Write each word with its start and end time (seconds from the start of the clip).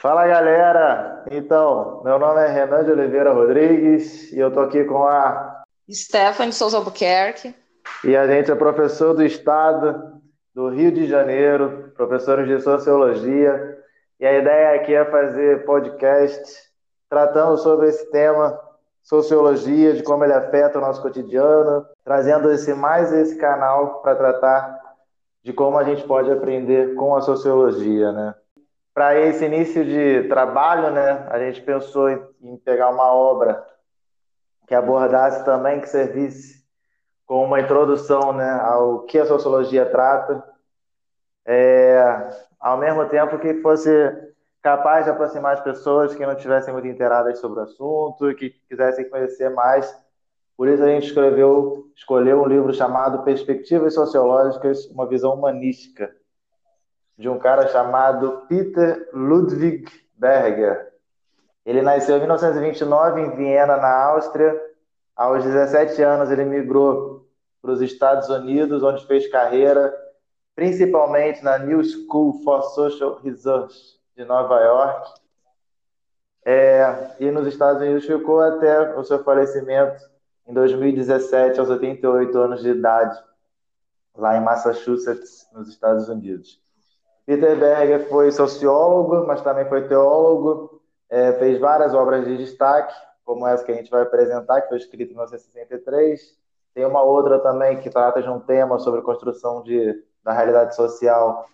Fala 0.00 0.28
galera! 0.28 1.24
Então, 1.28 2.02
meu 2.04 2.20
nome 2.20 2.40
é 2.40 2.46
Renan 2.46 2.84
de 2.84 2.92
Oliveira 2.92 3.32
Rodrigues 3.32 4.32
e 4.32 4.38
eu 4.38 4.48
tô 4.48 4.60
aqui 4.60 4.84
com 4.84 5.02
a 5.02 5.64
Stephanie 5.90 6.52
Souza 6.52 6.76
Albuquerque. 6.76 7.52
E 8.04 8.16
a 8.16 8.24
gente 8.28 8.48
é 8.48 8.54
professor 8.54 9.12
do 9.12 9.24
Estado 9.24 10.20
do 10.54 10.68
Rio 10.68 10.92
de 10.92 11.08
Janeiro, 11.08 11.92
professores 11.96 12.46
de 12.46 12.60
Sociologia. 12.60 13.76
E 14.20 14.26
a 14.26 14.38
ideia 14.38 14.80
aqui 14.80 14.94
é 14.94 15.04
fazer 15.04 15.64
podcast 15.64 16.48
tratando 17.10 17.56
sobre 17.58 17.88
esse 17.88 18.08
tema, 18.12 18.56
sociologia, 19.02 19.94
de 19.94 20.04
como 20.04 20.22
ele 20.22 20.32
afeta 20.32 20.78
o 20.78 20.80
nosso 20.80 21.02
cotidiano, 21.02 21.84
trazendo 22.04 22.52
esse 22.52 22.72
mais 22.72 23.12
esse 23.12 23.36
canal 23.36 24.00
para 24.00 24.14
tratar 24.14 24.78
de 25.42 25.52
como 25.52 25.76
a 25.76 25.82
gente 25.82 26.04
pode 26.04 26.30
aprender 26.30 26.94
com 26.94 27.16
a 27.16 27.20
sociologia, 27.20 28.12
né? 28.12 28.34
Para 28.98 29.16
esse 29.16 29.44
início 29.44 29.84
de 29.84 30.24
trabalho, 30.24 30.90
né, 30.90 31.24
a 31.30 31.38
gente 31.38 31.62
pensou 31.62 32.10
em 32.10 32.56
pegar 32.56 32.90
uma 32.90 33.14
obra 33.14 33.64
que 34.66 34.74
abordasse 34.74 35.44
também, 35.44 35.80
que 35.80 35.88
servisse 35.88 36.64
com 37.24 37.44
uma 37.44 37.60
introdução 37.60 38.32
né, 38.32 38.50
ao 38.60 39.04
que 39.04 39.16
a 39.16 39.24
sociologia 39.24 39.86
trata, 39.86 40.42
é, 41.46 42.28
ao 42.58 42.76
mesmo 42.76 43.08
tempo 43.08 43.38
que 43.38 43.62
fosse 43.62 43.88
capaz 44.60 45.04
de 45.04 45.12
aproximar 45.12 45.52
as 45.52 45.60
pessoas 45.60 46.16
que 46.16 46.26
não 46.26 46.34
tivessem 46.34 46.74
muito 46.74 46.88
inteiradas 46.88 47.38
sobre 47.38 47.60
o 47.60 47.62
assunto, 47.62 48.34
que 48.34 48.50
quisessem 48.68 49.08
conhecer 49.08 49.48
mais. 49.50 49.96
Por 50.56 50.66
isso 50.66 50.82
a 50.82 50.88
gente 50.88 51.06
escreveu, 51.06 51.88
escolheu 51.94 52.42
um 52.42 52.48
livro 52.48 52.74
chamado 52.74 53.22
Perspectivas 53.22 53.94
Sociológicas, 53.94 54.86
uma 54.86 55.06
visão 55.06 55.34
humanística, 55.34 56.12
de 57.18 57.28
um 57.28 57.38
cara 57.38 57.66
chamado 57.68 58.46
Peter 58.48 59.10
Ludwig 59.12 59.90
Berger. 60.16 60.92
Ele 61.66 61.82
nasceu 61.82 62.16
em 62.16 62.20
1929 62.20 63.20
em 63.20 63.36
Viena, 63.36 63.76
na 63.76 64.04
Áustria. 64.04 64.58
Aos 65.16 65.42
17 65.42 66.00
anos 66.00 66.30
ele 66.30 66.44
migrou 66.44 67.28
para 67.60 67.72
os 67.72 67.82
Estados 67.82 68.28
Unidos, 68.28 68.84
onde 68.84 69.04
fez 69.06 69.28
carreira, 69.28 69.92
principalmente 70.54 71.42
na 71.42 71.58
New 71.58 71.82
School 71.82 72.40
for 72.44 72.62
Social 72.62 73.20
Research 73.22 73.76
de 74.16 74.24
Nova 74.24 74.60
York. 74.60 75.10
É, 76.44 77.16
e 77.18 77.30
nos 77.32 77.48
Estados 77.48 77.82
Unidos 77.82 78.06
ficou 78.06 78.40
até 78.40 78.96
o 78.96 79.02
seu 79.02 79.22
falecimento 79.24 80.02
em 80.46 80.54
2017, 80.54 81.58
aos 81.58 81.68
88 81.68 82.38
anos 82.38 82.62
de 82.62 82.70
idade, 82.70 83.20
lá 84.14 84.36
em 84.36 84.40
Massachusetts, 84.42 85.46
nos 85.52 85.68
Estados 85.68 86.08
Unidos. 86.08 86.67
Peter 87.28 87.58
Berger 87.58 88.08
foi 88.08 88.32
sociólogo, 88.32 89.26
mas 89.26 89.42
também 89.42 89.66
foi 89.66 89.86
teólogo, 89.86 90.80
é, 91.10 91.34
fez 91.34 91.60
várias 91.60 91.92
obras 91.92 92.24
de 92.24 92.38
destaque, 92.38 92.94
como 93.22 93.46
essa 93.46 93.62
que 93.62 93.70
a 93.70 93.74
gente 93.74 93.90
vai 93.90 94.00
apresentar, 94.00 94.62
que 94.62 94.68
foi 94.68 94.78
escrita 94.78 95.12
em 95.12 95.14
1963. 95.14 96.34
Tem 96.72 96.86
uma 96.86 97.02
outra 97.02 97.38
também 97.38 97.82
que 97.82 97.90
trata 97.90 98.22
de 98.22 98.30
um 98.30 98.40
tema 98.40 98.78
sobre 98.78 99.02
construção 99.02 99.62
de, 99.62 100.02
da 100.24 100.32
realidade 100.32 100.74
social, 100.74 101.44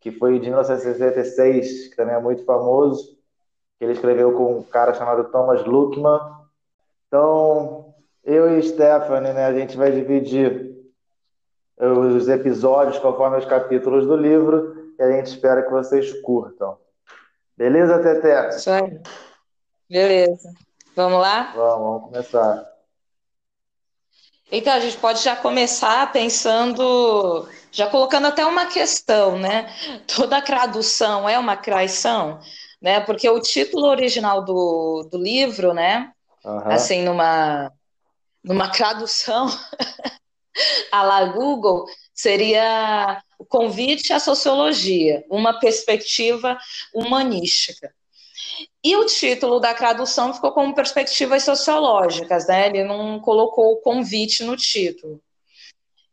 que 0.00 0.10
foi 0.12 0.38
de 0.38 0.46
1966, 0.46 1.88
que 1.88 1.96
também 1.96 2.14
é 2.14 2.18
muito 2.18 2.42
famoso, 2.46 3.14
que 3.78 3.84
ele 3.84 3.92
escreveu 3.92 4.32
com 4.32 4.60
um 4.60 4.62
cara 4.62 4.94
chamado 4.94 5.24
Thomas 5.24 5.62
Luckman. 5.62 6.20
Então, 7.08 7.94
eu 8.24 8.58
e 8.58 8.62
Stephanie, 8.62 9.34
né, 9.34 9.44
a 9.44 9.52
gente 9.52 9.76
vai 9.76 9.92
dividir 9.92 10.72
os 11.76 12.30
episódios 12.30 12.98
conforme 12.98 13.36
os 13.36 13.44
capítulos 13.44 14.06
do 14.06 14.16
livro 14.16 14.71
a 15.02 15.12
gente 15.12 15.26
espera 15.26 15.62
que 15.62 15.70
vocês 15.70 16.20
curtam. 16.20 16.78
Beleza, 17.56 18.02
Teté? 18.02 18.48
Isso 18.48 18.70
aí. 18.70 19.00
Beleza. 19.88 20.52
Vamos 20.94 21.20
lá? 21.20 21.52
Vamos, 21.54 21.78
vamos 21.78 22.02
começar. 22.04 22.72
Então, 24.50 24.74
a 24.74 24.80
gente 24.80 24.98
pode 24.98 25.22
já 25.22 25.34
começar 25.34 26.12
pensando, 26.12 27.48
já 27.70 27.88
colocando 27.88 28.26
até 28.26 28.44
uma 28.44 28.66
questão, 28.66 29.38
né? 29.38 29.72
Toda 30.14 30.42
tradução 30.42 31.26
é 31.26 31.38
uma 31.38 31.56
traição, 31.56 32.38
né? 32.80 33.00
Porque 33.00 33.28
o 33.28 33.40
título 33.40 33.86
original 33.86 34.44
do, 34.44 35.08
do 35.10 35.16
livro, 35.16 35.72
né? 35.72 36.12
Uhum. 36.44 36.70
Assim, 36.70 37.02
numa, 37.02 37.72
numa 38.44 38.68
tradução 38.68 39.46
a 40.92 41.02
la 41.02 41.24
Google, 41.24 41.86
seria 42.12 43.22
convite 43.48 44.12
à 44.12 44.20
sociologia, 44.20 45.24
uma 45.30 45.58
perspectiva 45.58 46.58
humanística. 46.94 47.92
E 48.84 48.96
o 48.96 49.06
título 49.06 49.60
da 49.60 49.74
tradução 49.74 50.34
ficou 50.34 50.52
como 50.52 50.74
perspectivas 50.74 51.42
sociológicas, 51.42 52.46
né? 52.46 52.66
Ele 52.66 52.84
não 52.84 53.20
colocou 53.20 53.72
o 53.72 53.80
convite 53.80 54.44
no 54.44 54.56
título. 54.56 55.20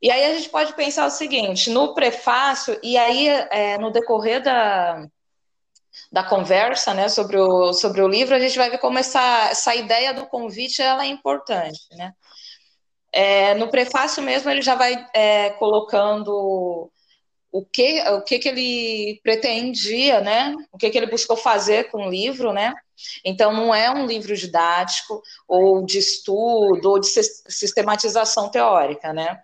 E 0.01 0.09
aí 0.09 0.23
a 0.23 0.35
gente 0.35 0.50
pode 0.50 0.73
pensar 0.73 1.06
o 1.06 1.12
seguinte: 1.12 1.69
no 1.69 1.94
prefácio, 1.94 2.79
e 2.81 2.97
aí 2.97 3.28
é, 3.28 3.78
no 3.78 3.91
decorrer 3.91 4.41
da, 4.41 5.06
da 6.12 6.23
conversa 6.23 6.94
né, 6.94 7.09
sobre, 7.09 7.38
o, 7.38 7.73
sobre 7.73 8.01
o 8.01 8.07
livro, 8.07 8.35
a 8.35 8.39
gente 8.39 8.57
vai 8.57 8.69
ver 8.69 8.78
como 8.78 8.97
essa, 8.97 9.50
essa 9.50 9.75
ideia 9.75 10.13
do 10.13 10.25
convite 10.28 10.81
ela 10.81 11.03
é 11.03 11.07
importante. 11.07 11.81
Né? 11.91 12.13
É, 13.12 13.56
no 13.56 13.69
prefácio 13.69 14.23
mesmo, 14.23 14.50
ele 14.50 14.62
já 14.62 14.75
vai 14.75 15.06
é, 15.13 15.51
colocando 15.51 16.91
o 17.51 17.65
que, 17.65 18.01
o 18.09 18.21
que, 18.21 18.39
que 18.39 18.49
ele 18.49 19.19
pretendia, 19.23 20.21
né? 20.21 20.55
O 20.71 20.77
que, 20.77 20.89
que 20.89 20.97
ele 20.97 21.09
buscou 21.09 21.35
fazer 21.35 21.89
com 21.89 22.05
o 22.05 22.09
livro, 22.09 22.53
né? 22.53 22.73
Então, 23.23 23.51
não 23.53 23.73
é 23.73 23.89
um 23.89 24.05
livro 24.05 24.35
didático, 24.35 25.21
ou 25.47 25.85
de 25.85 25.97
estudo, 25.97 26.89
ou 26.89 26.99
de 26.99 27.07
sistematização 27.07 28.49
teórica, 28.49 29.13
né? 29.13 29.41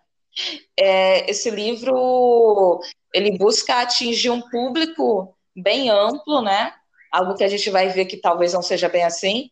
É, 0.77 1.29
esse 1.29 1.49
livro, 1.49 2.79
ele 3.13 3.38
busca 3.38 3.81
atingir 3.81 4.29
um 4.29 4.41
público 4.41 5.35
bem 5.55 5.89
amplo, 5.89 6.41
né? 6.41 6.73
Algo 7.11 7.35
que 7.35 7.44
a 7.44 7.47
gente 7.47 7.69
vai 7.69 7.89
ver 7.89 8.05
que 8.05 8.17
talvez 8.17 8.53
não 8.53 8.61
seja 8.61 8.89
bem 8.89 9.03
assim, 9.03 9.49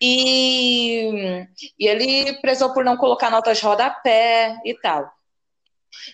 e, 0.00 1.46
e, 1.78 1.86
ele 1.86 2.34
prezou 2.40 2.72
por 2.72 2.84
não 2.84 2.96
colocar 2.96 3.30
notas 3.30 3.58
de 3.58 3.64
rodapé 3.64 4.56
e 4.64 4.74
tal. 4.74 5.10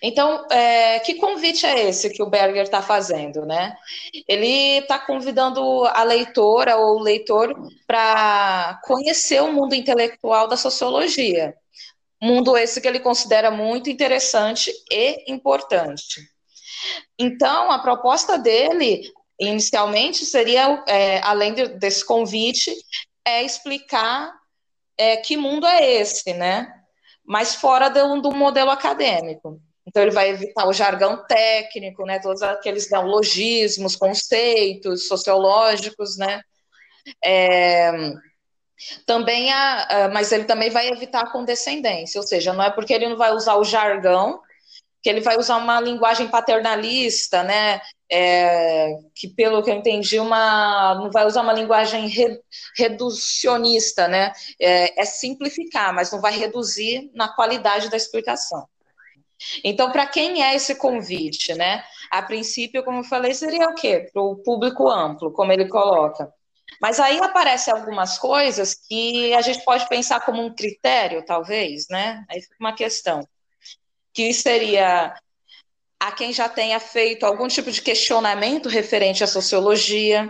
Então, 0.03 0.47
é, 0.51 0.99
que 1.01 1.17
convite 1.17 1.67
é 1.67 1.89
esse 1.89 2.11
que 2.11 2.23
o 2.23 2.31
Berger 2.31 2.63
está 2.63 2.81
fazendo, 2.81 3.45
né? 3.45 3.77
Ele 4.27 4.79
está 4.79 4.99
convidando 4.99 5.85
a 5.87 6.03
leitora 6.03 6.77
ou 6.77 6.99
o 6.99 7.03
leitor 7.03 7.55
para 7.87 8.81
conhecer 8.85 9.43
o 9.43 9.53
mundo 9.53 9.75
intelectual 9.75 10.49
da 10.49 10.57
sociologia. 10.57 11.55
Mundo 12.23 12.57
esse 12.57 12.81
que 12.81 12.89
ele 12.89 13.01
considera 13.01 13.51
muito 13.51 13.91
interessante 13.91 14.73
e 14.91 15.33
importante. 15.33 16.21
Então, 17.19 17.71
a 17.71 17.79
proposta 17.79 18.39
dele, 18.39 19.03
inicialmente, 19.39 20.25
seria, 20.25 20.83
é, 20.87 21.21
além 21.23 21.55
de, 21.55 21.69
desse 21.69 22.05
convite, 22.05 22.75
é 23.25 23.43
explicar 23.43 24.33
é, 24.97 25.17
que 25.17 25.37
mundo 25.37 25.67
é 25.67 25.93
esse, 25.93 26.33
né? 26.35 26.73
Mas 27.25 27.55
fora 27.55 27.89
do, 27.89 28.21
do 28.21 28.33
modelo 28.33 28.71
acadêmico. 28.71 29.61
Então, 29.91 30.05
ele 30.05 30.13
vai 30.13 30.31
evitar 30.31 30.69
o 30.69 30.73
jargão 30.73 31.27
técnico, 31.27 32.07
né, 32.07 32.21
todos 32.21 32.43
aqueles 32.43 32.89
neologismos, 32.89 33.97
conceitos 33.97 35.09
sociológicos, 35.09 36.17
né, 36.17 36.41
é, 37.25 37.91
também 39.05 39.53
a, 39.53 40.09
mas 40.13 40.31
ele 40.31 40.45
também 40.45 40.71
vai 40.71 40.89
evitar 40.89 41.23
a 41.23 41.31
condescendência, 41.31 42.21
ou 42.21 42.27
seja, 42.27 42.53
não 42.53 42.63
é 42.63 42.71
porque 42.71 42.95
ele 42.95 43.09
não 43.09 43.17
vai 43.17 43.33
usar 43.33 43.57
o 43.57 43.65
jargão 43.65 44.41
que 45.03 45.09
ele 45.09 45.21
vai 45.21 45.37
usar 45.39 45.57
uma 45.57 45.81
linguagem 45.81 46.29
paternalista, 46.29 47.43
né, 47.43 47.81
é, 48.09 48.95
que 49.15 49.29
pelo 49.29 49.63
que 49.63 49.71
eu 49.71 49.75
entendi, 49.75 50.21
uma, 50.21 50.95
não 50.95 51.11
vai 51.11 51.27
usar 51.27 51.43
uma 51.43 51.53
linguagem 51.53 52.07
re, 52.07 52.39
reducionista, 52.77 54.07
né, 54.07 54.33
é, 54.61 55.01
é 55.01 55.05
simplificar, 55.05 55.93
mas 55.93 56.13
não 56.13 56.21
vai 56.21 56.39
reduzir 56.39 57.11
na 57.13 57.29
qualidade 57.35 57.91
da 57.91 57.97
explicação. 57.97 58.69
Então, 59.65 59.91
para 59.91 60.07
quem 60.07 60.43
é 60.43 60.55
esse 60.55 60.75
convite, 60.75 61.55
né? 61.55 61.85
A 62.11 62.23
princípio, 62.23 62.85
como 62.85 62.99
eu 62.99 63.05
falei, 63.05 63.35
seria 63.35 63.69
o 63.69 63.75
quê? 63.75 64.09
Para 64.13 64.23
o 64.23 64.37
público 64.37 64.89
amplo, 64.89 65.33
como 65.33 65.53
ele 65.53 65.69
coloca. 65.69 66.33
Mas 66.81 67.01
aí 67.01 67.19
aparecem 67.19 67.73
algumas 67.73 68.19
coisas 68.19 68.75
que 68.75 69.35
a 69.35 69.41
gente 69.41 69.65
pode 69.65 69.89
pensar 69.89 70.21
como 70.21 70.43
um 70.43 70.55
critério, 70.55 71.25
talvez, 71.25 71.87
né? 71.89 72.25
Aí 72.29 72.41
fica 72.41 72.57
uma 72.61 72.75
questão. 72.75 73.27
Que 74.13 74.33
seria 74.33 75.15
a 75.99 76.13
quem 76.13 76.33
já 76.33 76.49
tenha 76.49 76.81
feito 76.81 77.27
algum 77.27 77.47
tipo 77.47 77.71
de 77.71 77.83
questionamento 77.83 78.69
referente 78.69 79.23
à 79.23 79.27
sociologia, 79.27 80.27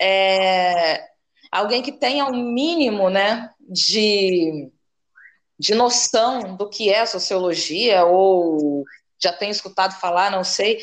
é, 0.00 1.04
alguém 1.52 1.82
que 1.82 1.92
tenha 1.92 2.24
um 2.26 2.52
mínimo, 2.52 3.08
né, 3.08 3.48
de 3.60 4.70
de 5.58 5.74
noção 5.74 6.56
do 6.56 6.68
que 6.68 6.90
é 6.92 7.04
sociologia, 7.04 8.04
ou 8.04 8.84
já 9.20 9.32
tenho 9.32 9.50
escutado 9.50 9.98
falar, 9.98 10.30
não 10.30 10.44
sei, 10.44 10.78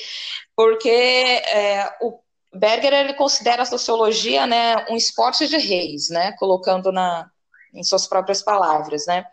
porque 0.55 0.89
é, 0.89 1.95
o, 2.01 2.19
Berger 2.53 2.93
ele 2.93 3.13
considera 3.13 3.63
a 3.63 3.65
sociologia, 3.65 4.45
né, 4.47 4.85
um 4.89 4.95
esporte 4.95 5.47
de 5.47 5.57
reis, 5.57 6.09
né, 6.09 6.33
colocando 6.37 6.91
na 6.91 7.29
em 7.73 7.83
suas 7.83 8.07
próprias 8.07 8.41
palavras, 8.41 9.05
né? 9.05 9.25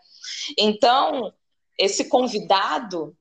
Então, 0.57 1.33
esse 1.79 2.09
convidado 2.09 3.15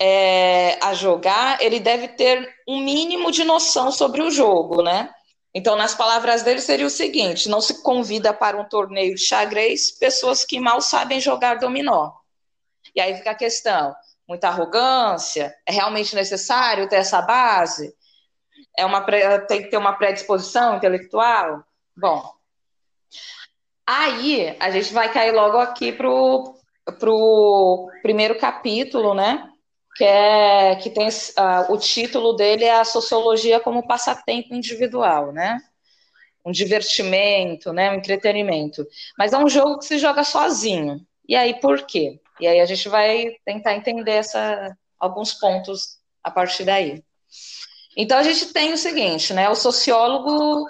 é, 0.00 0.76
a 0.82 0.94
jogar, 0.94 1.62
ele 1.62 1.78
deve 1.78 2.08
ter 2.08 2.52
um 2.66 2.80
mínimo 2.80 3.30
de 3.30 3.44
noção 3.44 3.92
sobre 3.92 4.20
o 4.20 4.32
jogo, 4.32 4.82
né? 4.82 5.10
Então, 5.58 5.74
nas 5.74 5.92
palavras 5.92 6.44
dele, 6.44 6.60
seria 6.60 6.86
o 6.86 6.90
seguinte: 6.90 7.48
não 7.48 7.60
se 7.60 7.82
convida 7.82 8.32
para 8.32 8.56
um 8.56 8.64
torneio 8.64 9.16
de 9.16 9.26
xadrez 9.26 9.90
pessoas 9.90 10.44
que 10.44 10.60
mal 10.60 10.80
sabem 10.80 11.20
jogar 11.20 11.58
dominó. 11.58 12.12
E 12.94 13.00
aí 13.00 13.16
fica 13.16 13.32
a 13.32 13.34
questão: 13.34 13.92
muita 14.28 14.46
arrogância? 14.46 15.52
É 15.66 15.72
realmente 15.72 16.14
necessário 16.14 16.88
ter 16.88 16.98
essa 16.98 17.20
base? 17.20 17.92
É 18.76 18.86
uma 18.86 19.04
tem 19.48 19.64
que 19.64 19.68
ter 19.68 19.76
uma 19.76 19.94
predisposição 19.94 20.76
intelectual? 20.76 21.64
Bom, 21.96 22.22
aí 23.84 24.56
a 24.60 24.70
gente 24.70 24.92
vai 24.92 25.12
cair 25.12 25.32
logo 25.32 25.58
aqui 25.58 25.90
pro 25.90 26.54
pro 27.00 27.90
primeiro 28.00 28.38
capítulo, 28.38 29.12
né? 29.12 29.50
Que 29.98 30.04
é 30.04 30.76
que 30.76 30.90
tem 30.90 31.08
uh, 31.08 31.72
o 31.72 31.76
título 31.76 32.34
dele 32.34 32.64
é 32.64 32.78
a 32.78 32.84
sociologia 32.84 33.58
como 33.58 33.86
passatempo 33.86 34.54
individual, 34.54 35.32
né? 35.32 35.60
Um 36.46 36.52
divertimento, 36.52 37.72
né? 37.72 37.90
Um 37.90 37.94
entretenimento. 37.94 38.86
Mas 39.18 39.32
é 39.32 39.38
um 39.38 39.48
jogo 39.48 39.78
que 39.78 39.86
se 39.86 39.98
joga 39.98 40.22
sozinho. 40.22 41.04
E 41.28 41.34
aí 41.34 41.60
por 41.60 41.84
quê? 41.84 42.20
E 42.40 42.46
aí 42.46 42.60
a 42.60 42.64
gente 42.64 42.88
vai 42.88 43.36
tentar 43.44 43.74
entender 43.74 44.12
essa, 44.12 44.76
alguns 45.00 45.34
pontos 45.34 45.98
a 46.22 46.30
partir 46.30 46.64
daí. 46.64 47.02
Então 47.96 48.18
a 48.18 48.22
gente 48.22 48.52
tem 48.52 48.72
o 48.72 48.78
seguinte, 48.78 49.34
né? 49.34 49.48
O 49.50 49.56
sociólogo 49.56 50.64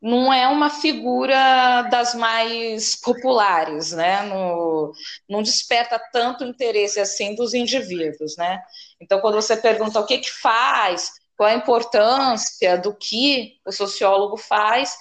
não 0.00 0.32
é 0.32 0.48
uma 0.48 0.70
figura 0.70 1.82
das 1.90 2.14
mais 2.14 2.96
populares, 2.96 3.92
né? 3.92 4.22
No, 4.22 4.92
não 5.28 5.42
desperta 5.42 6.00
tanto 6.12 6.44
interesse 6.44 6.98
assim 6.98 7.34
dos 7.34 7.52
indivíduos, 7.52 8.36
né? 8.36 8.62
Então 9.00 9.20
quando 9.20 9.34
você 9.34 9.56
pergunta 9.56 10.00
o 10.00 10.06
que 10.06 10.18
que 10.18 10.30
faz, 10.30 11.12
qual 11.36 11.50
a 11.50 11.54
importância 11.54 12.78
do 12.78 12.94
que 12.94 13.58
o 13.66 13.72
sociólogo 13.72 14.36
faz, 14.38 14.96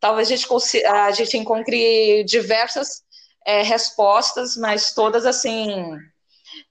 talvez 0.00 0.30
a 0.30 0.36
gente, 0.36 0.86
a 0.86 1.10
gente 1.10 1.36
encontre 1.36 2.24
diversas 2.24 3.02
é, 3.46 3.62
respostas, 3.62 4.56
mas 4.56 4.94
todas 4.94 5.26
assim 5.26 5.96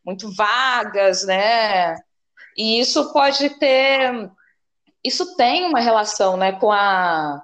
muito 0.04 0.34
vagas, 0.34 1.26
né? 1.26 1.96
E 2.58 2.80
isso 2.80 3.14
pode 3.14 3.52
ter, 3.60 4.32
isso 5.04 5.36
tem 5.36 5.66
uma 5.66 5.80
relação, 5.80 6.36
né, 6.38 6.54
com 6.54 6.72
a 6.72 7.42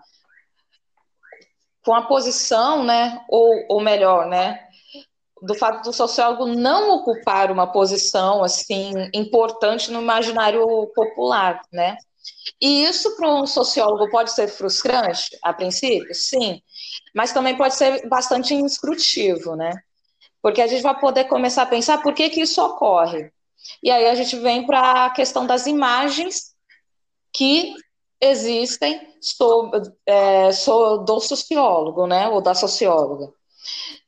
com 1.84 1.94
a 1.94 2.04
posição, 2.04 2.84
né, 2.84 3.22
ou, 3.28 3.66
ou 3.70 3.82
melhor, 3.82 4.28
né, 4.28 4.60
do 5.42 5.54
fato 5.54 5.84
do 5.84 5.94
sociólogo 5.94 6.46
não 6.48 6.96
ocupar 6.96 7.52
uma 7.52 7.68
posição 7.68 8.44
assim 8.44 8.94
importante 9.14 9.92
no 9.92 10.02
imaginário 10.02 10.66
popular, 10.96 11.62
né? 11.72 11.98
E 12.62 12.86
isso 12.86 13.18
para 13.18 13.30
um 13.30 13.46
sociólogo 13.46 14.10
pode 14.10 14.32
ser 14.32 14.48
frustrante, 14.48 15.38
a 15.44 15.52
princípio, 15.52 16.16
sim, 16.16 16.62
mas 17.14 17.34
também 17.34 17.58
pode 17.58 17.76
ser 17.76 18.08
bastante 18.08 18.54
inscrutivo, 18.54 19.58
né? 19.58 19.74
Porque 20.42 20.62
a 20.62 20.68
gente 20.68 20.82
vai 20.82 20.98
poder 20.98 21.26
começar 21.26 21.64
a 21.64 21.68
pensar 21.68 22.02
por 22.02 22.14
que, 22.14 22.30
que 22.30 22.42
isso 22.42 22.62
ocorre. 22.64 23.30
E 23.82 23.92
aí 23.92 24.08
a 24.08 24.16
gente 24.16 24.38
vem 24.38 24.66
para 24.66 25.06
a 25.06 25.10
questão 25.10 25.46
das 25.46 25.68
imagens 25.68 26.54
que 27.34 27.74
existem 28.24 29.16
sobre, 29.22 29.82
é, 30.06 30.50
do 31.06 31.20
sociólogo, 31.20 32.08
né, 32.08 32.28
ou 32.30 32.42
da 32.42 32.54
socióloga, 32.54 33.32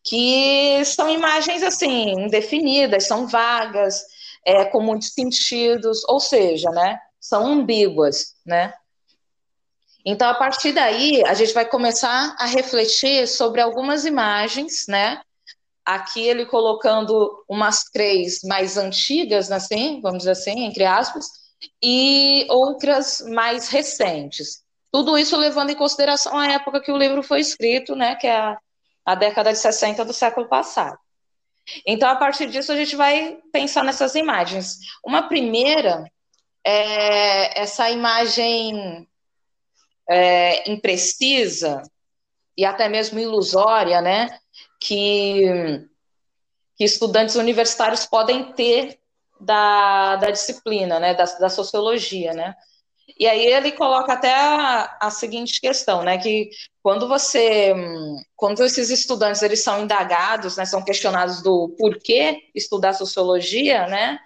que 0.03 0.83
são 0.85 1.09
imagens 1.09 1.63
assim 1.63 2.12
indefinidas, 2.12 3.07
são 3.07 3.27
vagas, 3.27 4.03
é, 4.45 4.65
com 4.65 4.81
muitos 4.81 5.13
sentidos, 5.13 6.03
ou 6.07 6.19
seja, 6.19 6.69
né, 6.69 7.00
são 7.19 7.45
ambíguas, 7.45 8.35
né? 8.45 8.73
Então, 10.07 10.29
a 10.29 10.35
partir 10.35 10.71
daí, 10.71 11.23
a 11.25 11.33
gente 11.33 11.51
vai 11.51 11.65
começar 11.65 12.35
a 12.38 12.45
refletir 12.45 13.27
sobre 13.27 13.59
algumas 13.59 14.06
imagens, 14.06 14.85
né? 14.88 15.19
Aqui 15.83 16.21
ele 16.21 16.45
colocando 16.45 17.44
umas 17.50 17.85
três 17.85 18.41
mais 18.44 18.77
antigas, 18.77 19.51
assim, 19.51 20.00
vamos 20.01 20.19
dizer 20.19 20.31
assim, 20.31 20.65
entre 20.65 20.85
aspas, 20.85 21.25
e 21.81 22.45
outras 22.50 23.21
mais 23.21 23.69
recentes. 23.69 24.63
Tudo 24.91 25.17
isso 25.17 25.35
levando 25.35 25.71
em 25.71 25.75
consideração 25.75 26.38
a 26.38 26.53
época 26.53 26.81
que 26.81 26.91
o 26.91 26.97
livro 26.97 27.21
foi 27.21 27.39
escrito, 27.39 27.95
né? 27.95 28.15
Que 28.15 28.27
é 28.27 28.38
a, 28.38 28.57
a 29.06 29.15
década 29.15 29.51
de 29.51 29.59
60 29.59 30.06
do 30.06 30.13
século 30.13 30.47
passado. 30.47 30.97
Então, 31.85 32.09
a 32.09 32.15
partir 32.15 32.47
disso, 32.47 32.71
a 32.71 32.75
gente 32.75 32.95
vai 32.95 33.39
pensar 33.51 33.83
nessas 33.83 34.15
imagens. 34.15 34.77
Uma 35.03 35.27
primeira 35.27 36.06
é 36.65 37.62
essa 37.62 37.89
imagem 37.91 39.07
é, 40.09 40.69
imprecisa 40.69 41.81
e 42.57 42.65
até 42.65 42.88
mesmo 42.88 43.19
ilusória, 43.19 44.01
né, 44.01 44.39
que, 44.79 45.85
que 46.75 46.83
estudantes 46.83 47.35
universitários 47.35 48.06
podem 48.06 48.53
ter 48.53 49.00
da, 49.39 50.15
da 50.17 50.31
disciplina, 50.31 50.99
né, 50.99 51.13
da, 51.13 51.25
da 51.25 51.49
sociologia, 51.49 52.33
né. 52.33 52.55
E 53.19 53.27
aí 53.27 53.45
ele 53.45 53.71
coloca 53.71 54.13
até 54.13 54.33
a, 54.33 54.97
a, 54.99 55.11
seguinte 55.11 55.61
questão, 55.61 56.03
né, 56.03 56.17
que 56.17 56.49
quando 56.81 57.07
você, 57.07 57.73
quando 58.35 58.63
esses 58.63 58.89
estudantes 58.89 59.41
eles 59.41 59.63
são 59.63 59.83
indagados, 59.83 60.57
né, 60.57 60.65
são 60.65 60.83
questionados 60.83 61.41
do 61.41 61.75
porquê 61.77 62.49
estudar 62.55 62.93
sociologia, 62.93 63.85
né, 63.87 64.19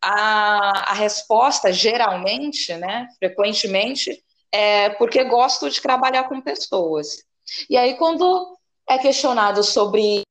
a, 0.00 0.92
a 0.92 0.94
resposta 0.94 1.72
geralmente, 1.72 2.74
né, 2.74 3.06
frequentemente, 3.18 4.22
é 4.52 4.90
porque 4.90 5.22
gosto 5.24 5.68
de 5.68 5.80
trabalhar 5.80 6.24
com 6.24 6.40
pessoas. 6.40 7.24
E 7.68 7.76
aí, 7.76 7.94
quando 7.96 8.56
é 8.88 8.98
questionado 8.98 9.62
sobre 9.62 10.22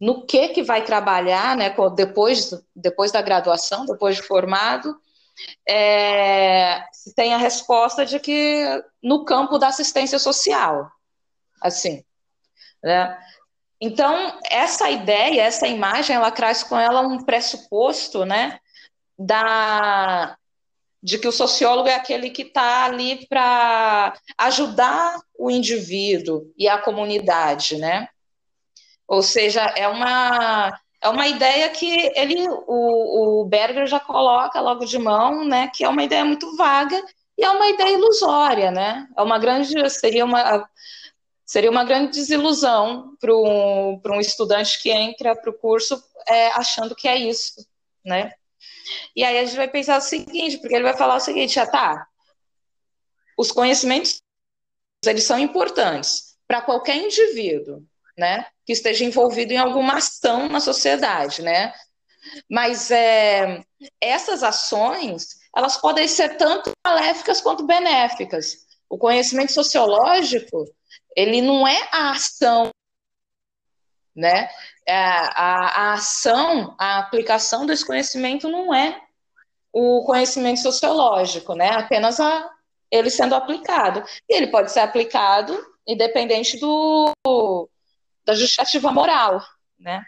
no 0.00 0.26
que 0.26 0.48
que 0.48 0.62
vai 0.62 0.84
trabalhar, 0.84 1.56
né, 1.56 1.74
depois, 1.94 2.50
depois 2.74 3.12
da 3.12 3.22
graduação, 3.22 3.86
depois 3.86 4.16
de 4.16 4.22
formado, 4.22 4.96
é, 5.68 6.84
tem 7.16 7.34
a 7.34 7.38
resposta 7.38 8.04
de 8.04 8.18
que 8.20 8.82
no 9.02 9.24
campo 9.24 9.58
da 9.58 9.68
assistência 9.68 10.18
social, 10.18 10.90
assim, 11.60 12.04
né? 12.82 13.18
Então, 13.80 14.38
essa 14.50 14.88
ideia, 14.88 15.42
essa 15.42 15.66
imagem, 15.66 16.16
ela 16.16 16.30
traz 16.30 16.62
com 16.62 16.78
ela 16.78 17.00
um 17.00 17.24
pressuposto, 17.24 18.24
né, 18.24 18.58
da, 19.18 20.36
de 21.02 21.18
que 21.18 21.28
o 21.28 21.32
sociólogo 21.32 21.88
é 21.88 21.94
aquele 21.94 22.30
que 22.30 22.42
está 22.42 22.84
ali 22.84 23.26
para 23.26 24.14
ajudar 24.38 25.20
o 25.38 25.50
indivíduo 25.50 26.52
e 26.56 26.68
a 26.68 26.78
comunidade, 26.78 27.76
né? 27.76 28.08
Ou 29.06 29.22
seja, 29.22 29.62
é 29.76 29.86
uma 29.88 30.78
é 31.00 31.08
uma 31.08 31.28
ideia 31.28 31.68
que 31.68 32.10
ele 32.16 32.48
o, 32.48 33.42
o 33.42 33.44
Berger 33.44 33.86
já 33.86 34.00
coloca 34.00 34.60
logo 34.60 34.84
de 34.84 34.98
mão, 34.98 35.44
né? 35.44 35.68
Que 35.68 35.84
é 35.84 35.88
uma 35.88 36.02
ideia 36.02 36.24
muito 36.24 36.56
vaga 36.56 37.00
e 37.36 37.44
é 37.44 37.50
uma 37.50 37.68
ideia 37.68 37.92
ilusória, 37.92 38.70
né? 38.70 39.06
É 39.16 39.22
uma 39.22 39.38
grande 39.38 39.90
seria 39.90 40.24
uma 40.24 40.66
seria 41.44 41.70
uma 41.70 41.84
grande 41.84 42.12
desilusão 42.12 43.16
para 43.20 43.34
um, 43.34 44.00
um 44.02 44.20
estudante 44.20 44.80
que 44.80 44.90
entra 44.90 45.36
para 45.36 45.50
o 45.50 45.58
curso 45.58 46.02
é, 46.26 46.48
achando 46.48 46.94
que 46.94 47.06
é 47.06 47.16
isso, 47.16 47.66
né? 48.04 48.32
E 49.14 49.24
aí 49.24 49.38
a 49.38 49.44
gente 49.44 49.56
vai 49.56 49.68
pensar 49.68 49.98
o 49.98 50.02
seguinte, 50.02 50.58
porque 50.58 50.74
ele 50.74 50.84
vai 50.84 50.96
falar 50.96 51.16
o 51.16 51.20
seguinte, 51.20 51.58
ah, 51.60 51.66
tá, 51.66 52.06
os 53.36 53.50
conhecimentos, 53.50 54.22
eles 55.04 55.24
são 55.24 55.38
importantes 55.38 56.36
para 56.46 56.62
qualquer 56.62 56.96
indivíduo, 56.96 57.82
né, 58.16 58.46
que 58.64 58.72
esteja 58.72 59.04
envolvido 59.04 59.52
em 59.52 59.58
alguma 59.58 59.96
ação 59.96 60.48
na 60.48 60.60
sociedade, 60.60 61.42
né, 61.42 61.72
mas 62.50 62.90
é, 62.90 63.62
essas 64.00 64.42
ações, 64.42 65.38
elas 65.54 65.76
podem 65.76 66.08
ser 66.08 66.36
tanto 66.36 66.72
maléficas 66.84 67.40
quanto 67.40 67.66
benéficas. 67.66 68.64
O 68.88 68.98
conhecimento 68.98 69.52
sociológico, 69.52 70.64
ele 71.16 71.40
não 71.40 71.66
é 71.66 71.88
a 71.92 72.12
ação, 72.12 72.70
né? 74.14 74.48
É, 74.86 74.94
a, 74.94 75.90
a 75.90 75.92
ação, 75.94 76.74
a 76.78 76.98
aplicação 76.98 77.66
desse 77.66 77.84
conhecimento 77.84 78.48
não 78.48 78.74
é 78.74 79.00
o 79.72 80.04
conhecimento 80.04 80.60
sociológico, 80.60 81.54
né? 81.54 81.70
Apenas 81.70 82.20
a, 82.20 82.48
ele 82.90 83.10
sendo 83.10 83.34
aplicado. 83.34 84.04
E 84.28 84.36
ele 84.36 84.48
pode 84.48 84.70
ser 84.70 84.80
aplicado 84.80 85.58
independente 85.86 86.58
do, 86.58 87.12
da 88.24 88.34
justificativa 88.34 88.90
moral, 88.90 89.40
né? 89.78 90.02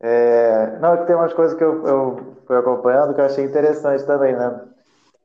É, 0.00 0.78
não, 0.80 1.06
tem 1.06 1.14
umas 1.14 1.32
coisas 1.32 1.56
que 1.56 1.62
eu, 1.62 1.86
eu 1.86 2.36
fui 2.46 2.56
acompanhando 2.56 3.14
que 3.14 3.20
eu 3.20 3.24
achei 3.24 3.44
interessante 3.44 4.04
também, 4.04 4.34
né? 4.34 4.60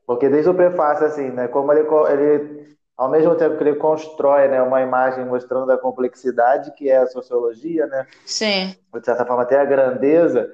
Porque 0.06 0.30
desde 0.30 0.50
o 0.50 0.54
prefácio, 0.54 1.06
assim, 1.06 1.30
né, 1.32 1.48
como 1.48 1.74
ele, 1.74 1.86
ele, 2.12 2.78
ao 2.96 3.10
mesmo 3.10 3.36
tempo 3.36 3.58
que 3.58 3.64
ele 3.64 3.76
constrói 3.76 4.48
né, 4.48 4.62
uma 4.62 4.82
imagem 4.82 5.26
mostrando 5.26 5.72
a 5.72 5.78
complexidade 5.78 6.72
que 6.76 6.90
é 6.90 6.98
a 6.98 7.08
sociologia, 7.08 7.88
né? 7.88 8.06
Sim. 8.26 8.76
De 8.94 9.06
certa 9.06 9.26
forma, 9.26 9.44
até 9.44 9.60
a 9.60 9.66
grandeza, 9.66 10.54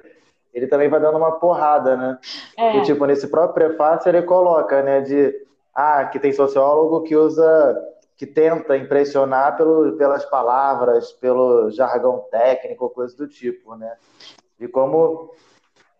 ele 0.52 0.66
também 0.66 0.88
vai 0.88 1.00
dando 1.00 1.18
uma 1.18 1.38
porrada, 1.38 1.96
né? 1.96 2.18
É. 2.56 2.78
E, 2.78 2.82
tipo, 2.82 3.04
nesse 3.06 3.28
próprio 3.28 3.68
prefácio 3.68 4.08
ele 4.08 4.22
coloca, 4.22 4.82
né, 4.82 5.02
de, 5.02 5.34
ah, 5.74 6.04
que 6.06 6.18
tem 6.18 6.32
sociólogo 6.32 7.02
que 7.02 7.14
usa, 7.14 7.78
que 8.16 8.26
tenta 8.26 8.76
impressionar 8.76 9.56
pelo, 9.56 9.96
pelas 9.96 10.24
palavras, 10.24 11.12
pelo 11.12 11.70
jargão 11.70 12.24
técnico, 12.30 12.90
coisa 12.90 13.16
do 13.16 13.26
tipo, 13.26 13.74
né? 13.74 13.96
De 14.58 14.68
como 14.68 15.34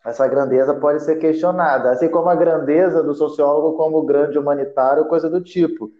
essa 0.04 0.28
grandeza 0.28 0.74
pode 0.74 1.02
ser 1.02 1.16
questionada, 1.16 1.90
assim 1.90 2.08
como 2.08 2.28
a 2.28 2.34
grandeza 2.34 3.02
do 3.02 3.14
sociólogo 3.14 3.76
como 3.76 4.04
grande 4.04 4.38
humanitário, 4.38 5.06
coisa 5.06 5.28
do 5.28 5.40
tipo. 5.40 5.90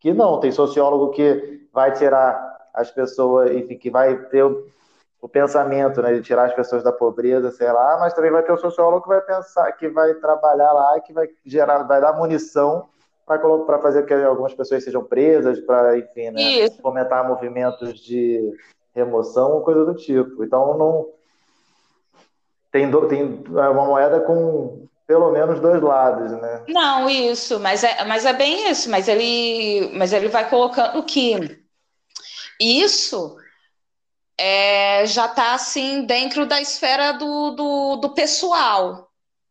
Que 0.00 0.14
não, 0.14 0.40
tem 0.40 0.50
sociólogo 0.50 1.10
que 1.10 1.68
vai 1.72 1.92
tirar 1.92 2.50
as 2.72 2.90
pessoas, 2.90 3.50
enfim, 3.52 3.76
que 3.76 3.90
vai 3.90 4.16
ter 4.26 4.42
o, 4.42 4.66
o 5.20 5.28
pensamento 5.28 6.00
né, 6.00 6.14
de 6.14 6.22
tirar 6.22 6.46
as 6.46 6.54
pessoas 6.54 6.82
da 6.82 6.90
pobreza, 6.90 7.50
sei 7.50 7.70
lá, 7.70 7.98
mas 8.00 8.14
também 8.14 8.30
vai 8.30 8.42
ter 8.42 8.52
o 8.52 8.56
sociólogo 8.56 9.02
que 9.02 9.08
vai 9.08 9.20
pensar, 9.20 9.70
que 9.72 9.88
vai 9.88 10.14
trabalhar 10.14 10.72
lá, 10.72 10.98
que 11.00 11.12
vai 11.12 11.28
gerar, 11.44 11.82
vai 11.82 12.00
dar 12.00 12.14
munição 12.14 12.88
para 13.26 13.78
fazer 13.80 14.04
que 14.04 14.14
algumas 14.14 14.54
pessoas 14.54 14.82
sejam 14.82 15.04
presas, 15.04 15.60
para, 15.60 15.98
enfim, 15.98 16.30
né, 16.30 16.68
fomentar 16.82 17.26
movimentos 17.26 18.00
de 18.00 18.52
remoção, 18.94 19.60
coisa 19.60 19.84
do 19.84 19.94
tipo. 19.94 20.42
Então, 20.42 20.76
não 20.76 21.08
tem, 22.72 22.90
do, 22.90 23.06
tem 23.08 23.44
uma 23.48 23.72
moeda 23.72 24.20
com 24.20 24.86
pelo 25.06 25.32
menos 25.32 25.58
dois 25.58 25.82
lados, 25.82 26.30
né? 26.32 26.64
Não, 26.68 27.10
isso, 27.10 27.58
mas 27.58 27.82
é, 27.82 28.04
mas 28.04 28.24
é 28.24 28.32
bem 28.32 28.70
isso, 28.70 28.88
mas 28.88 29.08
ele, 29.08 29.90
mas 29.94 30.12
ele 30.12 30.28
vai 30.28 30.48
colocando 30.48 31.02
que 31.02 31.60
isso 32.60 33.36
é, 34.38 35.04
já 35.06 35.26
está 35.26 35.54
assim 35.54 36.04
dentro 36.04 36.46
da 36.46 36.60
esfera 36.60 37.12
do, 37.12 37.50
do, 37.50 37.96
do, 37.96 38.10
pessoal 38.10 39.10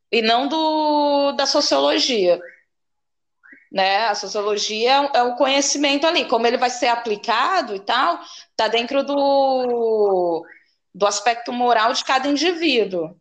e 0.10 0.22
não 0.22 0.48
do, 0.48 1.34
da 1.34 1.46
sociologia. 1.46 2.40
Né? 3.72 4.08
A 4.08 4.16
sociologia 4.16 5.12
é 5.14 5.22
o 5.22 5.36
conhecimento 5.36 6.08
ali, 6.08 6.26
como 6.26 6.48
ele 6.48 6.58
vai 6.58 6.70
ser 6.70 6.88
aplicado 6.88 7.76
e 7.76 7.80
tal, 7.80 8.20
está 8.50 8.68
dentro 8.68 9.04
do, 9.04 10.44
do 10.94 11.06
aspecto 11.06 11.54
moral 11.54 11.94
de 11.94 12.04
cada 12.04 12.28
indivíduo, 12.28 13.16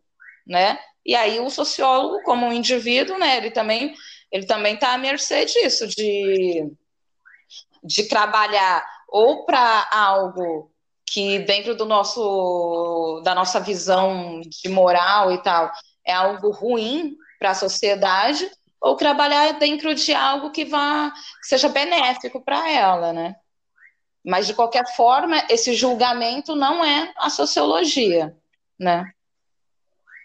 né? 0.46 0.78
E 1.04 1.14
aí 1.14 1.38
o 1.40 1.50
sociólogo, 1.50 2.22
como 2.22 2.46
um 2.46 2.52
indivíduo, 2.52 3.18
né, 3.18 3.36
ele 3.38 3.50
também 3.50 3.94
ele 4.30 4.46
também 4.46 4.74
está 4.74 4.92
à 4.92 4.98
mercê 4.98 5.44
disso, 5.46 5.86
de, 5.86 6.70
de 7.82 8.08
trabalhar 8.08 8.84
ou 9.08 9.46
para 9.46 9.88
algo 9.90 10.70
que 11.06 11.38
dentro 11.40 11.74
do 11.74 11.86
nosso 11.86 13.22
da 13.24 13.34
nossa 13.34 13.58
visão 13.58 14.40
de 14.40 14.68
moral 14.68 15.32
e 15.32 15.42
tal 15.42 15.70
é 16.04 16.12
algo 16.12 16.50
ruim 16.50 17.16
para 17.38 17.50
a 17.50 17.54
sociedade 17.54 18.50
ou 18.80 18.96
trabalhar 18.96 19.58
dentro 19.58 19.94
de 19.94 20.12
algo 20.14 20.50
que 20.50 20.64
vá 20.64 21.10
que 21.40 21.46
seja 21.46 21.68
benéfico 21.68 22.40
para 22.40 22.70
ela, 22.70 23.12
né? 23.12 23.36
Mas, 24.24 24.46
de 24.46 24.54
qualquer 24.54 24.84
forma, 24.94 25.36
esse 25.48 25.74
julgamento 25.74 26.54
não 26.54 26.84
é 26.84 27.12
a 27.16 27.30
sociologia, 27.30 28.36
né? 28.78 29.10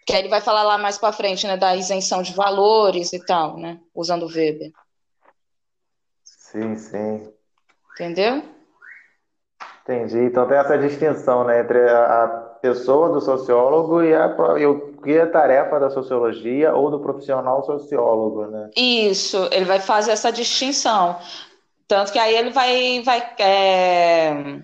Que 0.05 0.13
aí 0.13 0.19
ele 0.19 0.29
vai 0.29 0.41
falar 0.41 0.63
lá 0.63 0.77
mais 0.77 0.97
para 0.97 1.13
frente, 1.13 1.47
né, 1.47 1.55
da 1.55 1.75
isenção 1.75 2.21
de 2.21 2.33
valores 2.33 3.13
e 3.13 3.19
tal, 3.19 3.57
né, 3.57 3.79
usando 3.95 4.27
Weber. 4.27 4.71
Sim, 6.23 6.75
sim. 6.75 7.33
Entendeu? 7.93 8.43
Entendi. 9.83 10.17
Então 10.19 10.47
tem 10.47 10.57
essa 10.57 10.77
distinção, 10.77 11.45
né, 11.45 11.61
entre 11.61 11.79
a 11.89 12.52
pessoa 12.63 13.09
do 13.09 13.19
sociólogo 13.19 14.01
e, 14.01 14.15
a, 14.15 14.33
e 14.57 14.65
o 14.65 14.93
que 15.03 15.11
é 15.11 15.25
tarefa 15.25 15.77
da 15.81 15.89
sociologia 15.89 16.73
ou 16.73 16.89
do 16.89 16.97
profissional 16.97 17.61
sociólogo, 17.65 18.47
né? 18.47 18.69
Isso, 18.77 19.49
ele 19.51 19.65
vai 19.65 19.81
fazer 19.81 20.11
essa 20.11 20.31
distinção. 20.31 21.19
Tanto 21.89 22.13
que 22.13 22.17
aí 22.17 22.33
ele 22.33 22.51
vai, 22.51 23.01
vai 23.03 23.19
é, 23.37 24.61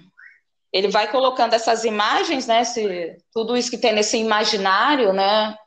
ele 0.72 0.88
vai 0.88 1.12
colocando 1.12 1.54
essas 1.54 1.84
imagens, 1.84 2.48
né? 2.48 2.62
Esse, 2.62 3.18
tudo 3.34 3.58
isso 3.58 3.70
que 3.70 3.78
tem 3.78 3.92
nesse 3.92 4.18
imaginário, 4.18 5.12
né? 5.12 5.58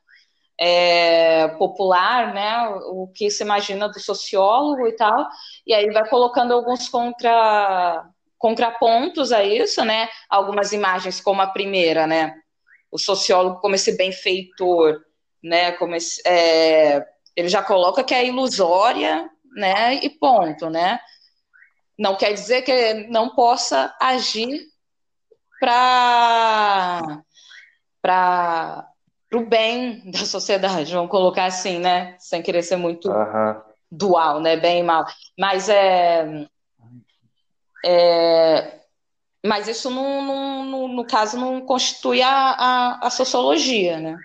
É, 0.59 1.49
popular, 1.59 2.33
né? 2.33 2.67
O 2.87 3.09
que 3.15 3.31
se 3.31 3.45
imagina 3.45 3.91
do 3.91 4.01
sociólogo 4.01 4.89
e 4.89 4.93
tal. 4.93 5.29
E 5.67 5.75
aí 5.75 5.85
ele 5.85 5.93
vai 5.93 6.09
colocando 6.09 6.55
alguns 6.55 6.89
contra 6.89 8.09
contrapontos 8.43 9.31
a 9.31 9.45
isso, 9.45 9.85
né? 9.85 10.09
Algumas 10.29 10.73
imagens 10.73 11.21
como 11.21 11.41
a 11.41 11.47
primeira, 11.47 12.09
né? 12.09 12.35
O 12.91 12.99
sociólogo 12.99 13.61
como 13.61 13.77
esse 13.77 13.97
benfeitor, 13.97 15.01
né? 15.41 15.71
Como 15.73 15.95
esse, 15.95 16.21
é, 16.27 17.07
ele 17.37 17.49
já 17.49 17.63
coloca 17.63 18.03
que 18.03 18.13
é 18.13 18.27
ilusória, 18.27 19.31
né? 19.55 19.95
E 20.03 20.11
ponto, 20.11 20.69
né? 20.69 20.99
Não 21.97 22.17
quer 22.17 22.33
dizer 22.33 22.63
que 22.63 23.07
não 23.09 23.33
possa 23.33 23.95
agir 24.01 24.61
para 25.61 27.23
para 28.03 28.89
o 29.33 29.47
bem 29.47 30.11
da 30.11 30.27
sociedade, 30.27 30.93
vamos 30.93 31.13
colocar 31.13 31.45
assim, 31.45 31.79
né? 31.79 32.17
Sem 32.19 32.43
querer 32.43 32.65
ser 32.65 32.75
muito 32.75 33.09
uhum. 33.09 33.63
dual, 33.89 34.41
né? 34.41 34.57
Bem 34.57 34.81
e 34.81 34.83
mal. 34.83 35.07
Mas 35.39 35.69
é, 35.69 36.45
é 37.85 38.83
mas 39.45 39.67
isso 39.67 39.91
não, 39.91 40.23
não, 40.23 40.65
no, 40.65 40.89
no 40.89 41.05
caso 41.05 41.37
não 41.37 41.61
constitui 41.63 42.23
a, 42.23 42.31
a, 42.31 43.07
a, 43.07 43.11
sociologia, 43.11 43.99
né? 43.99 44.17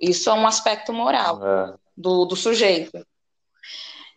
Isso 0.00 0.30
é 0.30 0.32
um 0.32 0.46
aspecto 0.46 0.92
moral 0.92 1.40
é. 1.46 1.74
do, 1.96 2.24
do 2.24 2.34
sujeito. 2.34 3.06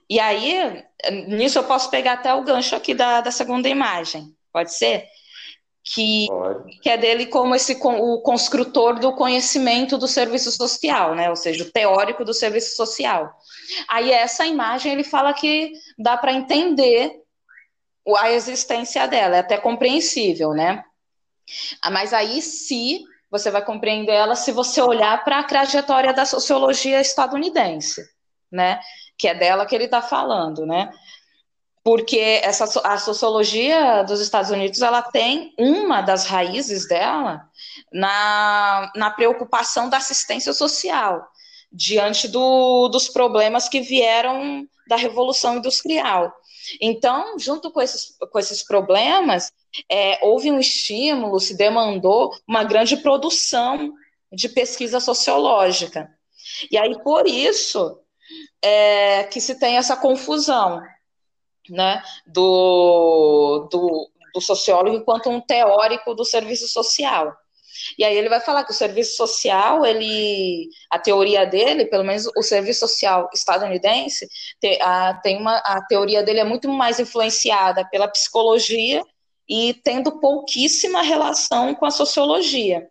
E 0.09 0.19
aí, 0.19 0.83
nisso 1.27 1.59
eu 1.59 1.63
posso 1.65 1.89
pegar 1.89 2.13
até 2.13 2.33
o 2.33 2.43
gancho 2.43 2.75
aqui 2.75 2.93
da, 2.93 3.21
da 3.21 3.31
segunda 3.31 3.67
imagem, 3.67 4.33
pode 4.51 4.74
ser? 4.74 5.05
Que, 5.83 6.27
que 6.81 6.89
é 6.89 6.98
dele 6.98 7.25
como 7.25 7.55
esse 7.55 7.77
o 7.81 8.21
construtor 8.21 9.00
do 9.00 9.13
conhecimento 9.13 9.98
do 9.98 10.07
serviço 10.07 10.51
social, 10.51 11.15
né? 11.15 11.29
Ou 11.29 11.36
seja, 11.36 11.63
o 11.63 11.71
teórico 11.71 12.24
do 12.24 12.33
serviço 12.33 12.75
social. 12.75 13.31
Aí 13.88 14.12
essa 14.12 14.45
imagem 14.45 14.93
ele 14.93 15.03
fala 15.03 15.33
que 15.33 15.74
dá 15.98 16.15
para 16.15 16.33
entender 16.33 17.21
a 18.17 18.31
existência 18.31 19.07
dela, 19.07 19.37
é 19.37 19.39
até 19.39 19.57
compreensível, 19.57 20.53
né? 20.53 20.83
Ah, 21.81 21.89
mas 21.91 22.13
aí 22.13 22.41
se 22.41 23.03
você 23.29 23.51
vai 23.51 23.63
compreender 23.63 24.13
ela 24.13 24.35
se 24.35 24.51
você 24.51 24.81
olhar 24.81 25.23
para 25.23 25.39
a 25.39 25.43
trajetória 25.43 26.13
da 26.13 26.25
sociologia 26.25 26.99
estadunidense, 26.99 28.03
né? 28.51 28.79
que 29.19 29.27
é 29.27 29.35
dela 29.35 29.65
que 29.65 29.75
ele 29.75 29.83
está 29.83 30.01
falando, 30.01 30.65
né? 30.65 30.89
Porque 31.83 32.39
essa, 32.41 32.65
a 32.85 32.97
sociologia 32.97 34.03
dos 34.03 34.21
Estados 34.21 34.49
Unidos 34.49 34.81
ela 34.81 35.01
tem 35.01 35.53
uma 35.59 36.01
das 36.01 36.25
raízes 36.25 36.87
dela 36.87 37.45
na, 37.91 38.91
na 38.95 39.11
preocupação 39.11 39.89
da 39.89 39.97
assistência 39.97 40.53
social 40.53 41.27
diante 41.71 42.27
do, 42.27 42.87
dos 42.87 43.09
problemas 43.09 43.67
que 43.67 43.81
vieram 43.81 44.65
da 44.87 44.95
Revolução 44.95 45.57
Industrial. 45.57 46.33
Então, 46.79 47.38
junto 47.38 47.71
com 47.71 47.81
esses, 47.81 48.17
com 48.31 48.39
esses 48.39 48.63
problemas, 48.63 49.51
é, 49.89 50.19
houve 50.25 50.51
um 50.51 50.59
estímulo, 50.59 51.39
se 51.39 51.55
demandou 51.55 52.31
uma 52.47 52.63
grande 52.63 52.97
produção 52.97 53.93
de 54.31 54.49
pesquisa 54.49 54.99
sociológica. 54.99 56.09
E 56.71 56.77
aí, 56.77 57.01
por 57.01 57.27
isso, 57.27 57.99
é, 58.61 59.23
que 59.25 59.39
se 59.39 59.59
tem 59.59 59.77
essa 59.77 59.95
confusão 59.95 60.81
né, 61.69 62.01
do, 62.25 63.67
do, 63.71 64.09
do 64.33 64.41
sociólogo 64.41 64.97
enquanto 64.97 65.29
um 65.29 65.41
teórico 65.41 66.13
do 66.13 66.25
serviço 66.25 66.67
social. 66.67 67.35
E 67.98 68.03
aí 68.03 68.15
ele 68.17 68.29
vai 68.29 68.39
falar 68.39 68.63
que 68.63 68.72
o 68.72 68.75
serviço 68.75 69.15
social, 69.15 69.86
ele, 69.86 70.69
a 70.89 71.00
teoria 71.00 71.46
dele, 71.46 71.86
pelo 71.86 72.03
menos 72.03 72.27
o 72.36 72.43
serviço 72.43 72.81
social 72.81 73.29
estadunidense, 73.34 74.27
tem, 74.60 74.81
a, 74.81 75.13
tem 75.15 75.38
uma, 75.38 75.58
a 75.58 75.81
teoria 75.88 76.24
dele 76.24 76.39
é 76.39 76.43
muito 76.43 76.69
mais 76.69 77.00
influenciada 77.00 77.88
pela 77.89 78.08
psicologia 78.08 79.03
e 79.48 79.74
tendo 79.84 80.19
pouquíssima 80.19 81.01
relação 81.01 81.74
com 81.75 81.86
a 81.86 81.91
sociologia 81.91 82.88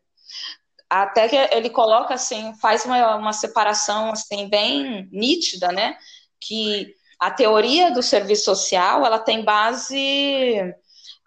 até 0.90 1.28
que 1.28 1.37
ele 1.37 1.69
coloca 1.69 2.14
assim, 2.14 2.55
faz 2.55 2.85
uma, 2.85 3.17
uma 3.17 3.33
separação 3.33 4.11
assim 4.11 4.49
bem 4.49 5.07
nítida, 5.12 5.71
né? 5.71 5.97
Que 6.40 6.95
a 7.21 7.31
teoria 7.31 7.90
do 7.90 8.02
serviço 8.02 8.45
social 8.45 9.05
ela 9.05 9.19
tem 9.19 9.45
base, 9.45 10.75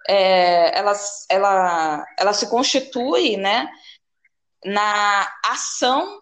é, 0.08 0.78
ela, 0.78 0.94
ela, 1.30 2.06
ela 2.20 2.34
se 2.34 2.50
constitui, 2.50 3.38
né? 3.38 3.70
Na 4.64 5.28
ação 5.44 6.22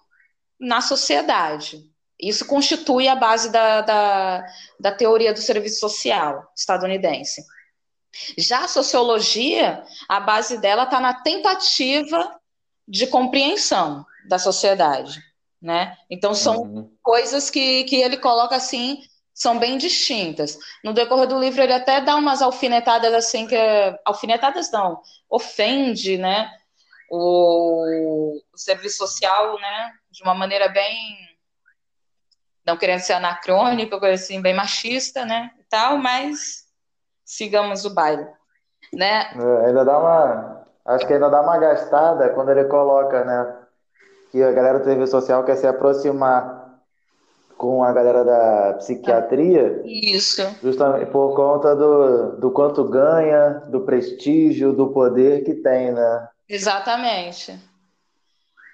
na 0.59 0.81
sociedade, 0.81 1.89
Isso 2.19 2.45
constitui 2.45 3.07
a 3.07 3.15
base 3.15 3.50
da, 3.50 3.79
da, 3.81 4.45
da 4.77 4.91
teoria 4.91 5.33
do 5.33 5.39
serviço 5.39 5.79
social 5.79 6.51
estadunidense. 6.55 7.41
Já 8.38 8.65
a 8.65 8.67
sociologia, 8.67 9.83
a 10.09 10.19
base 10.19 10.57
dela 10.57 10.83
está 10.83 11.00
na 11.00 11.13
tentativa 11.13 12.38
de 12.86 13.07
compreensão 13.07 14.05
da 14.27 14.38
sociedade, 14.38 15.24
né? 15.62 15.95
Então 16.09 16.33
são 16.33 16.57
uhum. 16.57 16.98
coisas 17.01 17.50
que, 17.50 17.86
que 17.86 17.95
ele 17.95 18.17
coloca 18.17 18.55
assim, 18.55 19.01
são 19.33 19.57
bem 19.57 19.77
distintas. 19.77 20.57
No 20.83 20.93
decorrer 20.93 21.27
do 21.27 21.39
livro 21.39 21.62
ele 21.62 21.74
até 21.74 22.01
dá 22.01 22.15
umas 22.15 22.41
alfinetadas 22.41 23.13
assim 23.13 23.48
que 23.48 23.55
alfinetadas 24.05 24.71
não, 24.71 25.01
ofende, 25.29 26.17
né? 26.17 26.50
O, 27.09 28.38
o 28.53 28.57
serviço 28.57 28.98
social, 28.98 29.59
né? 29.59 29.91
De 30.12 30.21
uma 30.24 30.36
maneira 30.36 30.67
bem 30.67 31.17
não 32.65 32.77
querendo 32.77 33.00
ser 33.00 33.13
anacrônica, 33.13 34.00
coisa 34.00 34.15
assim, 34.15 34.41
bem 34.41 34.53
machista, 34.53 35.25
né? 35.25 35.51
E 35.59 35.63
tal, 35.63 35.98
mas 35.98 36.65
sigamos 37.25 37.86
o 37.86 37.93
baile, 37.93 38.27
né? 38.93 39.31
É, 39.33 39.65
ainda 39.67 39.83
dá 39.83 39.98
uma, 39.98 40.67
acho 40.86 41.07
que 41.07 41.13
ainda 41.13 41.29
dá 41.29 41.41
uma 41.41 41.57
gastada 41.57 42.29
quando 42.29 42.51
ele 42.51 42.65
coloca, 42.65 43.24
né? 43.24 43.55
Que 44.31 44.43
a 44.43 44.51
galera 44.51 44.79
do 44.79 44.86
serviço 44.86 45.12
social 45.12 45.43
quer 45.43 45.55
se 45.55 45.65
aproximar 45.65 46.68
com 47.59 47.83
a 47.83 47.91
galera 47.91 48.23
da 48.23 48.73
psiquiatria. 48.77 49.83
Isso. 49.85 50.41
Justamente 50.63 51.11
por 51.11 51.35
conta 51.35 51.75
do, 51.75 52.37
do 52.39 52.51
quanto 52.51 52.85
ganha, 52.85 53.65
do 53.67 53.81
prestígio, 53.81 54.71
do 54.71 54.87
poder 54.87 55.43
que 55.43 55.53
tem, 55.55 55.91
né? 55.91 56.29
Exatamente. 56.47 57.59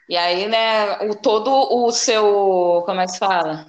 E 0.08 0.16
aí, 0.16 0.48
né, 0.48 1.10
o, 1.10 1.16
todo 1.16 1.50
o 1.50 1.92
seu, 1.92 2.84
como 2.86 3.02
é 3.02 3.06
que 3.06 3.14
se 3.14 3.18
fala? 3.18 3.66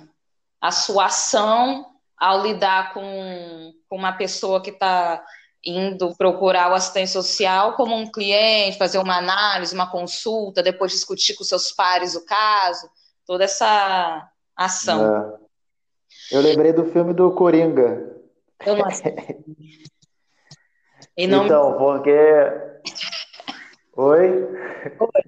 a 0.61 0.70
sua 0.70 1.06
ação 1.06 1.87
ao 2.18 2.42
lidar 2.42 2.92
com, 2.92 3.73
com 3.88 3.96
uma 3.96 4.12
pessoa 4.12 4.61
que 4.61 4.70
está 4.70 5.25
indo 5.64 6.14
procurar 6.16 6.70
o 6.70 6.75
assistente 6.75 7.11
social 7.11 7.75
como 7.75 7.94
um 7.94 8.11
cliente, 8.11 8.78
fazer 8.78 8.99
uma 8.99 9.16
análise, 9.16 9.75
uma 9.75 9.90
consulta, 9.90 10.62
depois 10.62 10.92
discutir 10.92 11.35
com 11.35 11.44
seus 11.44 11.73
pares 11.73 12.14
o 12.14 12.25
caso, 12.25 12.88
toda 13.26 13.44
essa 13.44 14.28
ação. 14.57 15.33
É. 15.33 15.37
Eu 16.33 16.41
lembrei 16.41 16.73
do 16.73 16.87
filme 16.87 17.13
do 17.13 17.31
Coringa. 17.33 18.17
Eu 18.65 18.77
não 18.77 18.87
não... 21.29 21.45
Então, 21.45 21.77
porque. 21.79 22.17
Oi? 23.97 24.49
Oi? 24.99 25.23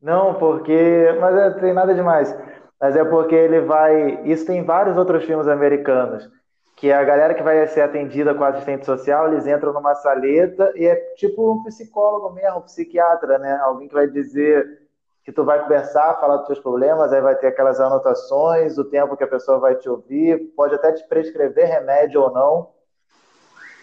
Não, 0.00 0.34
porque. 0.34 1.16
Mas 1.20 1.36
é, 1.36 1.50
tem 1.60 1.72
nada 1.72 1.94
demais. 1.94 2.36
Mas 2.80 2.96
é 2.96 3.04
porque 3.04 3.34
ele 3.34 3.60
vai. 3.60 4.22
Isso 4.24 4.46
tem 4.46 4.64
vários 4.64 4.96
outros 4.96 5.24
filmes 5.24 5.48
americanos. 5.48 6.28
Que 6.76 6.92
a 6.92 7.02
galera 7.02 7.34
que 7.34 7.42
vai 7.42 7.66
ser 7.66 7.80
atendida 7.80 8.34
com 8.34 8.44
assistente 8.44 8.86
social, 8.86 9.32
eles 9.32 9.48
entram 9.48 9.72
numa 9.72 9.96
saleta 9.96 10.72
e 10.76 10.86
é 10.86 10.94
tipo 11.16 11.52
um 11.52 11.64
psicólogo 11.64 12.32
mesmo, 12.32 12.58
um 12.58 12.62
psiquiatra, 12.62 13.36
né? 13.38 13.58
Alguém 13.62 13.88
que 13.88 13.94
vai 13.94 14.06
dizer 14.06 14.87
que 15.28 15.32
tu 15.32 15.44
vai 15.44 15.62
conversar, 15.62 16.18
falar 16.18 16.38
dos 16.38 16.46
teus 16.46 16.58
problemas, 16.58 17.12
aí 17.12 17.20
vai 17.20 17.36
ter 17.36 17.48
aquelas 17.48 17.78
anotações, 17.78 18.78
o 18.78 18.84
tempo 18.84 19.14
que 19.14 19.22
a 19.22 19.28
pessoa 19.28 19.58
vai 19.58 19.74
te 19.74 19.86
ouvir, 19.86 20.38
pode 20.56 20.74
até 20.74 20.90
te 20.90 21.06
prescrever 21.06 21.66
remédio 21.66 22.22
ou 22.22 22.32
não. 22.32 22.70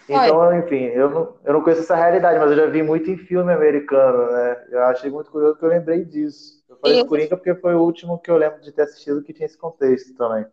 Então, 0.08 0.58
enfim, 0.58 0.86
eu 0.86 1.08
não, 1.08 1.34
eu 1.44 1.52
não 1.52 1.62
conheço 1.62 1.82
essa 1.82 1.94
realidade, 1.94 2.40
mas 2.40 2.50
eu 2.50 2.56
já 2.56 2.66
vi 2.66 2.82
muito 2.82 3.08
em 3.08 3.16
filme 3.16 3.52
americano, 3.52 4.28
né? 4.32 4.66
Eu 4.72 4.82
achei 4.86 5.08
muito 5.08 5.30
curioso 5.30 5.56
que 5.56 5.64
eu 5.64 5.68
lembrei 5.68 6.04
disso. 6.04 6.64
Eu 6.68 6.78
falei 6.78 6.96
Isso. 6.96 7.06
Coringa 7.06 7.36
porque 7.36 7.54
foi 7.54 7.76
o 7.76 7.82
último 7.84 8.18
que 8.18 8.30
eu 8.30 8.36
lembro 8.36 8.60
de 8.60 8.72
ter 8.72 8.82
assistido 8.82 9.22
que 9.22 9.32
tinha 9.32 9.46
esse 9.46 9.56
contexto 9.56 10.16
também. 10.16 10.44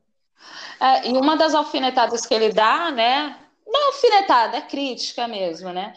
É, 0.79 1.09
e 1.09 1.17
uma 1.17 1.35
das 1.35 1.55
alfinetadas 1.55 2.23
que 2.23 2.35
ele 2.35 2.53
dá, 2.53 2.91
né? 2.91 3.35
Não 3.65 3.81
é 3.81 3.85
alfinetada, 3.88 4.57
é 4.57 4.62
crítica 4.62 5.27
mesmo, 5.27 5.71
né? 5.71 5.91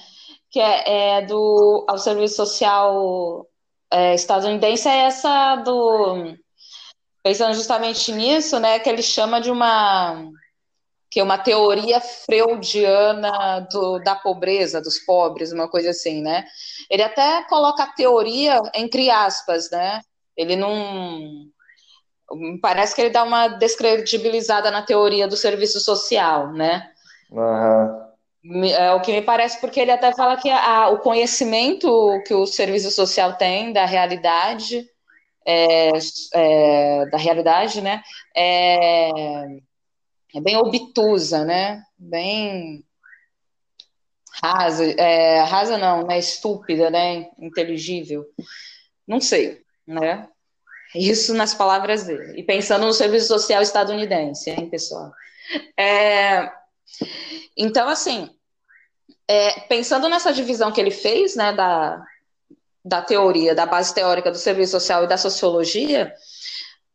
Que 0.51 0.59
é, 0.59 1.19
é 1.19 1.27
do 1.27 1.85
ao 1.87 1.99
serviço 1.99 2.37
social 2.37 3.47
é, 3.97 4.15
estadunidense, 4.15 4.87
é 4.87 5.07
essa 5.07 5.57
do. 5.57 6.37
Pensando 7.23 7.55
justamente 7.55 8.13
nisso, 8.13 8.61
né? 8.61 8.79
Que 8.79 8.91
ele 8.91 9.03
chama 9.03 9.41
de 9.41 9.51
uma 9.51 10.31
que 11.11 11.21
é 11.21 11.23
uma 11.23 11.39
teoria 11.39 11.99
freudiana 11.99 13.61
do, 13.73 13.99
da 14.01 14.15
pobreza, 14.15 14.83
dos 14.83 14.99
pobres, 14.99 15.51
uma 15.51 15.67
coisa 15.67 15.91
assim, 15.91 16.21
né? 16.21 16.45
Ele 16.91 17.03
até 17.03 17.43
coloca 17.45 17.85
a 17.85 17.93
teoria 17.93 18.61
entre 18.75 19.09
aspas, 19.09 19.71
né? 19.71 20.03
Ele 20.37 20.57
não. 20.57 21.47
Parece 22.61 22.95
que 22.95 23.01
ele 23.01 23.11
dá 23.11 23.23
uma 23.23 23.49
descredibilizada 23.49 24.71
na 24.71 24.83
teoria 24.83 25.27
do 25.27 25.39
serviço 25.39 25.81
social, 25.81 26.53
né? 26.53 26.91
Uhum. 27.31 28.06
É 28.79 28.93
o 28.93 29.01
que 29.01 29.13
me 29.13 29.23
parece, 29.23 29.61
porque 29.61 29.81
ele 29.81 29.91
até 29.91 30.13
fala 30.15 30.37
que 30.37 30.51
a, 30.51 30.89
o 30.91 30.99
conhecimento 30.99 32.23
que 32.27 32.35
o 32.35 32.47
serviço 32.47 32.91
social 32.91 33.37
tem 33.37 33.73
da 33.73 33.85
realidade, 33.85 34.89
é, 35.45 35.91
é, 36.35 37.07
da 37.07 37.19
realidade, 37.19 37.81
né? 37.81 38.03
É, 38.37 39.11
é 40.35 40.41
bem 40.41 40.57
obtusa, 40.57 41.45
né? 41.45 41.83
Bem 41.99 42.85
rasa, 44.43 44.85
é, 44.85 45.41
rasa 45.41 45.79
não, 45.79 46.07
né? 46.07 46.19
Estúpida, 46.19 46.91
né? 46.91 47.29
Inteligível. 47.39 48.25
Não 49.07 49.21
sei, 49.21 49.61
né? 49.87 50.29
Isso 50.95 51.35
nas 51.35 51.53
palavras 51.53 52.05
dele. 52.05 52.39
E 52.39 52.45
pensando 52.45 52.87
no 52.87 52.93
serviço 52.93 53.27
social 53.27 53.61
estadunidense, 53.61 54.51
hein, 54.51 54.69
pessoal? 54.69 55.13
É, 55.77 56.51
então, 57.57 57.89
assim, 57.89 58.31
é, 59.29 59.61
pensando 59.61 60.09
nessa 60.09 60.33
divisão 60.33 60.71
que 60.73 60.81
ele 60.81 60.91
fez, 60.91 61.35
né, 61.35 61.53
da, 61.53 62.03
da 62.85 63.03
teoria, 63.03 63.55
da 63.55 63.67
base 63.67 63.95
teórica 63.95 64.31
do 64.31 64.39
serviço 64.39 64.73
social 64.73 65.05
e 65.05 65.09
da 65.09 65.17
sociologia, 65.17 66.13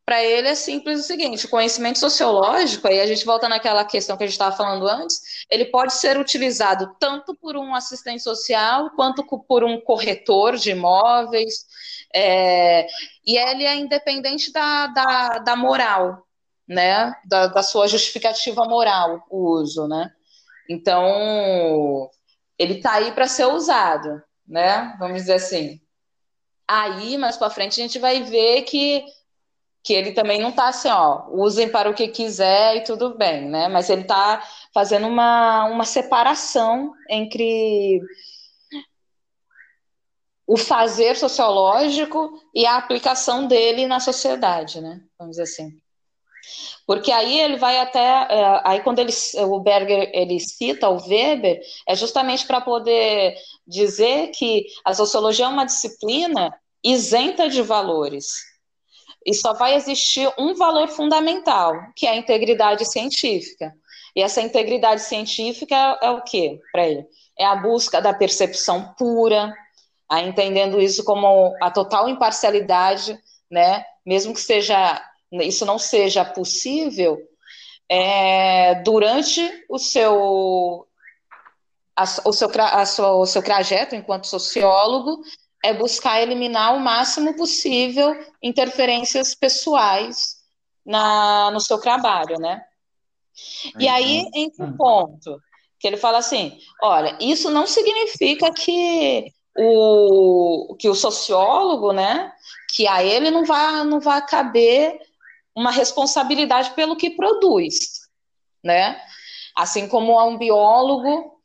para 0.05 0.23
ele 0.23 0.47
é 0.47 0.55
simples 0.55 0.99
o 0.99 1.03
seguinte: 1.03 1.45
o 1.45 1.49
conhecimento 1.49 1.99
sociológico, 1.99 2.87
aí 2.87 2.99
a 2.99 3.05
gente 3.05 3.25
volta 3.25 3.47
naquela 3.47 3.85
questão 3.85 4.17
que 4.17 4.23
a 4.23 4.27
gente 4.27 4.33
estava 4.33 4.55
falando 4.55 4.87
antes, 4.87 5.45
ele 5.49 5.65
pode 5.65 5.93
ser 5.93 6.19
utilizado 6.19 6.95
tanto 6.99 7.35
por 7.35 7.55
um 7.55 7.73
assistente 7.75 8.21
social 8.21 8.89
quanto 8.91 9.25
por 9.47 9.63
um 9.63 9.79
corretor 9.79 10.57
de 10.57 10.71
imóveis, 10.71 11.65
é, 12.13 12.87
e 13.25 13.37
ele 13.37 13.63
é 13.63 13.75
independente 13.75 14.51
da, 14.51 14.87
da, 14.87 15.37
da 15.39 15.55
moral, 15.55 16.25
né? 16.67 17.13
Da, 17.25 17.47
da, 17.47 17.63
sua 17.63 17.87
justificativa 17.87 18.65
moral, 18.65 19.25
o 19.29 19.51
uso, 19.51 19.87
né? 19.87 20.11
Então, 20.69 22.09
ele 22.57 22.75
está 22.75 22.93
aí 22.93 23.11
para 23.11 23.27
ser 23.27 23.45
usado, 23.45 24.21
né? 24.47 24.95
Vamos 24.99 25.21
dizer 25.21 25.33
assim. 25.33 25.79
Aí, 26.67 27.17
mais 27.17 27.37
para 27.37 27.49
frente, 27.49 27.79
a 27.79 27.83
gente 27.83 27.99
vai 27.99 28.23
ver 28.23 28.63
que 28.63 29.05
que 29.83 29.93
ele 29.93 30.11
também 30.11 30.39
não 30.39 30.49
está 30.49 30.67
assim, 30.67 30.89
ó, 30.89 31.27
usem 31.31 31.69
para 31.69 31.89
o 31.89 31.93
que 31.93 32.07
quiser 32.07 32.77
e 32.77 32.83
tudo 32.83 33.17
bem, 33.17 33.49
né? 33.49 33.67
Mas 33.67 33.89
ele 33.89 34.01
está 34.03 34.47
fazendo 34.73 35.07
uma, 35.07 35.65
uma 35.65 35.85
separação 35.85 36.93
entre 37.09 37.99
o 40.45 40.57
fazer 40.57 41.15
sociológico 41.15 42.31
e 42.53 42.65
a 42.65 42.77
aplicação 42.77 43.47
dele 43.47 43.87
na 43.87 43.99
sociedade, 43.99 44.81
né? 44.81 45.01
Vamos 45.17 45.37
dizer 45.37 45.43
assim. 45.43 45.80
Porque 46.91 47.09
aí 47.09 47.39
ele 47.39 47.55
vai 47.55 47.79
até, 47.79 48.27
é, 48.29 48.61
aí 48.65 48.81
quando 48.81 48.99
ele, 48.99 49.13
o 49.37 49.61
Berger 49.61 50.11
ele 50.13 50.41
cita 50.41 50.89
o 50.89 51.01
Weber, 51.07 51.61
é 51.87 51.95
justamente 51.95 52.45
para 52.45 52.59
poder 52.59 53.33
dizer 53.65 54.27
que 54.31 54.65
a 54.83 54.93
sociologia 54.93 55.45
é 55.45 55.47
uma 55.47 55.63
disciplina 55.63 56.53
isenta 56.83 57.47
de 57.47 57.61
valores, 57.61 58.33
e 59.25 59.33
só 59.33 59.53
vai 59.53 59.73
existir 59.75 60.29
um 60.37 60.53
valor 60.53 60.89
fundamental, 60.89 61.75
que 61.95 62.05
é 62.05 62.09
a 62.09 62.17
integridade 62.17 62.83
científica. 62.83 63.73
E 64.13 64.21
essa 64.21 64.41
integridade 64.41 64.99
científica 65.01 65.73
é, 65.73 66.07
é 66.07 66.09
o 66.11 66.21
que 66.21 66.59
para 66.73 66.85
ele? 66.89 67.05
É 67.39 67.45
a 67.45 67.55
busca 67.55 68.01
da 68.01 68.13
percepção 68.13 68.93
pura, 68.97 69.55
a 70.09 70.21
entendendo 70.21 70.81
isso 70.81 71.05
como 71.05 71.55
a 71.61 71.71
total 71.71 72.09
imparcialidade, 72.09 73.17
né? 73.49 73.85
Mesmo 74.05 74.33
que 74.33 74.41
seja 74.41 75.01
isso 75.31 75.65
não 75.65 75.79
seja 75.79 76.25
possível, 76.25 77.17
é, 77.89 78.75
durante 78.83 79.41
o 79.69 79.77
seu 79.77 80.87
a, 81.95 82.03
o 82.25 82.33
seu, 82.33 82.49
a 82.57 82.85
sua, 82.85 83.11
o 83.17 83.25
seu 83.25 83.43
trajeto 83.43 83.95
enquanto 83.95 84.27
sociólogo, 84.27 85.21
é 85.63 85.73
buscar 85.73 86.21
eliminar 86.21 86.75
o 86.75 86.79
máximo 86.79 87.35
possível 87.35 88.17
interferências 88.41 89.35
pessoais 89.35 90.37
na, 90.85 91.51
no 91.51 91.59
seu 91.59 91.77
trabalho, 91.79 92.39
né? 92.39 92.63
E 93.77 93.87
aí 93.87 94.25
entra 94.33 94.65
um 94.65 94.69
uhum. 94.69 94.77
ponto 94.77 95.39
que 95.79 95.87
ele 95.87 95.97
fala 95.97 96.17
assim: 96.17 96.57
olha, 96.81 97.17
isso 97.19 97.49
não 97.49 97.67
significa 97.67 98.51
que 98.51 99.31
o, 99.57 100.75
que 100.79 100.89
o 100.89 100.95
sociólogo, 100.95 101.91
né, 101.91 102.31
que 102.73 102.87
a 102.87 103.03
ele 103.03 103.29
não 103.29 103.45
vai, 103.45 103.83
não 103.83 103.99
vai 103.99 104.25
caber 104.25 104.99
uma 105.55 105.71
responsabilidade 105.71 106.71
pelo 106.71 106.95
que 106.95 107.11
produz, 107.11 108.01
né? 108.63 109.01
Assim 109.55 109.87
como 109.87 110.17
há 110.17 110.25
um 110.25 110.37
biólogo, 110.37 111.41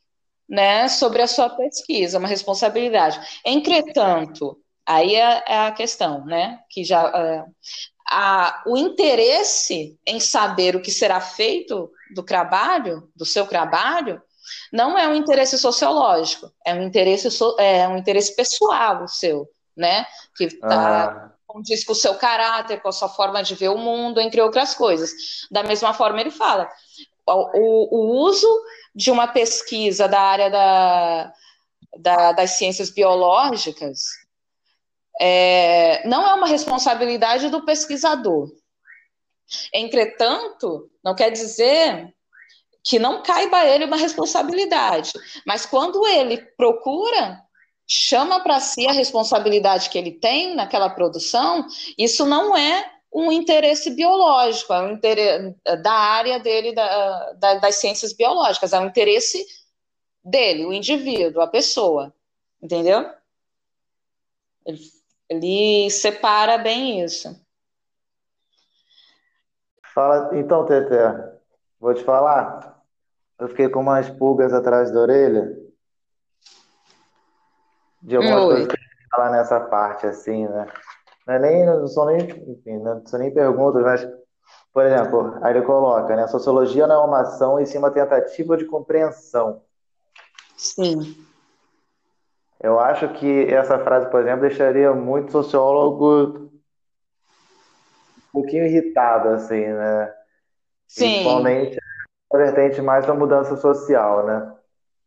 né, 0.47 0.87
sobre 0.87 1.21
a 1.21 1.27
sua 1.27 1.49
pesquisa, 1.49 2.19
uma 2.19 2.27
responsabilidade. 2.27 3.19
Entretanto, 3.45 4.57
aí 4.85 5.15
é, 5.15 5.43
é 5.45 5.57
a 5.67 5.71
questão, 5.71 6.23
né, 6.25 6.59
que 6.69 6.85
já 6.85 7.01
é, 7.03 7.43
a, 8.09 8.63
o 8.65 8.77
interesse 8.77 9.99
em 10.07 10.19
saber 10.19 10.75
o 10.75 10.81
que 10.81 10.91
será 10.91 11.19
feito 11.19 11.91
do 12.15 12.23
trabalho, 12.23 13.11
do 13.13 13.25
seu 13.25 13.45
trabalho, 13.45 14.21
não 14.71 14.97
é 14.97 15.05
um 15.07 15.15
interesse 15.15 15.57
sociológico, 15.57 16.49
é 16.65 16.73
um 16.73 16.81
interesse, 16.81 17.27
é 17.59 17.87
um 17.87 17.97
interesse 17.97 18.33
pessoal 18.33 19.03
o 19.03 19.07
seu, 19.07 19.45
né? 19.75 20.05
Que 20.35 20.45
está 20.45 21.05
ah. 21.05 21.36
Condiz 21.57 21.83
com 21.83 21.93
o 21.93 21.95
seu 21.95 22.15
caráter, 22.15 22.81
com 22.81 22.89
a 22.89 22.91
sua 22.91 23.09
forma 23.09 23.41
de 23.41 23.55
ver 23.55 23.69
o 23.69 23.77
mundo, 23.77 24.21
entre 24.21 24.39
outras 24.41 24.75
coisas. 24.75 25.11
Da 25.49 25.63
mesma 25.63 25.93
forma, 25.93 26.21
ele 26.21 26.31
fala: 26.31 26.69
o, 27.25 27.97
o 27.97 28.27
uso 28.27 28.47
de 28.93 29.09
uma 29.09 29.27
pesquisa 29.27 30.07
da 30.07 30.21
área 30.21 30.49
da, 30.49 31.33
da, 31.97 32.31
das 32.33 32.51
ciências 32.51 32.89
biológicas 32.91 34.01
é, 35.19 36.07
não 36.07 36.27
é 36.27 36.33
uma 36.33 36.47
responsabilidade 36.47 37.49
do 37.49 37.65
pesquisador. 37.65 38.51
Entretanto, 39.73 40.91
não 41.03 41.15
quer 41.15 41.31
dizer 41.31 42.13
que 42.83 42.99
não 42.99 43.21
caiba 43.23 43.57
a 43.57 43.65
ele 43.65 43.85
uma 43.85 43.97
responsabilidade, 43.97 45.11
mas 45.45 45.65
quando 45.65 46.05
ele 46.05 46.37
procura, 46.37 47.41
chama 47.87 48.41
para 48.41 48.59
si 48.59 48.85
a 48.85 48.91
responsabilidade 48.91 49.89
que 49.89 49.97
ele 49.97 50.11
tem 50.11 50.53
naquela 50.53 50.89
produção, 50.89 51.65
isso 51.97 52.25
não 52.25 52.55
é 52.55 52.91
um 53.13 53.31
interesse 53.31 53.91
biológico, 53.91 54.73
é 54.73 54.81
um 54.81 54.91
interesse 54.91 55.55
da 55.81 55.93
área 55.93 56.39
dele, 56.39 56.73
da, 56.73 57.33
da, 57.33 57.53
das 57.55 57.75
ciências 57.75 58.11
biológicas, 58.11 58.73
é 58.73 58.79
um 58.79 58.87
interesse 58.87 59.43
dele, 60.23 60.65
o 60.65 60.73
indivíduo, 60.73 61.41
a 61.41 61.47
pessoa, 61.47 62.13
entendeu? 62.61 63.09
Ele, 65.29 65.89
separa 65.89 66.57
bem 66.57 67.01
isso. 67.03 67.41
Fala, 69.93 70.37
então, 70.37 70.65
Tete, 70.65 70.93
vou 71.79 71.93
te 71.93 72.03
falar. 72.03 72.83
Eu 73.39 73.47
fiquei 73.47 73.69
com 73.69 73.79
umas 73.79 74.09
pulgas 74.09 74.51
atrás 74.51 74.91
da 74.91 74.99
orelha 74.99 75.66
de 78.07 78.15
algumas 78.15 78.39
Oi. 78.39 78.47
coisas 78.47 78.67
que 78.67 78.73
ele 78.73 79.07
fala 79.11 79.29
nessa 79.31 79.59
parte, 79.59 80.07
assim, 80.07 80.47
né? 80.47 80.67
Não, 81.27 81.33
é 81.33 81.39
nem, 81.39 81.65
não 81.65 81.87
são 81.87 82.05
nem, 82.05 82.21
enfim, 82.21 82.77
não 82.77 83.05
são 83.05 83.19
nem 83.19 83.33
perguntas, 83.33 83.83
mas, 83.83 84.07
por 84.73 84.85
exemplo, 84.85 85.37
aí 85.41 85.53
ele 85.53 85.65
coloca, 85.65 86.15
né? 86.15 86.25
Sociologia 86.27 86.87
não 86.87 87.03
é 87.03 87.05
uma 87.05 87.21
ação, 87.21 87.59
e 87.59 87.65
sim 87.65 87.77
uma 87.77 87.91
tentativa 87.91 88.55
de 88.55 88.63
compreensão. 88.63 89.61
Sim. 90.55 91.17
Eu 92.61 92.79
acho 92.79 93.09
que 93.09 93.53
essa 93.53 93.77
frase, 93.79 94.09
por 94.09 94.21
exemplo, 94.21 94.47
deixaria 94.47 94.93
muito 94.93 95.33
sociólogo 95.33 96.49
um 98.29 98.31
pouquinho 98.31 98.65
irritado, 98.65 99.29
assim, 99.29 99.65
né? 99.67 100.13
Sim. 100.87 101.09
Principalmente 101.09 101.77
a 102.31 102.37
vertente 102.37 102.81
mais 102.81 103.05
da 103.05 103.13
mudança 103.13 103.57
social, 103.57 104.25
né? 104.25 104.53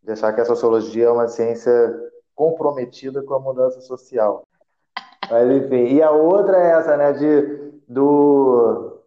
De 0.03 0.13
achar 0.13 0.35
que 0.35 0.43
a 0.43 0.45
sociologia 0.45 1.07
é 1.07 1.11
uma 1.11 1.29
ciência 1.29 2.10
comprometida 2.41 3.23
com 3.23 3.35
a 3.35 3.39
mudança 3.39 3.83
social. 3.83 4.45
Mas 5.31 5.51
enfim, 5.51 5.95
e 5.95 6.03
a 6.03 6.11
outra 6.11 6.57
é 6.57 6.71
essa, 6.71 6.97
né, 6.97 7.13
de 7.13 7.71
do 7.87 8.99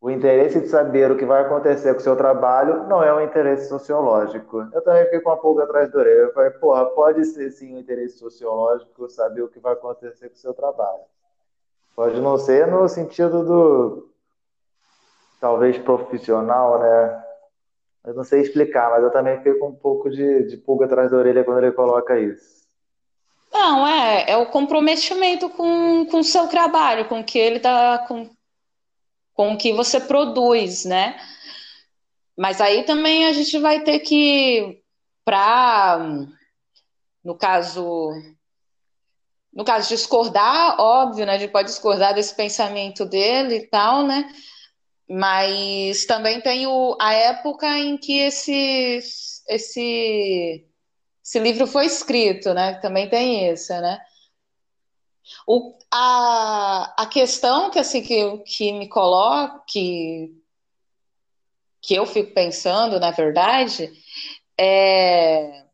o 0.00 0.10
interesse 0.10 0.60
de 0.60 0.68
saber 0.68 1.10
o 1.10 1.16
que 1.18 1.26
vai 1.26 1.42
acontecer 1.42 1.92
com 1.92 2.00
o 2.00 2.02
seu 2.02 2.16
trabalho 2.16 2.84
não 2.88 3.02
é 3.02 3.12
um 3.12 3.20
interesse 3.20 3.68
sociológico. 3.68 4.66
Eu 4.72 4.80
também 4.80 5.04
fiquei 5.04 5.20
com 5.20 5.30
a 5.30 5.36
pulga 5.36 5.64
atrás 5.64 5.92
da 5.92 5.98
orelha. 5.98 6.20
Eu 6.20 6.32
falei, 6.32 6.50
porra, 6.50 6.86
pode 6.86 7.26
ser 7.26 7.50
sim 7.50 7.74
um 7.74 7.78
interesse 7.78 8.16
sociológico 8.16 9.10
saber 9.10 9.42
o 9.42 9.48
que 9.48 9.58
vai 9.58 9.74
acontecer 9.74 10.30
com 10.30 10.36
o 10.36 10.38
seu 10.38 10.54
trabalho. 10.54 11.02
Pode 11.94 12.18
não 12.22 12.38
ser 12.38 12.66
no 12.68 12.88
sentido 12.88 13.44
do 13.44 14.08
talvez 15.38 15.76
profissional, 15.76 16.78
né? 16.78 17.24
Eu 18.06 18.14
não 18.14 18.24
sei 18.24 18.40
explicar, 18.40 18.88
mas 18.90 19.02
eu 19.02 19.10
também 19.10 19.36
fiquei 19.38 19.54
com 19.54 19.68
um 19.68 19.74
pouco 19.74 20.08
de, 20.08 20.44
de 20.44 20.56
pulga 20.56 20.86
atrás 20.86 21.10
da 21.10 21.18
orelha 21.18 21.44
quando 21.44 21.58
ele 21.58 21.72
coloca 21.72 22.18
isso. 22.18 22.57
Não, 23.60 23.84
é, 23.84 24.30
é 24.30 24.36
o 24.36 24.46
comprometimento 24.46 25.50
com 25.50 26.06
o 26.12 26.22
seu 26.22 26.46
trabalho, 26.46 27.08
com 27.08 27.18
o 27.18 27.24
que 27.24 27.36
ele 27.36 27.58
tá, 27.58 27.98
com, 28.06 28.30
com 29.34 29.52
o 29.52 29.58
que 29.58 29.72
você 29.72 29.98
produz, 29.98 30.84
né? 30.84 31.20
Mas 32.36 32.60
aí 32.60 32.84
também 32.84 33.26
a 33.26 33.32
gente 33.32 33.58
vai 33.58 33.82
ter 33.82 33.98
que, 33.98 34.80
para, 35.24 35.98
no 37.24 37.36
caso, 37.36 38.12
no 39.52 39.64
caso 39.64 39.88
discordar, 39.88 40.80
óbvio, 40.80 41.26
né? 41.26 41.34
A 41.34 41.38
gente 41.38 41.50
pode 41.50 41.66
discordar 41.66 42.14
desse 42.14 42.36
pensamento 42.36 43.04
dele 43.04 43.56
e 43.56 43.66
tal, 43.66 44.06
né? 44.06 44.32
Mas 45.10 46.06
também 46.06 46.40
tem 46.40 46.64
o, 46.68 46.96
a 47.00 47.12
época 47.12 47.66
em 47.76 47.98
que 47.98 48.18
esse, 48.18 49.00
esse 49.48 50.67
esse 51.28 51.38
livro 51.38 51.66
foi 51.66 51.84
escrito, 51.84 52.54
né? 52.54 52.76
Também 52.76 53.06
tem 53.06 53.52
isso, 53.52 53.70
né? 53.82 54.00
O, 55.46 55.74
a, 55.92 57.02
a 57.02 57.06
questão 57.06 57.70
que 57.70 57.78
assim 57.78 58.00
que, 58.00 58.38
que 58.38 58.72
me 58.72 58.88
coloca, 58.88 59.62
que, 59.68 60.32
que 61.82 61.94
eu 61.94 62.06
fico 62.06 62.32
pensando, 62.32 62.98
na 62.98 63.10
verdade, 63.10 63.92
é, 64.58 65.64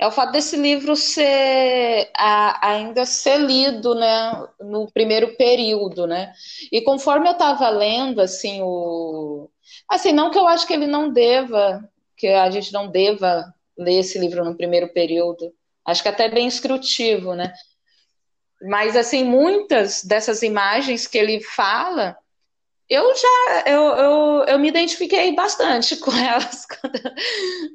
é 0.00 0.06
o 0.08 0.10
fato 0.10 0.32
desse 0.32 0.56
livro 0.56 0.96
ser 0.96 2.10
a, 2.16 2.70
ainda 2.70 3.06
ser 3.06 3.38
lido, 3.38 3.94
né, 3.94 4.48
no 4.58 4.90
primeiro 4.90 5.36
período, 5.36 6.08
né? 6.08 6.32
E 6.72 6.82
conforme 6.82 7.28
eu 7.28 7.34
estava 7.34 7.68
lendo, 7.68 8.20
assim, 8.20 8.62
o 8.62 9.48
assim, 9.88 10.10
não 10.10 10.32
que 10.32 10.38
eu 10.38 10.48
acho 10.48 10.66
que 10.66 10.72
ele 10.72 10.88
não 10.88 11.12
deva 11.12 11.88
que 12.16 12.28
a 12.28 12.50
gente 12.50 12.72
não 12.72 12.90
deva 12.90 13.44
ler 13.76 14.00
esse 14.00 14.18
livro 14.18 14.44
no 14.44 14.56
primeiro 14.56 14.92
período. 14.92 15.52
Acho 15.84 16.02
que 16.02 16.08
até 16.08 16.28
bem 16.28 16.46
instrutivo, 16.46 17.34
né? 17.34 17.52
Mas, 18.62 18.96
assim, 18.96 19.24
muitas 19.24 20.02
dessas 20.04 20.42
imagens 20.42 21.06
que 21.06 21.18
ele 21.18 21.40
fala, 21.40 22.16
eu 22.88 23.14
já, 23.14 23.64
eu, 23.66 23.82
eu, 23.82 24.44
eu 24.44 24.58
me 24.58 24.68
identifiquei 24.68 25.34
bastante 25.34 25.96
com 26.00 26.12
elas 26.12 26.66
quando, 26.66 27.14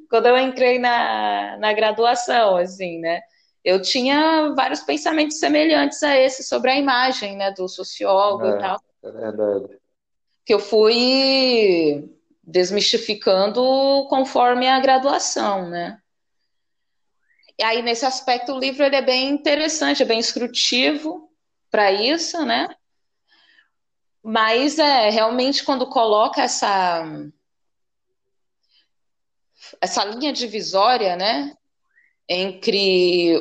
quando 0.08 0.26
eu 0.26 0.38
entrei 0.38 0.78
na, 0.78 1.56
na 1.58 1.72
graduação, 1.72 2.56
assim, 2.56 2.98
né? 2.98 3.20
Eu 3.62 3.82
tinha 3.82 4.54
vários 4.56 4.80
pensamentos 4.80 5.38
semelhantes 5.38 6.02
a 6.02 6.16
esse 6.16 6.42
sobre 6.42 6.70
a 6.70 6.78
imagem, 6.78 7.36
né, 7.36 7.52
do 7.52 7.68
sociólogo 7.68 8.46
é, 8.46 8.56
e 8.56 8.58
tal. 8.58 8.80
É 9.04 9.10
verdade. 9.10 9.78
Que 10.46 10.54
eu 10.54 10.58
fui 10.58 12.10
desmistificando 12.50 14.06
conforme 14.08 14.68
a 14.68 14.80
graduação, 14.80 15.68
né? 15.68 15.98
E 17.58 17.62
aí, 17.62 17.82
nesse 17.82 18.06
aspecto, 18.06 18.52
o 18.52 18.58
livro 18.58 18.82
ele 18.84 18.96
é 18.96 19.02
bem 19.02 19.28
interessante, 19.28 20.02
é 20.02 20.06
bem 20.06 20.18
instrutivo 20.18 21.30
para 21.70 21.92
isso, 21.92 22.44
né? 22.44 22.68
Mas 24.22 24.78
é 24.78 25.08
realmente 25.10 25.64
quando 25.64 25.86
coloca 25.86 26.42
essa 26.42 27.04
essa 29.80 30.04
linha 30.04 30.32
divisória, 30.32 31.16
né, 31.16 31.54
entre 32.28 33.40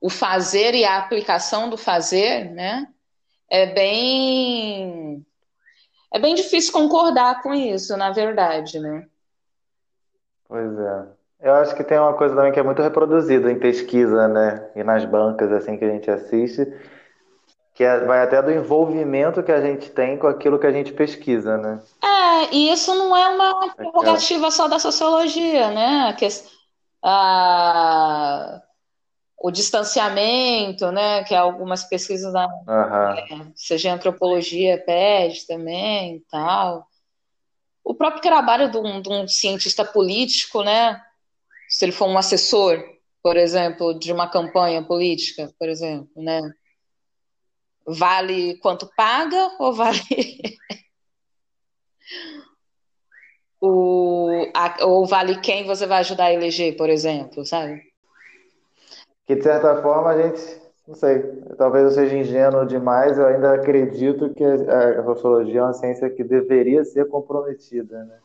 o 0.00 0.10
fazer 0.10 0.74
e 0.74 0.84
a 0.84 0.98
aplicação 0.98 1.70
do 1.70 1.76
fazer, 1.76 2.50
né, 2.52 2.86
é 3.48 3.66
bem 3.66 5.25
é 6.12 6.18
bem 6.18 6.34
difícil 6.34 6.72
concordar 6.72 7.42
com 7.42 7.52
isso, 7.52 7.96
na 7.96 8.10
verdade, 8.10 8.78
né? 8.78 9.06
Pois 10.48 10.78
é. 10.78 11.06
Eu 11.40 11.54
acho 11.54 11.74
que 11.74 11.84
tem 11.84 11.98
uma 11.98 12.14
coisa 12.14 12.34
também 12.34 12.52
que 12.52 12.58
é 12.58 12.62
muito 12.62 12.82
reproduzida 12.82 13.50
em 13.50 13.58
pesquisa, 13.58 14.26
né? 14.26 14.70
E 14.74 14.82
nas 14.82 15.04
bancas, 15.04 15.52
assim, 15.52 15.76
que 15.76 15.84
a 15.84 15.90
gente 15.90 16.10
assiste, 16.10 16.66
que 17.74 17.84
é, 17.84 18.00
vai 18.00 18.22
até 18.22 18.40
do 18.42 18.50
envolvimento 18.50 19.42
que 19.42 19.52
a 19.52 19.60
gente 19.60 19.90
tem 19.90 20.16
com 20.16 20.26
aquilo 20.26 20.58
que 20.58 20.66
a 20.66 20.72
gente 20.72 20.92
pesquisa, 20.92 21.58
né? 21.58 21.78
É, 22.02 22.54
e 22.54 22.72
isso 22.72 22.94
não 22.94 23.14
é 23.14 23.28
uma 23.28 23.74
prerrogativa 23.74 24.50
só 24.50 24.66
da 24.66 24.78
sociologia, 24.78 25.70
né? 25.70 26.14
Que, 26.14 26.26
a, 27.02 28.62
o 29.38 29.50
distanciamento, 29.50 30.90
né, 30.90 31.22
que 31.24 31.34
algumas 31.34 31.84
pesquisas 31.84 32.32
da 32.32 32.46
uhum. 32.46 33.44
é, 33.44 33.52
seja 33.54 33.92
antropologia 33.92 34.82
pede 34.84 35.46
também 35.46 36.24
tal. 36.30 36.86
O 37.84 37.94
próprio 37.94 38.22
trabalho 38.22 38.70
de 38.70 38.78
um, 38.78 39.00
de 39.00 39.08
um, 39.08 39.28
cientista 39.28 39.84
político, 39.84 40.62
né, 40.62 41.00
se 41.68 41.84
ele 41.84 41.92
for 41.92 42.08
um 42.08 42.18
assessor, 42.18 42.82
por 43.22 43.36
exemplo, 43.36 43.98
de 43.98 44.12
uma 44.12 44.28
campanha 44.28 44.82
política, 44.82 45.52
por 45.58 45.68
exemplo, 45.68 46.10
né, 46.16 46.40
vale 47.86 48.56
quanto 48.58 48.90
paga 48.96 49.54
ou 49.60 49.72
vale 49.72 50.00
o, 53.60 54.50
a, 54.54 54.84
ou 54.86 55.06
vale 55.06 55.40
quem 55.40 55.64
você 55.66 55.86
vai 55.86 55.98
ajudar 56.00 56.26
a 56.26 56.32
eleger, 56.32 56.76
por 56.76 56.90
exemplo, 56.90 57.44
sabe? 57.44 57.82
Que 59.26 59.34
de 59.34 59.42
certa 59.42 59.82
forma 59.82 60.10
a 60.10 60.22
gente, 60.22 60.62
não 60.86 60.94
sei, 60.94 61.20
talvez 61.58 61.84
eu 61.84 61.90
seja 61.90 62.16
ingênuo 62.16 62.64
demais, 62.66 63.18
eu 63.18 63.26
ainda 63.26 63.54
acredito 63.54 64.32
que 64.34 64.44
a, 64.44 65.00
a 65.00 65.04
sociologia 65.04 65.60
é 65.60 65.62
uma 65.62 65.74
ciência 65.74 66.08
que 66.08 66.22
deveria 66.22 66.84
ser 66.84 67.08
comprometida, 67.08 68.04
né? 68.04 68.18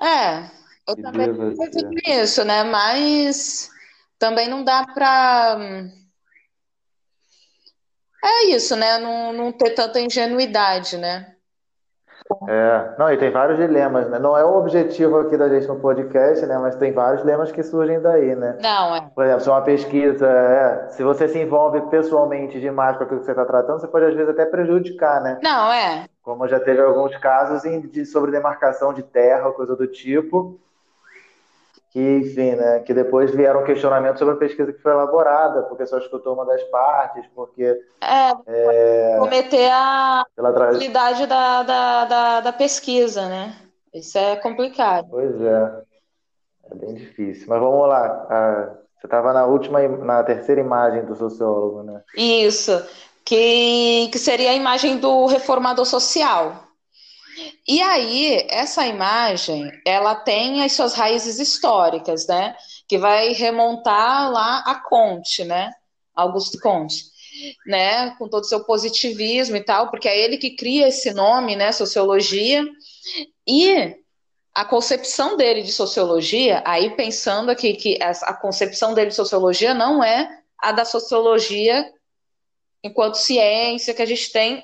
É, 0.00 0.50
eu 0.88 0.96
que 0.96 1.02
também 1.02 1.30
acredito 1.30 1.88
nisso, 2.06 2.44
né? 2.44 2.64
Mas 2.64 3.70
também 4.18 4.48
não 4.48 4.64
dá 4.64 4.86
para 4.86 5.58
é 8.24 8.44
isso, 8.46 8.74
né? 8.74 8.96
Não, 8.96 9.34
não 9.34 9.52
ter 9.52 9.74
tanta 9.74 10.00
ingenuidade, 10.00 10.96
né? 10.96 11.33
É, 12.48 12.94
não, 12.98 13.12
e 13.12 13.18
tem 13.18 13.30
vários 13.30 13.58
dilemas, 13.58 14.08
né? 14.08 14.18
Não 14.18 14.36
é 14.36 14.42
o 14.44 14.56
objetivo 14.56 15.18
aqui 15.18 15.36
da 15.36 15.48
gente 15.48 15.68
no 15.68 15.78
podcast, 15.78 16.44
né? 16.46 16.56
Mas 16.56 16.74
tem 16.76 16.90
vários 16.90 17.20
dilemas 17.20 17.52
que 17.52 17.62
surgem 17.62 18.00
daí, 18.00 18.34
né? 18.34 18.56
Não, 18.62 18.96
é. 18.96 19.10
Por 19.14 19.24
exemplo, 19.24 19.42
se 19.42 19.50
uma 19.50 19.60
pesquisa, 19.60 20.26
é, 20.26 20.88
se 20.88 21.02
você 21.02 21.28
se 21.28 21.38
envolve 21.38 21.82
pessoalmente 21.82 22.58
demais 22.58 22.96
com 22.96 23.04
aquilo 23.04 23.20
que 23.20 23.26
você 23.26 23.32
está 23.32 23.44
tratando, 23.44 23.80
você 23.80 23.88
pode 23.88 24.06
às 24.06 24.14
vezes 24.14 24.30
até 24.30 24.46
prejudicar, 24.46 25.20
né? 25.20 25.38
Não, 25.42 25.70
é. 25.70 26.06
Como 26.22 26.48
já 26.48 26.58
teve 26.58 26.80
alguns 26.80 27.14
casos 27.18 27.62
de, 27.62 28.06
sobre 28.06 28.30
demarcação 28.30 28.94
de 28.94 29.02
terra, 29.02 29.52
coisa 29.52 29.76
do 29.76 29.86
tipo, 29.86 30.58
que, 31.94 32.00
enfim, 32.00 32.56
né, 32.56 32.80
que 32.80 32.92
depois 32.92 33.30
vieram 33.30 33.62
questionamentos 33.62 34.18
sobre 34.18 34.34
a 34.34 34.36
pesquisa 34.36 34.72
que 34.72 34.82
foi 34.82 34.90
elaborada, 34.90 35.62
porque 35.62 35.86
só 35.86 35.96
escutou 35.96 36.34
uma 36.34 36.44
das 36.44 36.60
partes, 36.64 37.24
porque... 37.32 37.80
É, 38.02 38.34
é 38.48 39.16
cometer 39.16 39.70
a 39.70 40.26
qualidade 40.36 41.24
da, 41.28 41.62
da, 41.62 42.04
da, 42.04 42.40
da, 42.40 42.52
pesquisa, 42.52 43.28
né? 43.28 43.54
Isso 43.94 44.18
é 44.18 44.34
complicado. 44.34 45.06
Pois 45.08 45.40
é, 45.40 45.82
é 46.72 46.74
bem 46.74 46.94
difícil. 46.94 47.46
Mas 47.48 47.60
vamos 47.60 47.88
lá, 47.88 48.76
você 48.98 49.06
estava 49.06 49.32
na 49.32 49.46
última, 49.46 49.86
na 49.86 50.24
terceira 50.24 50.60
imagem 50.60 51.04
do 51.04 51.14
sociólogo, 51.14 51.84
né? 51.84 52.02
Isso, 52.16 52.72
que, 53.24 54.08
que 54.10 54.18
seria 54.18 54.50
a 54.50 54.54
imagem 54.54 54.98
do 54.98 55.26
reformador 55.26 55.86
social. 55.86 56.64
E 57.66 57.80
aí, 57.82 58.46
essa 58.50 58.86
imagem, 58.86 59.70
ela 59.84 60.14
tem 60.14 60.62
as 60.62 60.72
suas 60.72 60.94
raízes 60.94 61.38
históricas, 61.38 62.26
né? 62.26 62.56
Que 62.88 62.98
vai 62.98 63.32
remontar 63.32 64.30
lá 64.30 64.58
a 64.66 64.76
Conte, 64.76 65.44
né? 65.44 65.70
Augusto 66.14 66.58
Conte, 66.60 67.04
né? 67.66 68.14
Com 68.16 68.28
todo 68.28 68.42
o 68.42 68.46
seu 68.46 68.64
positivismo 68.64 69.56
e 69.56 69.64
tal, 69.64 69.90
porque 69.90 70.08
é 70.08 70.18
ele 70.18 70.38
que 70.38 70.54
cria 70.54 70.88
esse 70.88 71.12
nome, 71.12 71.56
né? 71.56 71.72
Sociologia. 71.72 72.64
E 73.46 73.96
a 74.54 74.64
concepção 74.64 75.36
dele 75.36 75.62
de 75.62 75.72
sociologia, 75.72 76.62
aí 76.64 76.94
pensando 76.94 77.50
aqui 77.50 77.74
que 77.74 77.98
a 78.00 78.34
concepção 78.34 78.94
dele 78.94 79.08
de 79.10 79.16
sociologia 79.16 79.74
não 79.74 80.02
é 80.02 80.28
a 80.58 80.70
da 80.70 80.84
sociologia 80.84 81.92
enquanto 82.82 83.16
ciência 83.16 83.92
que 83.92 84.02
a 84.02 84.06
gente 84.06 84.30
tem, 84.30 84.62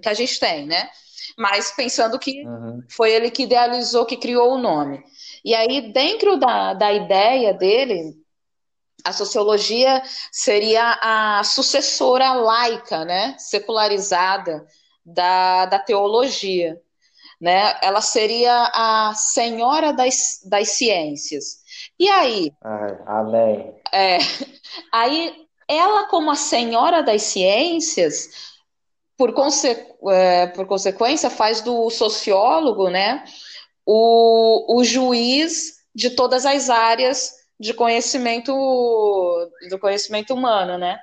que 0.00 0.08
a 0.08 0.14
gente 0.14 0.38
tem, 0.38 0.66
né? 0.66 0.88
Mas 1.36 1.72
pensando 1.72 2.18
que 2.18 2.46
uhum. 2.46 2.82
foi 2.88 3.12
ele 3.12 3.30
que 3.30 3.44
idealizou, 3.44 4.06
que 4.06 4.16
criou 4.16 4.54
o 4.54 4.58
nome. 4.58 5.02
E 5.44 5.54
aí, 5.54 5.92
dentro 5.92 6.36
da, 6.36 6.74
da 6.74 6.92
ideia 6.92 7.54
dele, 7.54 8.14
a 9.04 9.12
sociologia 9.12 10.02
seria 10.32 10.98
a 11.00 11.42
sucessora 11.44 12.32
laica, 12.32 13.04
né, 13.04 13.34
secularizada 13.38 14.66
da, 15.04 15.66
da 15.66 15.78
teologia. 15.78 16.80
Né? 17.40 17.78
Ela 17.80 18.00
seria 18.00 18.70
a 18.74 19.14
senhora 19.14 19.92
das, 19.92 20.40
das 20.44 20.70
ciências. 20.70 21.58
E 21.98 22.08
aí? 22.08 22.52
Ai, 22.62 22.98
amém. 23.06 23.74
É, 23.92 24.18
aí, 24.92 25.46
ela, 25.68 26.08
como 26.08 26.30
a 26.30 26.34
senhora 26.34 27.02
das 27.02 27.22
ciências, 27.22 28.47
por, 29.18 29.34
conse 29.34 29.76
é, 30.10 30.46
por 30.46 30.64
consequência, 30.66 31.28
faz 31.28 31.60
do 31.60 31.90
sociólogo 31.90 32.88
né, 32.88 33.24
o, 33.84 34.78
o 34.78 34.84
juiz 34.84 35.78
de 35.92 36.10
todas 36.10 36.46
as 36.46 36.70
áreas 36.70 37.32
de 37.58 37.74
conhecimento 37.74 38.52
do 39.68 39.78
conhecimento 39.80 40.32
humano, 40.32 40.78
né? 40.78 41.00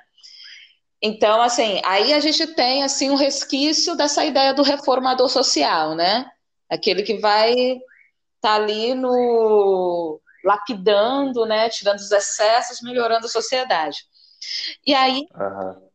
Então, 1.02 1.42
assim, 1.42 1.82
aí 1.84 2.14
a 2.14 2.20
gente 2.20 2.46
tem 2.54 2.82
assim 2.82 3.10
um 3.10 3.16
resquício 3.16 3.94
dessa 3.94 4.24
ideia 4.24 4.54
do 4.54 4.62
reformador 4.62 5.28
social, 5.28 5.94
né? 5.94 6.26
Aquele 6.70 7.02
que 7.02 7.18
vai 7.18 7.52
estar 7.52 7.82
tá 8.40 8.54
ali 8.54 8.94
no 8.94 10.18
lapidando, 10.42 11.44
né, 11.44 11.68
tirando 11.68 11.98
os 11.98 12.10
excessos, 12.10 12.80
melhorando 12.80 13.26
a 13.26 13.28
sociedade. 13.28 13.98
E 14.86 14.94
aí, 14.94 15.26
uhum 15.34 15.86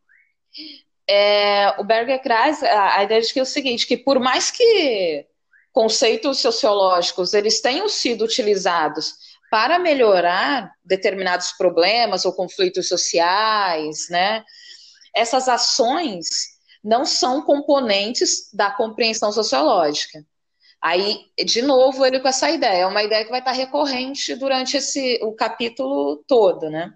é, 1.13 1.75
o 1.77 1.83
Berger 1.83 2.21
traz 2.21 2.63
a, 2.63 3.03
ideia 3.03 3.21
de 3.21 3.33
que 3.33 3.39
é 3.39 3.43
o 3.43 3.45
seguinte, 3.45 3.85
que 3.85 3.97
por 3.97 4.17
mais 4.17 4.49
que 4.49 5.25
conceitos 5.73 6.39
sociológicos 6.39 7.33
eles 7.33 7.59
tenham 7.59 7.89
sido 7.89 8.23
utilizados 8.23 9.15
para 9.49 9.77
melhorar 9.77 10.71
determinados 10.85 11.51
problemas 11.51 12.23
ou 12.23 12.31
conflitos 12.31 12.87
sociais, 12.87 14.07
né? 14.09 14.41
Essas 15.13 15.49
ações 15.49 16.27
não 16.81 17.03
são 17.03 17.41
componentes 17.41 18.49
da 18.53 18.71
compreensão 18.71 19.33
sociológica. 19.33 20.25
Aí, 20.81 21.25
de 21.45 21.61
novo, 21.61 22.05
ele 22.05 22.21
com 22.21 22.29
essa 22.29 22.49
ideia, 22.49 22.83
é 22.83 22.87
uma 22.87 23.03
ideia 23.03 23.25
que 23.25 23.31
vai 23.31 23.39
estar 23.39 23.51
recorrente 23.51 24.33
durante 24.35 24.77
esse, 24.77 25.19
o 25.21 25.33
capítulo 25.33 26.23
todo, 26.25 26.69
né? 26.69 26.93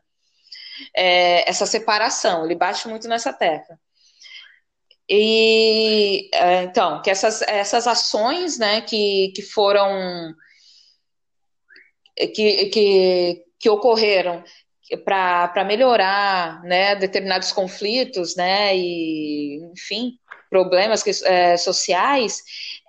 É, 0.95 1.49
essa 1.49 1.65
separação, 1.65 2.45
ele 2.45 2.56
bate 2.56 2.88
muito 2.88 3.10
nessa 3.10 3.34
tecla. 3.34 3.78
E 5.09 6.29
é, 6.33 6.63
então, 6.63 7.01
que 7.01 7.09
essas, 7.09 7.41
essas 7.43 7.85
ações 7.85 8.57
né, 8.57 8.81
que, 8.81 9.31
que 9.35 9.41
foram 9.43 10.33
que, 12.33 12.65
que, 12.67 13.43
que 13.59 13.69
ocorreram 13.69 14.43
para 15.03 15.63
melhorar 15.63 16.63
né, 16.63 16.95
determinados 16.95 17.51
conflitos 17.51 18.35
né, 18.35 18.75
e, 18.75 19.59
enfim, 19.73 20.17
problemas 20.49 21.03
que, 21.03 21.11
é, 21.25 21.57
sociais, 21.57 22.41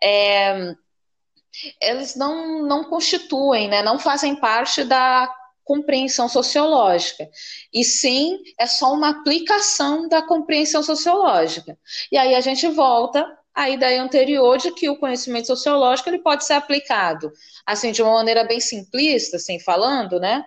é, 0.03 0.75
eles 1.81 2.15
não, 2.17 2.63
não 2.67 2.85
constituem, 2.85 3.69
né, 3.69 3.83
não 3.83 3.99
fazem 3.99 4.37
parte 4.37 4.85
da 4.85 5.35
compreensão 5.67 6.29
sociológica, 6.29 7.29
e 7.73 7.83
sim 7.83 8.39
é 8.57 8.67
só 8.67 8.95
uma 8.95 9.11
aplicação 9.11 10.09
da 10.09 10.23
compreensão 10.23 10.81
sociológica. 10.81 11.77
E 12.11 12.17
aí 12.17 12.37
a 12.37 12.41
gente 12.41 12.69
volta 12.69 13.27
à 13.53 13.69
ideia 13.69 14.01
anterior 14.01 14.59
de 14.59 14.73
que 14.73 14.89
o 14.89 14.97
conhecimento 14.97 15.49
sociológico 15.49 16.09
ele 16.09 16.21
pode 16.21 16.45
ser 16.45 16.53
aplicado, 16.53 17.33
assim, 17.67 17.91
de 17.91 18.01
uma 18.01 18.13
maneira 18.13 18.45
bem 18.45 18.61
simplista, 18.61 19.39
assim, 19.39 19.59
falando, 19.59 20.21
né, 20.21 20.45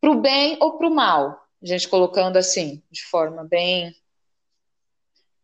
para 0.00 0.10
o 0.10 0.20
bem 0.20 0.56
ou 0.60 0.78
para 0.78 0.88
o 0.88 0.94
mal, 0.94 1.38
a 1.62 1.66
gente 1.66 1.86
colocando 1.86 2.38
assim, 2.38 2.82
de 2.90 3.04
forma 3.04 3.44
bem 3.44 3.94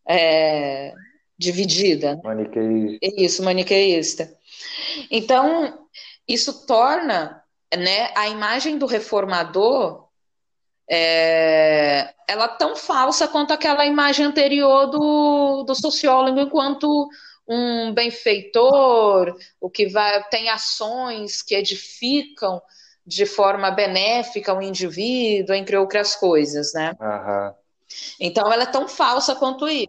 é, 0.09 0.94
dividida. 1.37 2.16
Né? 2.16 2.22
Maniqueísta. 2.24 2.98
Isso, 3.03 3.42
maniqueísta. 3.44 4.38
Então, 5.11 5.87
isso 6.27 6.66
torna 6.66 7.44
né, 7.76 8.11
a 8.14 8.28
imagem 8.28 8.78
do 8.78 8.87
reformador 8.87 10.09
é, 10.90 12.14
ela 12.26 12.44
é 12.46 12.57
tão 12.57 12.74
falsa 12.74 13.28
quanto 13.28 13.52
aquela 13.52 13.85
imagem 13.85 14.24
anterior 14.24 14.87
do, 14.87 15.62
do 15.64 15.74
sociólogo 15.74 16.40
enquanto 16.40 17.09
um 17.46 17.92
benfeitor, 17.92 19.35
o 19.61 19.70
que 19.70 19.87
vai 19.87 20.22
tem 20.28 20.48
ações 20.50 21.42
que 21.42 21.54
edificam 21.54 22.61
de 23.07 23.24
forma 23.24 23.70
benéfica 23.70 24.52
o 24.52 24.61
indivíduo, 24.61 25.54
entre 25.54 25.76
outras 25.76 26.14
coisas, 26.14 26.74
né? 26.74 26.94
Uhum. 27.00 27.54
Então 28.20 28.52
ela 28.52 28.64
é 28.64 28.66
tão 28.66 28.87
falsa 28.87 29.35
quanto 29.35 29.66
isso. 29.66 29.88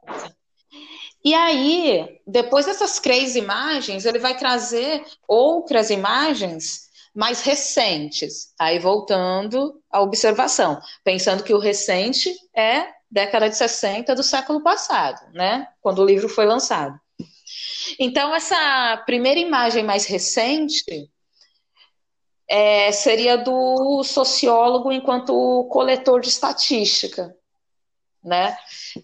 E 1.24 1.34
aí, 1.34 2.22
depois 2.26 2.66
dessas 2.66 2.98
três 3.00 3.36
imagens, 3.36 4.06
ele 4.06 4.20
vai 4.20 4.38
trazer 4.38 5.04
outras 5.28 5.90
imagens 5.90 6.89
mais 7.16 7.42
recentes. 7.42 8.54
Aí 8.60 8.80
voltando 8.80 9.82
à 9.90 10.02
observação, 10.02 10.80
pensando 11.04 11.44
que 11.44 11.54
o 11.54 11.60
recente 11.60 12.34
é 12.56 12.88
década 13.10 13.50
de 13.50 13.58
60 13.58 14.14
do 14.16 14.24
século 14.24 14.62
passado, 14.62 15.20
né? 15.34 15.68
Quando 15.82 16.00
o 16.00 16.06
livro 16.06 16.30
foi 16.30 16.46
lançado. 16.46 17.00
Então, 18.00 18.34
essa 18.36 19.02
primeira 19.06 19.40
imagem 19.40 19.84
mais 19.84 20.06
recente 20.06 21.10
é, 22.48 22.92
seria 22.92 23.38
do 23.38 24.04
sociólogo 24.04 24.92
enquanto 24.92 25.68
coletor 25.72 26.22
de 26.22 26.30
estatística. 26.30 27.36
né? 28.24 28.58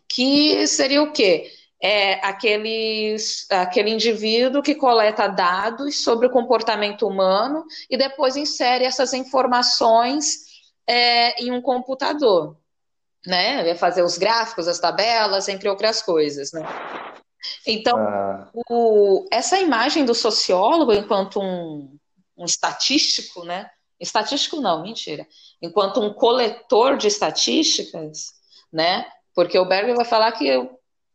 Que 0.09 0.67
seria 0.67 1.01
o 1.01 1.11
quê? 1.11 1.51
É 1.81 2.25
aquele, 2.25 3.15
aquele 3.51 3.89
indivíduo 3.91 4.63
que 4.63 4.75
coleta 4.75 5.27
dados 5.27 6.03
sobre 6.03 6.27
o 6.27 6.31
comportamento 6.31 7.05
humano 7.05 7.65
e 7.89 7.97
depois 7.97 8.37
insere 8.37 8.85
essas 8.85 9.13
informações 9.13 10.45
é, 10.87 11.41
em 11.43 11.51
um 11.51 11.61
computador, 11.61 12.57
né? 13.25 13.63
Vai 13.63 13.75
fazer 13.75 14.03
os 14.03 14.17
gráficos, 14.17 14.67
as 14.67 14.79
tabelas, 14.79 15.49
entre 15.49 15.67
outras 15.67 16.01
coisas, 16.01 16.51
né? 16.53 16.61
Então, 17.65 17.97
ah. 17.97 18.49
o, 18.69 19.27
essa 19.31 19.59
imagem 19.59 20.05
do 20.05 20.15
sociólogo 20.15 20.93
enquanto 20.93 21.39
um, 21.39 21.97
um 22.37 22.45
estatístico, 22.45 23.43
né? 23.43 23.69
Estatístico 23.99 24.59
não, 24.59 24.81
mentira. 24.81 25.27
Enquanto 25.61 26.01
um 26.01 26.13
coletor 26.13 26.97
de 26.97 27.07
estatísticas, 27.07 28.33
né? 28.71 29.05
Porque 29.33 29.57
o 29.57 29.65
Berger 29.65 29.95
vai 29.95 30.05
falar 30.05 30.31
que 30.33 30.49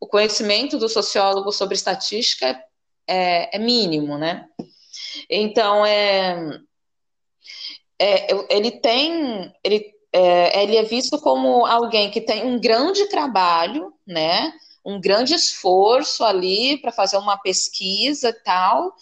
o 0.01 0.07
conhecimento 0.07 0.79
do 0.79 0.89
sociólogo 0.89 1.51
sobre 1.51 1.75
estatística 1.75 2.59
é, 3.07 3.55
é 3.55 3.59
mínimo, 3.59 4.17
né? 4.17 4.47
Então, 5.29 5.85
é, 5.85 6.59
é, 7.99 8.27
ele 8.49 8.71
tem, 8.71 9.53
ele, 9.63 9.93
é, 10.11 10.63
ele 10.63 10.75
é 10.75 10.83
visto 10.83 11.19
como 11.21 11.67
alguém 11.67 12.09
que 12.09 12.19
tem 12.19 12.43
um 12.43 12.59
grande 12.59 13.07
trabalho, 13.09 13.93
né? 14.05 14.51
Um 14.83 14.99
grande 14.99 15.35
esforço 15.35 16.23
ali 16.23 16.77
para 16.81 16.91
fazer 16.91 17.17
uma 17.17 17.37
pesquisa 17.37 18.29
e 18.29 18.43
tal, 18.43 18.95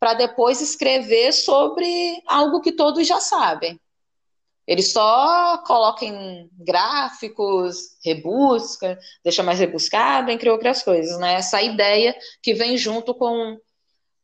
para 0.00 0.14
depois 0.14 0.62
escrever 0.62 1.32
sobre 1.32 2.22
algo 2.26 2.62
que 2.62 2.72
todos 2.72 3.06
já 3.06 3.20
sabem. 3.20 3.78
Ele 4.66 4.82
só 4.82 5.58
coloca 5.58 6.04
em 6.04 6.50
gráficos, 6.52 7.96
rebusca, 8.04 8.98
deixa 9.22 9.42
mais 9.42 9.60
rebuscado, 9.60 10.30
entre 10.30 10.50
outras 10.50 10.82
coisas, 10.82 11.18
né? 11.20 11.34
Essa 11.34 11.62
ideia 11.62 12.16
que 12.42 12.52
vem 12.52 12.76
junto 12.76 13.14
com, 13.14 13.56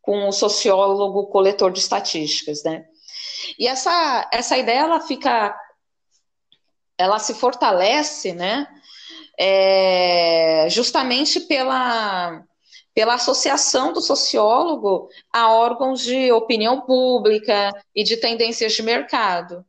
com 0.00 0.28
o 0.28 0.32
sociólogo 0.32 1.28
coletor 1.28 1.70
de 1.70 1.78
estatísticas, 1.78 2.64
né? 2.64 2.84
E 3.56 3.68
essa, 3.68 4.28
essa 4.32 4.58
ideia, 4.58 4.80
ela 4.80 5.00
fica, 5.00 5.56
ela 6.98 7.20
se 7.20 7.34
fortalece, 7.34 8.32
né? 8.32 8.66
É, 9.38 10.66
justamente 10.70 11.40
pela, 11.40 12.42
pela 12.92 13.14
associação 13.14 13.92
do 13.92 14.00
sociólogo 14.00 15.08
a 15.32 15.52
órgãos 15.52 16.02
de 16.02 16.32
opinião 16.32 16.80
pública 16.80 17.70
e 17.94 18.02
de 18.02 18.16
tendências 18.16 18.72
de 18.72 18.82
mercado. 18.82 19.64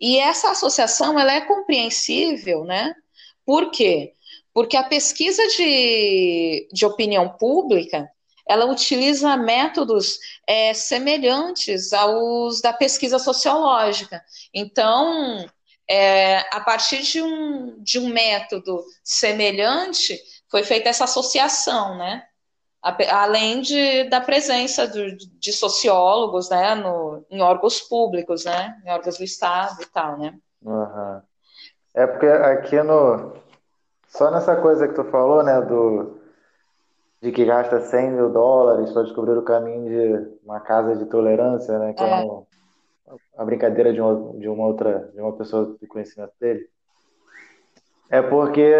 E 0.00 0.18
essa 0.18 0.50
associação 0.50 1.18
ela 1.18 1.32
é 1.32 1.40
compreensível, 1.40 2.64
né? 2.64 2.94
Por 3.44 3.70
quê? 3.70 4.14
Porque 4.52 4.76
a 4.76 4.84
pesquisa 4.84 5.46
de, 5.48 6.68
de 6.72 6.84
opinião 6.84 7.28
pública 7.36 8.10
ela 8.48 8.66
utiliza 8.66 9.36
métodos 9.36 10.18
é, 10.46 10.72
semelhantes 10.72 11.92
aos 11.92 12.60
da 12.60 12.72
pesquisa 12.72 13.18
sociológica. 13.18 14.22
Então, 14.54 15.44
é, 15.88 16.38
a 16.54 16.60
partir 16.60 17.02
de 17.02 17.20
um, 17.20 17.82
de 17.82 17.98
um 17.98 18.08
método 18.08 18.84
semelhante, 19.02 20.16
foi 20.48 20.62
feita 20.62 20.88
essa 20.88 21.04
associação, 21.04 21.98
né? 21.98 22.22
Além 22.82 23.60
de, 23.60 24.04
da 24.04 24.20
presença 24.20 24.86
do, 24.86 25.16
de 25.16 25.52
sociólogos, 25.52 26.48
né, 26.50 26.74
no, 26.74 27.24
em 27.30 27.40
órgãos 27.40 27.80
públicos, 27.80 28.44
né, 28.44 28.80
em 28.84 28.90
órgãos 28.90 29.18
do 29.18 29.24
Estado 29.24 29.82
e 29.82 29.86
tal, 29.86 30.18
né. 30.18 30.34
Uhum. 30.62 31.20
É 31.94 32.06
porque 32.06 32.26
aqui 32.26 32.80
no, 32.82 33.32
só 34.08 34.30
nessa 34.30 34.56
coisa 34.56 34.86
que 34.86 34.94
tu 34.94 35.04
falou, 35.04 35.42
né, 35.42 35.60
do, 35.62 36.18
de 37.20 37.32
que 37.32 37.44
gasta 37.44 37.80
100 37.80 38.12
mil 38.12 38.30
dólares 38.30 38.92
para 38.92 39.02
descobrir 39.02 39.36
o 39.36 39.42
caminho 39.42 39.88
de 39.88 40.38
uma 40.44 40.60
casa 40.60 40.96
de 40.96 41.06
tolerância, 41.06 41.78
né, 41.78 41.92
que 41.92 42.02
é, 42.02 42.10
é 42.10 42.24
uma, 42.24 42.46
a 43.36 43.44
brincadeira 43.44 43.92
de 43.92 44.00
uma, 44.00 44.38
de 44.38 44.48
uma 44.48 44.66
outra, 44.66 45.10
de 45.14 45.20
uma 45.20 45.32
pessoa 45.32 45.76
de 45.80 45.86
conhecimento 45.86 46.32
dele, 46.40 46.68
é 48.10 48.22
porque 48.22 48.72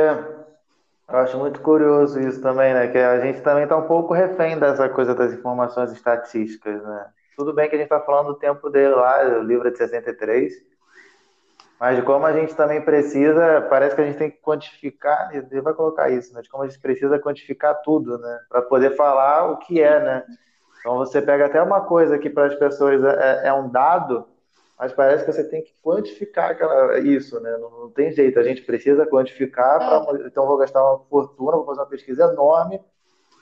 eu 1.08 1.18
acho 1.18 1.38
muito 1.38 1.60
curioso 1.60 2.20
isso 2.20 2.40
também, 2.40 2.74
né? 2.74 2.88
Que 2.88 2.98
a 2.98 3.20
gente 3.20 3.40
também 3.40 3.64
está 3.64 3.76
um 3.76 3.86
pouco 3.86 4.12
refém 4.12 4.58
dessa 4.58 4.88
coisa 4.88 5.14
das 5.14 5.32
informações 5.32 5.92
estatísticas, 5.92 6.82
né? 6.82 7.06
Tudo 7.36 7.52
bem 7.52 7.68
que 7.68 7.76
a 7.76 7.78
gente 7.78 7.86
está 7.86 8.00
falando 8.00 8.28
do 8.28 8.38
tempo 8.38 8.68
dele 8.70 8.94
lá, 8.94 9.22
o 9.38 9.42
livro 9.42 9.68
é 9.68 9.70
de 9.70 9.78
63, 9.78 10.52
mas 11.78 11.96
de 11.96 12.02
como 12.02 12.24
a 12.24 12.32
gente 12.32 12.54
também 12.54 12.80
precisa, 12.80 13.60
parece 13.68 13.94
que 13.94 14.00
a 14.00 14.04
gente 14.04 14.16
tem 14.18 14.30
que 14.30 14.38
quantificar, 14.38 15.30
ele 15.32 15.60
vai 15.60 15.74
colocar 15.74 16.10
isso, 16.10 16.34
né? 16.34 16.40
De 16.40 16.48
como 16.48 16.64
a 16.64 16.68
gente 16.68 16.80
precisa 16.80 17.18
quantificar 17.18 17.80
tudo, 17.82 18.18
né? 18.18 18.40
Para 18.48 18.62
poder 18.62 18.96
falar 18.96 19.50
o 19.50 19.58
que 19.58 19.80
é, 19.80 20.00
né? 20.02 20.24
Então 20.80 20.96
você 20.96 21.20
pega 21.20 21.46
até 21.46 21.62
uma 21.62 21.82
coisa 21.82 22.18
que 22.18 22.30
para 22.30 22.46
as 22.46 22.54
pessoas 22.54 23.02
é, 23.04 23.44
é, 23.44 23.48
é 23.48 23.52
um 23.52 23.68
dado, 23.68 24.26
mas 24.78 24.92
parece 24.92 25.24
que 25.24 25.32
você 25.32 25.44
tem 25.44 25.62
que 25.62 25.74
quantificar 25.82 26.50
aquela, 26.50 26.98
isso, 26.98 27.40
né? 27.40 27.56
Não, 27.58 27.70
não 27.70 27.90
tem 27.90 28.12
jeito, 28.12 28.38
a 28.38 28.42
gente 28.42 28.62
precisa 28.62 29.06
quantificar, 29.06 29.78
pra, 29.78 30.18
é. 30.18 30.26
então 30.26 30.46
vou 30.46 30.58
gastar 30.58 30.84
uma 30.84 30.98
fortuna, 31.06 31.56
vou 31.56 31.66
fazer 31.66 31.80
uma 31.80 31.86
pesquisa 31.86 32.24
enorme 32.24 32.80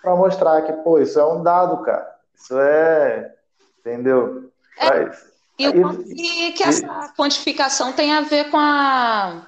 para 0.01 0.15
mostrar 0.15 0.63
que, 0.63 0.73
pô, 0.73 0.99
isso 0.99 1.19
é 1.19 1.27
um 1.27 1.43
dado, 1.43 1.83
cara. 1.83 2.15
Isso 2.35 2.59
é. 2.59 3.35
Entendeu? 3.81 4.53
É, 4.79 5.11
e 5.59 5.69
o 5.69 6.05
que, 6.05 6.53
que 6.53 6.63
essa 6.63 7.13
quantificação 7.17 7.93
tem 7.93 8.13
a 8.13 8.23
ver 8.23 8.51
com 8.51 8.59
a 8.59 9.47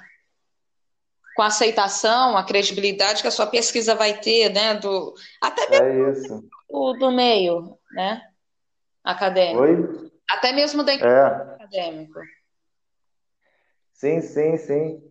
com 1.34 1.42
a 1.42 1.46
aceitação, 1.48 2.34
a 2.34 2.44
credibilidade 2.44 3.20
que 3.20 3.28
a 3.28 3.30
sua 3.30 3.46
pesquisa 3.46 3.94
vai 3.94 4.18
ter, 4.18 4.48
né? 4.48 4.74
Do, 4.74 5.14
até 5.38 5.68
mesmo 5.92 6.38
é. 6.38 6.72
Do, 6.72 6.92
do 6.94 7.12
meio, 7.12 7.76
né? 7.92 8.22
Acadêmico. 9.04 9.60
Oi? 9.60 10.10
Até 10.30 10.52
mesmo 10.52 10.82
dentro 10.82 11.06
é. 11.06 11.26
acadêmico. 11.26 12.20
Sim, 13.92 14.20
sim, 14.20 14.56
sim. 14.56 15.02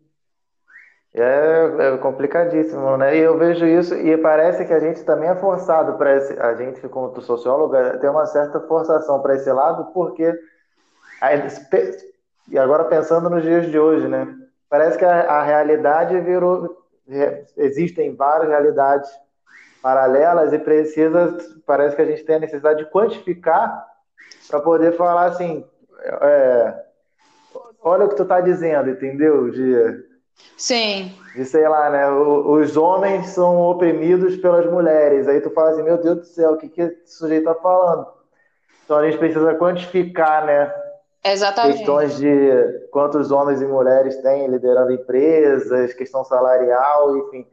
É, 1.18 1.94
é, 1.94 1.98
complicadíssimo, 1.98 2.98
né? 2.98 3.16
E 3.16 3.20
eu 3.20 3.38
vejo 3.38 3.66
isso 3.66 3.96
e 3.96 4.18
parece 4.18 4.66
que 4.66 4.74
a 4.74 4.80
gente 4.80 5.02
também 5.06 5.30
é 5.30 5.36
forçado 5.36 5.98
para 5.98 6.18
esse, 6.18 6.38
a 6.38 6.54
gente 6.56 6.82
como 6.90 7.22
sociólogo 7.22 7.74
tem 8.00 8.10
uma 8.10 8.26
certa 8.26 8.60
forçação 8.60 9.22
para 9.22 9.36
esse 9.36 9.50
lado, 9.50 9.94
porque 9.94 10.38
e 12.50 12.60
agora 12.60 12.84
pensando 12.84 13.30
nos 13.30 13.44
dias 13.44 13.72
de 13.72 13.80
hoje, 13.80 14.10
né? 14.10 14.28
Parece 14.70 14.98
que 14.98 15.06
a, 15.06 15.22
a 15.22 15.44
realidade 15.44 16.20
virou 16.20 16.84
existem 17.56 18.14
várias 18.14 18.50
realidades 18.50 19.10
paralelas 19.82 20.52
e 20.52 20.60
precisa 20.60 21.38
parece 21.66 21.96
que 21.96 22.02
a 22.02 22.06
gente 22.06 22.26
tem 22.26 22.36
a 22.36 22.40
necessidade 22.40 22.84
de 22.84 22.92
quantificar 22.92 23.88
para 24.48 24.60
poder 24.60 24.96
falar 24.96 25.26
assim, 25.26 25.66
é, 26.04 26.86
olha 27.82 28.06
o 28.06 28.10
que 28.10 28.16
tu 28.16 28.26
tá 28.26 28.42
dizendo, 28.42 28.90
entendeu? 28.90 29.50
De, 29.50 30.06
Sim. 30.58 31.14
De 31.36 31.46
sei 31.46 31.68
lá, 31.68 31.90
né? 31.90 32.10
os 32.10 32.78
homens 32.78 33.28
são 33.28 33.62
oprimidos 33.62 34.38
pelas 34.38 34.66
mulheres. 34.70 35.28
Aí 35.28 35.42
tu 35.42 35.50
fala 35.50 35.72
assim, 35.72 35.84
meu 35.84 35.98
Deus 35.98 36.18
do 36.18 36.26
céu, 36.26 36.54
o 36.54 36.58
que, 36.58 36.70
que 36.70 36.82
esse 36.82 37.18
sujeito 37.18 37.46
tá 37.46 37.56
falando? 37.56 38.08
Então 38.84 38.98
a 38.98 39.06
gente 39.06 39.18
precisa 39.18 39.56
quantificar, 39.56 40.46
né? 40.46 40.74
Exatamente. 41.24 41.78
Questões 41.78 42.18
de 42.18 42.88
quantos 42.92 43.32
homens 43.32 43.62
e 43.62 43.66
mulheres 43.66 44.16
têm 44.18 44.48
liderando 44.48 44.92
empresas, 44.92 45.94
questão 45.94 46.24
salarial, 46.24 47.18
enfim. 47.18 47.48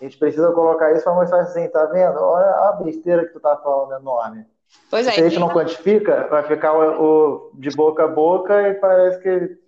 A 0.00 0.04
gente 0.04 0.16
precisa 0.16 0.52
colocar 0.52 0.92
isso 0.92 1.02
para 1.02 1.14
mostrar 1.14 1.40
assim, 1.40 1.66
tá 1.68 1.86
vendo? 1.86 2.18
Olha 2.20 2.68
a 2.68 2.72
besteira 2.84 3.26
que 3.26 3.32
tu 3.32 3.40
tá 3.40 3.56
falando 3.56 4.00
enorme. 4.00 4.46
Pois 4.90 5.06
é. 5.06 5.12
Se 5.12 5.20
a 5.20 5.28
gente 5.28 5.38
não 5.38 5.48
quantifica, 5.48 6.28
vai 6.28 6.42
ficar 6.44 6.72
o, 6.72 7.02
o, 7.02 7.50
de 7.54 7.70
boca 7.70 8.04
a 8.04 8.08
boca 8.08 8.68
e 8.68 8.74
parece 8.74 9.20
que. 9.20 9.58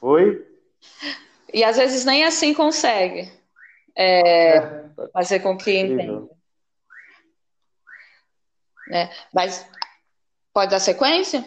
Oi? 0.00 0.46
E 1.52 1.64
às 1.64 1.76
vezes 1.76 2.04
nem 2.04 2.24
assim 2.24 2.54
consegue 2.54 3.30
é, 3.96 4.56
é, 4.56 4.84
fazer 5.12 5.40
com 5.40 5.56
que 5.56 5.78
entenda. 5.78 6.28
É, 8.92 9.08
mas 9.32 9.68
pode 10.52 10.70
dar 10.70 10.80
sequência? 10.80 11.44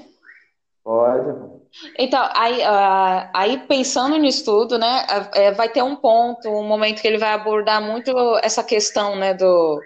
Pode. 0.84 1.64
Então, 1.97 2.30
aí, 2.34 2.60
uh, 2.62 3.30
aí 3.34 3.58
pensando 3.68 4.18
no 4.18 4.26
estudo, 4.26 4.78
né, 4.78 5.06
é, 5.34 5.51
vai 5.51 5.68
ter 5.68 5.82
um 5.82 5.95
ponto, 5.95 6.47
um 6.47 6.68
momento 6.68 7.01
que 7.01 7.08
ele 7.08 7.18
vai 7.18 7.34
abordar 7.34 7.82
muito 7.82 8.12
essa 8.43 8.64
questão, 8.64 9.16
né, 9.16 9.34
do, 9.34 9.82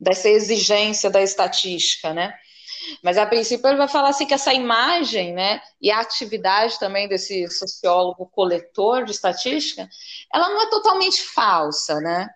dessa 0.00 0.28
exigência 0.28 1.10
da 1.10 1.20
estatística, 1.22 2.14
né? 2.14 2.34
Mas 3.02 3.18
a 3.18 3.26
princípio 3.26 3.68
ele 3.68 3.76
vai 3.76 3.88
falar 3.88 4.08
assim 4.08 4.26
que 4.26 4.34
essa 4.34 4.54
imagem, 4.54 5.34
né, 5.34 5.60
e 5.80 5.90
a 5.90 6.00
atividade 6.00 6.78
também 6.78 7.06
desse 7.06 7.48
sociólogo 7.50 8.26
coletor 8.26 9.04
de 9.04 9.12
estatística, 9.12 9.88
ela 10.32 10.48
não 10.48 10.62
é 10.62 10.70
totalmente 10.70 11.22
falsa, 11.22 12.00
né? 12.00 12.28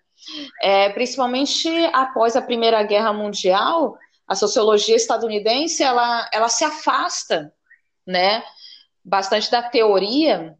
É, 0.62 0.90
principalmente 0.90 1.68
após 1.92 2.36
a 2.36 2.42
Primeira 2.42 2.82
Guerra 2.82 3.12
Mundial, 3.12 3.96
a 4.26 4.34
sociologia 4.34 4.96
estadunidense 4.96 5.82
ela, 5.82 6.28
ela 6.32 6.48
se 6.48 6.64
afasta, 6.64 7.52
né, 8.06 8.42
bastante 9.04 9.50
da 9.50 9.62
teoria 9.62 10.56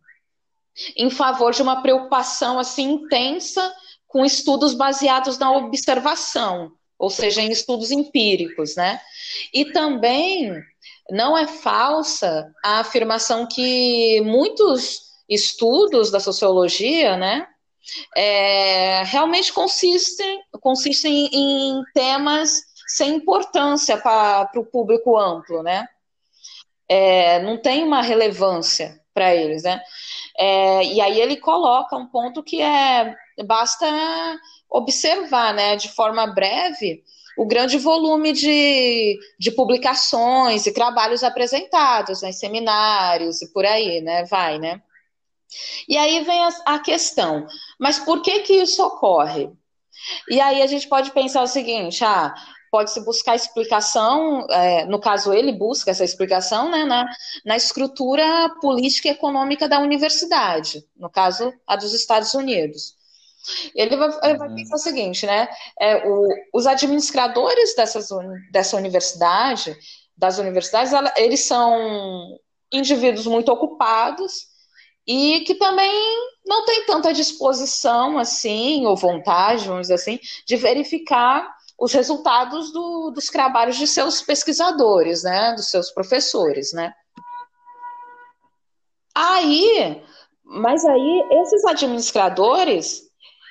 em 0.97 1.09
favor 1.09 1.53
de 1.53 1.63
uma 1.63 1.83
preocupação 1.83 2.59
assim 2.59 2.93
intensa 2.93 3.75
com 4.07 4.25
estudos 4.25 4.75
baseados 4.75 5.39
na 5.39 5.51
observação, 5.53 6.73
ou 7.05 7.11
seja, 7.11 7.43
em 7.43 7.53
estudos 7.53 7.91
empíricos, 7.91 8.75
né? 8.77 8.99
E 9.53 9.67
também 9.67 10.51
não 11.11 11.37
é 11.37 11.47
falsa 11.47 12.51
a 12.65 12.81
afirmação 12.81 13.47
que 13.47 14.23
muitos 14.23 15.03
estudos 15.29 16.11
da 16.11 16.19
sociologia, 16.19 17.17
né, 17.17 17.47
é, 18.17 19.03
realmente 19.05 19.53
consistem, 19.53 20.43
consistem 20.63 21.29
em 21.31 21.83
temas 21.93 22.63
sem 22.89 23.17
importância 23.17 23.99
para 23.99 24.51
o 24.57 24.65
público 24.65 25.19
amplo, 25.19 25.63
né? 25.63 25.87
É, 26.89 27.43
não 27.43 27.59
tem 27.59 27.85
uma 27.85 28.01
relevância 28.01 28.99
para 29.13 29.35
eles, 29.35 29.63
né? 29.63 29.81
É, 30.39 30.85
e 30.85 31.01
aí 31.03 31.21
ele 31.21 31.37
coloca 31.37 31.97
um 31.97 32.07
ponto 32.07 32.43
que 32.43 32.63
é 32.63 33.15
basta 33.43 33.87
observar, 34.75 35.55
né, 35.55 35.77
de 35.77 35.89
forma 35.89 36.27
breve, 36.27 37.05
o 37.39 37.47
grande 37.47 37.79
volume 37.79 38.33
de, 38.33 39.17
de 39.39 39.53
publicações 39.53 40.67
e 40.67 40.73
trabalhos 40.73 41.23
apresentados 41.23 42.23
né, 42.23 42.31
em 42.31 42.33
seminários 42.33 43.41
e 43.41 43.53
por 43.53 43.65
aí, 43.65 44.01
né? 44.01 44.25
Vai, 44.25 44.59
né? 44.59 44.83
E 45.89 45.97
aí 45.97 46.23
vem 46.25 46.45
a, 46.45 46.49
a 46.67 46.79
questão, 46.81 47.47
mas 47.79 47.99
por 48.01 48.21
que 48.21 48.41
que 48.41 48.55
isso 48.55 48.83
ocorre? 48.83 49.49
E 50.29 50.41
aí 50.41 50.61
a 50.61 50.67
gente 50.67 50.89
pode 50.89 51.13
pensar 51.13 51.43
o 51.43 51.47
seguinte, 51.47 52.05
ah, 52.05 52.35
pode-se 52.71 53.05
buscar 53.05 53.37
explicação, 53.37 54.45
é, 54.51 54.85
no 54.87 54.99
caso 54.99 55.33
ele 55.33 55.53
busca 55.53 55.93
essa 55.93 56.05
explicação, 56.05 56.69
né, 56.69 56.85
na, 56.85 57.07
na 57.45 57.57
estrutura 57.57 58.49
política 58.61 59.09
e 59.09 59.13
econômica 59.13 59.69
da 59.69 59.79
universidade, 59.79 60.85
no 60.97 61.09
caso 61.09 61.53
a 61.65 61.77
dos 61.77 61.93
Estados 61.95 62.35
Unidos. 62.35 63.04
Ele 63.75 63.97
vai, 63.97 64.09
ele 64.23 64.39
vai 64.39 64.49
uhum. 64.49 64.55
pensar 64.55 64.77
o 64.77 64.79
seguinte, 64.79 65.27
né, 65.27 65.49
é, 65.81 66.09
o, 66.09 66.29
os 66.55 66.67
administradores 66.67 67.75
dessas, 67.75 68.09
dessa 68.51 68.77
universidade, 68.77 69.77
das 70.17 70.39
universidades, 70.39 70.93
eles 71.17 71.47
são 71.47 72.39
indivíduos 72.73 73.27
muito 73.27 73.51
ocupados, 73.51 74.55
e 75.07 75.41
que 75.41 75.55
também 75.57 75.93
não 76.47 76.65
tem 76.65 76.87
tanta 76.87 77.13
disposição 77.13 78.19
assim, 78.19 78.87
ou 78.87 78.97
vontade, 78.97 79.67
vamos 79.67 79.83
dizer 79.83 79.95
assim, 79.95 80.19
de 80.47 80.57
verificar 80.57 81.55
os 81.79 81.93
resultados 81.93 82.73
do, 82.73 83.11
dos 83.11 83.27
trabalhos 83.27 83.77
de 83.77 83.87
seus 83.87 84.23
pesquisadores, 84.23 85.23
né, 85.23 85.53
dos 85.55 85.69
seus 85.69 85.91
professores, 85.91 86.73
né. 86.73 86.93
Aí, 89.15 90.03
mas 90.43 90.85
aí 90.85 91.29
esses 91.43 91.65
administradores, 91.65 93.03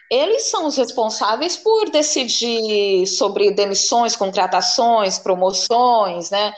eles 0.10 0.44
são 0.44 0.66
os 0.68 0.78
responsáveis 0.78 1.58
por 1.58 1.90
decidir 1.90 3.08
sobre 3.08 3.52
demissões, 3.52 4.16
contratações, 4.16 5.18
promoções, 5.18 6.30
né, 6.30 6.54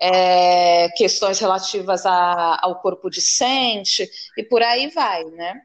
é, 0.00 0.88
questões 0.96 1.38
relativas 1.38 2.06
a, 2.06 2.58
ao 2.62 2.80
corpo 2.80 3.10
discente 3.10 4.08
e 4.36 4.42
por 4.42 4.62
aí 4.62 4.88
vai, 4.88 5.24
né? 5.24 5.60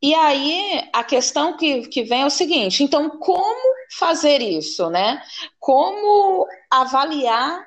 E 0.00 0.14
aí 0.14 0.88
a 0.92 1.02
questão 1.02 1.56
que, 1.56 1.88
que 1.88 2.04
vem 2.04 2.22
é 2.22 2.26
o 2.26 2.30
seguinte: 2.30 2.82
então, 2.82 3.10
como 3.18 3.74
fazer 3.98 4.40
isso, 4.40 4.88
né? 4.88 5.20
Como 5.58 6.46
avaliar 6.70 7.66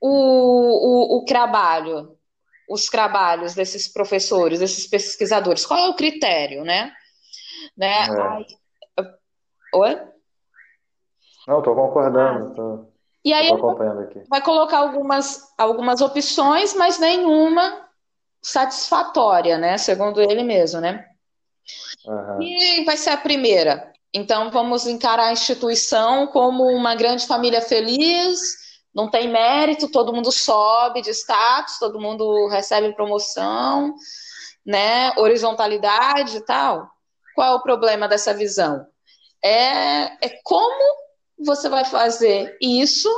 o, 0.00 0.08
o, 0.08 1.18
o 1.18 1.24
trabalho, 1.24 2.18
os 2.68 2.86
trabalhos 2.86 3.54
desses 3.54 3.86
professores, 3.88 4.58
desses 4.58 4.86
pesquisadores? 4.86 5.64
Qual 5.64 5.78
é 5.78 5.88
o 5.88 5.94
critério, 5.94 6.64
né? 6.64 6.92
Né? 7.76 8.06
É. 8.06 8.22
Aí... 8.22 8.46
Oi? 9.74 10.00
Não, 11.46 11.58
estou 11.58 11.74
concordando. 11.74 12.50
Ah. 12.50 12.54
Tô... 12.54 12.94
E 13.24 13.32
aí 13.32 13.50
vai 14.28 14.42
colocar 14.42 14.78
algumas, 14.78 15.40
algumas 15.56 16.00
opções, 16.02 16.74
mas 16.74 16.98
nenhuma 16.98 17.88
satisfatória, 18.42 19.56
né? 19.56 19.78
Segundo 19.78 20.20
ele 20.20 20.42
mesmo, 20.42 20.80
né? 20.80 21.06
Uhum. 22.06 22.42
E 22.42 22.84
vai 22.84 22.98
ser 22.98 23.10
a 23.10 23.16
primeira. 23.16 23.90
Então 24.12 24.50
vamos 24.50 24.86
encarar 24.86 25.28
a 25.28 25.32
instituição 25.32 26.26
como 26.26 26.64
uma 26.64 26.94
grande 26.94 27.26
família 27.26 27.62
feliz, 27.62 28.40
não 28.94 29.10
tem 29.10 29.28
mérito, 29.28 29.90
todo 29.90 30.12
mundo 30.12 30.30
sobe 30.30 31.00
de 31.00 31.10
status, 31.10 31.78
todo 31.78 32.00
mundo 32.00 32.46
recebe 32.48 32.94
promoção, 32.94 33.94
né? 34.64 35.12
Horizontalidade 35.16 36.36
e 36.36 36.40
tal. 36.42 36.93
Qual 37.34 37.52
é 37.52 37.56
o 37.56 37.62
problema 37.62 38.08
dessa 38.08 38.32
visão? 38.32 38.86
É, 39.42 40.26
é 40.26 40.40
como 40.42 41.04
você 41.38 41.68
vai 41.68 41.84
fazer 41.84 42.56
isso 42.60 43.08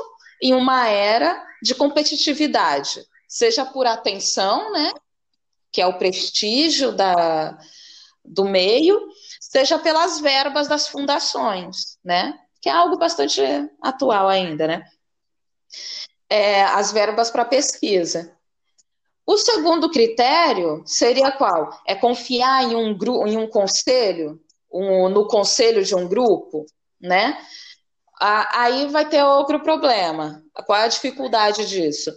em 0.43 0.55
uma 0.55 0.89
era 0.89 1.45
de 1.63 1.75
competitividade, 1.75 3.05
seja 3.29 3.65
por 3.65 3.87
atenção, 3.87 4.73
né, 4.73 4.93
que 5.73 5.81
é 5.81 5.87
o 5.87 5.99
prestígio 5.99 6.93
da, 6.93 7.59
do 8.25 8.45
meio, 8.45 9.09
seja 9.41 9.79
pelas 9.79 10.21
verbas 10.21 10.69
das 10.69 10.89
fundações, 10.89 11.99
né, 12.05 12.39
que 12.61 12.69
é 12.69 12.73
algo 12.73 12.99
bastante 12.99 13.41
atual 13.83 14.29
ainda, 14.29 14.67
né, 14.67 14.85
é, 16.29 16.65
as 16.65 16.93
verbas 16.93 17.31
para 17.31 17.45
pesquisa. 17.45 18.36
O 19.27 19.37
segundo 19.37 19.91
critério 19.91 20.83
seria 20.87 21.33
qual? 21.33 21.71
É 21.85 21.97
confiar 21.97 22.63
em 22.63 22.77
um, 22.77 22.97
em 23.27 23.37
um 23.37 23.49
conselho, 23.49 24.41
um, 24.73 25.09
no 25.09 25.27
conselho 25.27 25.85
de 25.85 25.95
um 25.97 26.07
grupo, 26.07 26.65
né? 27.01 27.37
aí 28.19 28.87
vai 28.87 29.09
ter 29.09 29.23
outro 29.23 29.61
problema. 29.61 30.43
Qual 30.65 30.79
é 30.79 30.85
a 30.85 30.89
dificuldade 30.89 31.67
disso? 31.67 32.15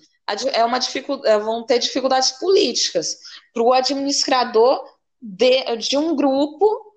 É 0.54 0.64
uma 0.64 0.80
dificuldade, 0.80 1.28
é, 1.28 1.40
vão 1.40 1.66
ter 1.66 1.80
dificuldades 1.80 2.32
políticas 2.34 3.18
para 3.54 3.64
o 3.64 3.74
administrador 3.74 4.82
de, 5.20 5.76
de 5.78 5.98
um 5.98 6.16
grupo 6.16 6.94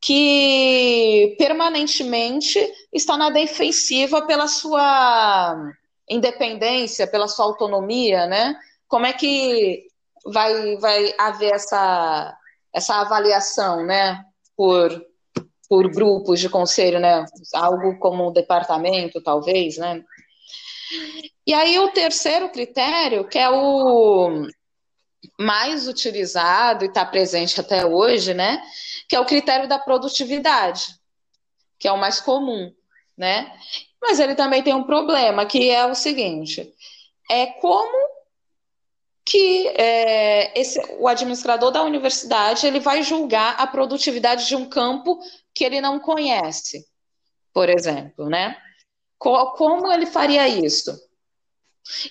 que 0.00 1.34
permanentemente 1.38 2.60
está 2.92 3.16
na 3.16 3.30
defensiva 3.30 4.26
pela 4.26 4.46
sua 4.46 5.72
independência, 6.08 7.06
pela 7.06 7.26
sua 7.26 7.46
autonomia, 7.46 8.26
né? 8.26 8.54
Como 8.94 9.06
é 9.06 9.12
que 9.12 9.88
vai, 10.24 10.76
vai 10.76 11.12
haver 11.18 11.52
essa, 11.52 12.38
essa 12.72 13.00
avaliação, 13.00 13.84
né? 13.84 14.24
Por 14.56 15.04
por 15.68 15.90
grupos 15.90 16.38
de 16.38 16.48
conselho, 16.48 17.00
né? 17.00 17.24
Algo 17.54 17.98
como 17.98 18.28
um 18.28 18.32
departamento, 18.32 19.20
talvez, 19.20 19.78
né? 19.78 20.00
E 21.44 21.52
aí 21.52 21.76
o 21.80 21.88
terceiro 21.88 22.48
critério, 22.50 23.26
que 23.26 23.36
é 23.36 23.50
o 23.50 24.46
mais 25.40 25.88
utilizado 25.88 26.84
e 26.84 26.86
está 26.86 27.04
presente 27.04 27.60
até 27.60 27.84
hoje, 27.84 28.32
né? 28.32 28.62
Que 29.08 29.16
é 29.16 29.20
o 29.20 29.26
critério 29.26 29.68
da 29.68 29.80
produtividade, 29.80 30.86
que 31.80 31.88
é 31.88 31.90
o 31.90 31.98
mais 31.98 32.20
comum, 32.20 32.72
né? 33.18 33.52
Mas 34.00 34.20
ele 34.20 34.36
também 34.36 34.62
tem 34.62 34.72
um 34.72 34.84
problema, 34.84 35.44
que 35.46 35.68
é 35.68 35.84
o 35.84 35.96
seguinte: 35.96 36.72
é 37.28 37.46
como 37.46 38.13
que 39.24 39.68
é, 39.68 40.58
esse, 40.58 40.78
o 40.98 41.08
administrador 41.08 41.70
da 41.70 41.82
universidade 41.82 42.66
ele 42.66 42.78
vai 42.78 43.02
julgar 43.02 43.56
a 43.58 43.66
produtividade 43.66 44.46
de 44.46 44.54
um 44.54 44.68
campo 44.68 45.18
que 45.54 45.64
ele 45.64 45.80
não 45.80 45.98
conhece, 45.98 46.86
por 47.52 47.68
exemplo, 47.68 48.28
né? 48.28 48.56
Como 49.18 49.90
ele 49.90 50.04
faria 50.04 50.46
isso? 50.46 50.94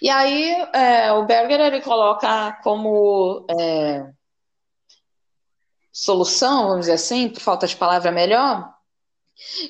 E 0.01 0.09
aí 0.09 0.51
é, 0.73 1.11
o 1.11 1.25
Berger 1.25 1.59
ele 1.59 1.81
coloca 1.81 2.53
como 2.63 3.45
é, 3.59 4.11
solução, 5.91 6.67
vamos 6.67 6.81
dizer 6.81 6.93
assim, 6.93 7.29
por 7.29 7.39
falta 7.39 7.67
de 7.67 7.75
palavra 7.75 8.11
melhor, 8.11 8.73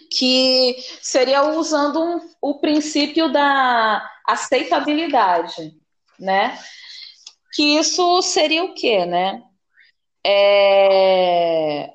que 0.10 0.78
seria 1.02 1.44
usando 1.44 2.02
um, 2.02 2.20
o 2.42 2.60
princípio 2.60 3.32
da 3.32 4.10
aceitabilidade, 4.26 5.74
né? 6.20 6.58
Que 7.54 7.78
isso 7.78 8.22
seria 8.22 8.64
o 8.64 8.74
quê, 8.74 9.06
né? 9.06 9.44
É, 10.26 11.94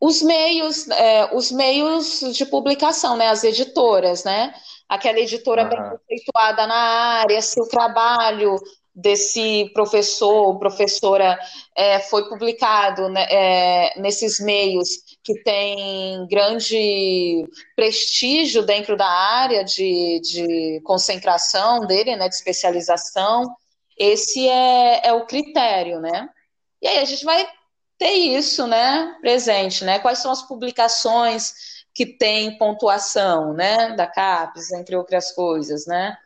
os 0.00 0.22
meios, 0.22 0.88
é, 0.88 1.34
os 1.34 1.50
meios 1.50 2.20
de 2.32 2.46
publicação, 2.46 3.16
né, 3.16 3.28
as 3.28 3.42
editoras, 3.42 4.22
né, 4.22 4.54
aquela 4.88 5.18
editora 5.18 5.64
uhum. 5.64 5.68
bem 5.68 5.78
conceituada 5.78 6.66
na 6.66 6.74
área, 7.20 7.40
se 7.42 7.60
o 7.60 7.66
trabalho 7.66 8.56
desse 8.94 9.70
professor, 9.72 10.58
professora 10.58 11.38
é, 11.76 12.00
foi 12.00 12.28
publicado 12.28 13.08
né, 13.08 13.26
é, 13.30 14.00
nesses 14.00 14.40
meios 14.40 14.88
que 15.22 15.40
tem 15.42 16.26
grande 16.26 17.44
prestígio 17.76 18.62
dentro 18.64 18.96
da 18.96 19.08
área 19.08 19.64
de, 19.64 20.20
de 20.20 20.80
concentração 20.84 21.80
dele, 21.86 22.16
né, 22.16 22.28
de 22.28 22.34
especialização, 22.34 23.44
esse 23.98 24.48
é, 24.48 25.08
é 25.08 25.12
o 25.12 25.26
critério, 25.26 26.00
né? 26.00 26.28
E 26.80 26.86
aí 26.86 26.98
a 26.98 27.04
gente 27.04 27.24
vai 27.24 27.48
ter 27.98 28.12
isso, 28.12 28.66
né, 28.66 29.16
presente, 29.20 29.84
né? 29.84 29.98
Quais 29.98 30.20
são 30.20 30.30
as 30.30 30.42
publicações 30.42 31.52
que 31.92 32.06
têm 32.06 32.56
pontuação, 32.56 33.52
né, 33.52 33.94
da 33.96 34.06
CAPES, 34.06 34.70
entre 34.70 34.96
outras 34.96 35.32
coisas, 35.32 35.84
né? 35.86 36.16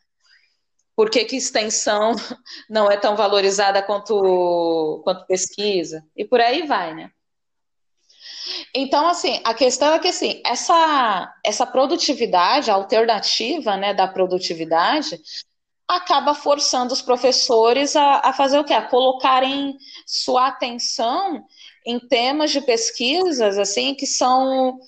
Por 0.95 1.09
que, 1.09 1.25
que 1.25 1.37
extensão 1.37 2.13
não 2.69 2.91
é 2.91 2.99
tão 2.99 3.17
valorizada 3.17 3.83
quanto, 3.83 5.01
quanto 5.03 5.27
pesquisa? 5.27 6.05
E 6.15 6.25
por 6.25 6.41
aí 6.41 6.67
vai, 6.67 6.95
né? 6.95 7.11
Então, 8.75 9.09
assim, 9.09 9.41
a 9.45 9.55
questão 9.55 9.95
é 9.95 9.99
que, 9.99 10.09
assim, 10.09 10.43
essa, 10.45 11.35
essa 11.45 11.67
produtividade, 11.67 12.71
a 12.71 12.75
alternativa, 12.75 13.77
né, 13.77 13.95
da 13.95 14.07
produtividade, 14.07 15.21
acaba 15.89 16.35
forçando 16.35 16.93
os 16.93 17.03
professores 17.03 17.95
a, 17.97 18.21
a 18.25 18.33
fazer 18.33 18.59
o 18.59 18.65
quê? 18.65 18.73
A 18.73 18.89
colocarem 18.89 19.77
sua 20.07 20.49
atenção 20.49 21.45
em 21.85 21.99
temas 21.99 22.51
de 22.51 22.61
pesquisas, 22.61 23.59
assim, 23.59 23.95
que 23.95 24.07
são 24.07 24.79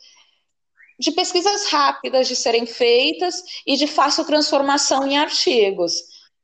de 0.99 1.11
pesquisas 1.11 1.67
rápidas 1.67 2.29
de 2.29 2.37
serem 2.37 2.67
feitas 2.67 3.43
e 3.67 3.77
de 3.77 3.87
fácil 3.87 4.25
transformação 4.25 5.07
em 5.07 5.19
artigos, 5.19 5.95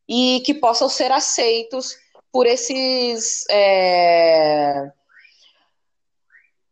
e 0.08 0.42
que 0.44 0.52
possam 0.52 0.88
ser 0.88 1.12
aceitos 1.12 1.94
por 2.32 2.46
esses... 2.46 3.44
É 3.50 4.90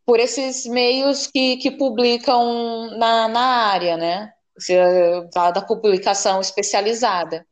por 0.08 0.18
esses 0.18 0.64
meios 0.64 1.26
que, 1.26 1.58
que 1.58 1.70
publicam 1.70 2.96
na, 2.96 3.28
na 3.28 3.40
área, 3.66 3.94
né? 3.98 4.32
Da, 5.34 5.50
da 5.50 5.60
publicação 5.60 6.40
especializada. 6.40 7.46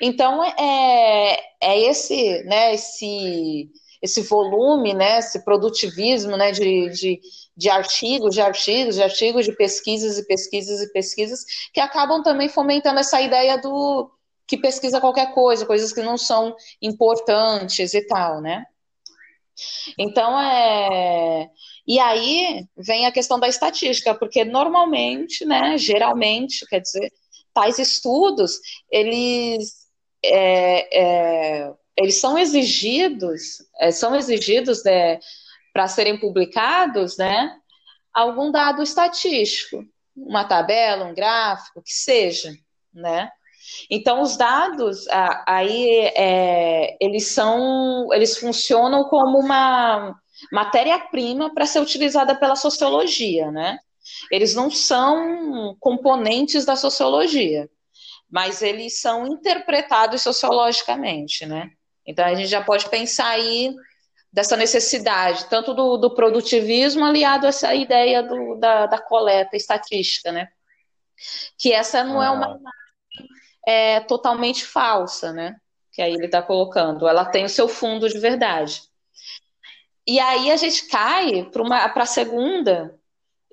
Então, 0.00 0.42
é, 0.44 1.40
é 1.60 1.80
esse, 1.80 2.42
né, 2.44 2.74
esse, 2.74 3.70
esse 4.02 4.22
volume, 4.22 4.94
né, 4.94 5.18
esse 5.18 5.44
produtivismo 5.44 6.36
né, 6.36 6.52
de, 6.52 6.90
de, 6.90 7.20
de 7.56 7.70
artigos, 7.70 8.34
de 8.34 8.40
artigos, 8.40 8.96
de 8.96 9.02
artigos, 9.02 9.44
de 9.44 9.52
pesquisas 9.52 10.18
e 10.18 10.26
pesquisas 10.26 10.80
e 10.82 10.92
pesquisas, 10.92 11.44
que 11.72 11.80
acabam 11.80 12.22
também 12.22 12.48
fomentando 12.48 13.00
essa 13.00 13.20
ideia 13.20 13.58
do 13.58 14.10
que 14.46 14.58
pesquisa 14.58 15.00
qualquer 15.00 15.32
coisa, 15.32 15.64
coisas 15.64 15.92
que 15.92 16.02
não 16.02 16.18
são 16.18 16.54
importantes 16.82 17.94
e 17.94 18.06
tal, 18.06 18.40
né? 18.40 18.64
Então, 19.98 20.38
é, 20.40 21.48
e 21.86 21.98
aí 21.98 22.66
vem 22.76 23.06
a 23.06 23.12
questão 23.12 23.38
da 23.38 23.48
estatística, 23.48 24.14
porque 24.14 24.44
normalmente, 24.44 25.44
né, 25.44 25.78
geralmente, 25.78 26.66
quer 26.66 26.80
dizer, 26.80 27.12
tais 27.54 27.78
estudos, 27.78 28.58
eles, 28.90 29.88
é, 30.24 30.98
é, 31.00 31.72
eles 31.96 32.20
são 32.20 32.36
exigidos, 32.36 33.58
é, 33.78 33.90
são 33.90 34.14
exigidos 34.14 34.82
né, 34.84 35.18
para 35.72 35.88
serem 35.88 36.18
publicados, 36.18 37.16
né, 37.16 37.56
algum 38.12 38.50
dado 38.50 38.82
estatístico, 38.82 39.84
uma 40.16 40.44
tabela, 40.44 41.06
um 41.06 41.14
gráfico, 41.14 41.82
que 41.82 41.92
seja, 41.92 42.52
né? 42.92 43.30
Então, 43.90 44.20
os 44.20 44.36
dados 44.36 45.06
aí 45.46 46.00
é, 46.14 46.96
eles 47.00 47.28
são, 47.28 48.12
eles 48.12 48.36
funcionam 48.36 49.04
como 49.04 49.38
uma 49.38 50.14
matéria-prima 50.52 51.52
para 51.54 51.66
ser 51.66 51.80
utilizada 51.80 52.34
pela 52.34 52.56
sociologia, 52.56 53.50
né? 53.50 53.78
Eles 54.30 54.54
não 54.54 54.70
são 54.70 55.76
componentes 55.80 56.64
da 56.64 56.76
sociologia, 56.76 57.68
mas 58.30 58.62
eles 58.62 59.00
são 59.00 59.26
interpretados 59.26 60.22
sociologicamente, 60.22 61.46
né? 61.46 61.70
Então 62.06 62.24
a 62.24 62.34
gente 62.34 62.48
já 62.48 62.62
pode 62.62 62.88
pensar 62.88 63.28
aí 63.28 63.74
dessa 64.32 64.56
necessidade, 64.56 65.46
tanto 65.46 65.72
do, 65.72 65.96
do 65.96 66.14
produtivismo 66.14 67.04
aliado 67.04 67.46
a 67.46 67.50
essa 67.50 67.72
ideia 67.74 68.22
do, 68.22 68.56
da, 68.56 68.86
da, 68.86 69.00
coleta 69.00 69.56
estatística, 69.56 70.32
né? 70.32 70.48
Que 71.56 71.72
essa 71.72 72.02
não 72.02 72.20
ah. 72.20 72.26
é 72.26 72.30
uma 72.30 72.60
é, 73.66 74.00
totalmente 74.00 74.64
falsa, 74.64 75.32
né? 75.32 75.56
Que 75.92 76.02
aí 76.02 76.12
ele 76.12 76.26
está 76.26 76.42
colocando. 76.42 77.06
Ela 77.06 77.24
tem 77.24 77.44
o 77.44 77.48
seu 77.48 77.68
fundo 77.68 78.08
de 78.08 78.18
verdade. 78.18 78.82
E 80.06 80.18
aí 80.18 80.50
a 80.50 80.56
gente 80.56 80.88
cai 80.88 81.48
para 81.92 82.02
a 82.02 82.06
segunda 82.06 82.98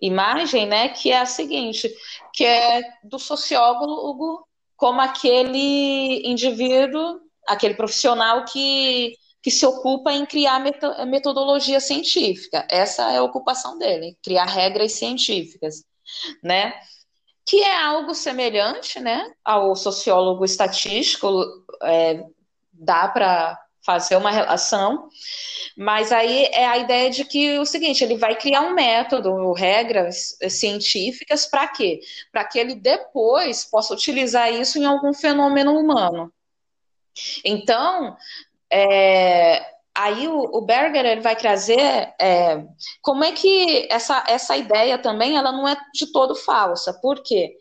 imagem, 0.01 0.65
né, 0.65 0.89
que 0.89 1.11
é 1.11 1.19
a 1.19 1.25
seguinte, 1.25 1.93
que 2.33 2.43
é 2.43 2.81
do 3.03 3.19
sociólogo 3.19 4.45
como 4.75 4.99
aquele 4.99 6.27
indivíduo, 6.27 7.19
aquele 7.47 7.75
profissional 7.75 8.43
que, 8.45 9.15
que 9.43 9.51
se 9.51 9.65
ocupa 9.65 10.11
em 10.11 10.25
criar 10.25 10.59
metodologia 11.05 11.79
científica. 11.79 12.65
Essa 12.69 13.11
é 13.11 13.17
a 13.17 13.23
ocupação 13.23 13.77
dele, 13.77 14.17
criar 14.23 14.45
regras 14.45 14.93
científicas, 14.93 15.83
né? 16.43 16.73
Que 17.45 17.61
é 17.61 17.83
algo 17.83 18.15
semelhante, 18.15 18.99
né, 18.99 19.31
ao 19.43 19.75
sociólogo 19.75 20.43
estatístico, 20.45 21.43
é, 21.83 22.23
dá 22.71 23.07
para 23.07 23.59
fazer 23.85 24.15
uma 24.15 24.31
relação, 24.31 25.09
mas 25.75 26.11
aí 26.11 26.45
é 26.53 26.65
a 26.65 26.77
ideia 26.77 27.09
de 27.09 27.25
que 27.25 27.57
o 27.57 27.65
seguinte, 27.65 28.03
ele 28.03 28.17
vai 28.17 28.35
criar 28.35 28.61
um 28.61 28.73
método, 28.73 29.53
regras 29.53 30.37
científicas 30.49 31.45
para 31.45 31.67
quê? 31.67 31.99
Para 32.31 32.45
que 32.45 32.59
ele 32.59 32.75
depois 32.75 33.65
possa 33.65 33.93
utilizar 33.93 34.53
isso 34.53 34.77
em 34.77 34.85
algum 34.85 35.13
fenômeno 35.13 35.77
humano. 35.77 36.31
Então, 37.43 38.15
é, 38.71 39.65
aí 39.93 40.27
o, 40.27 40.39
o, 40.39 40.61
Berger 40.61 41.05
ele 41.05 41.21
vai 41.21 41.35
trazer 41.35 42.13
é, 42.19 42.63
como 43.01 43.23
é 43.23 43.31
que 43.31 43.87
essa, 43.91 44.23
essa 44.27 44.55
ideia 44.55 44.97
também 44.97 45.35
ela 45.35 45.51
não 45.51 45.67
é 45.67 45.75
de 45.93 46.11
todo 46.11 46.35
falsa. 46.35 46.93
Por 46.93 47.21
quê? 47.21 47.57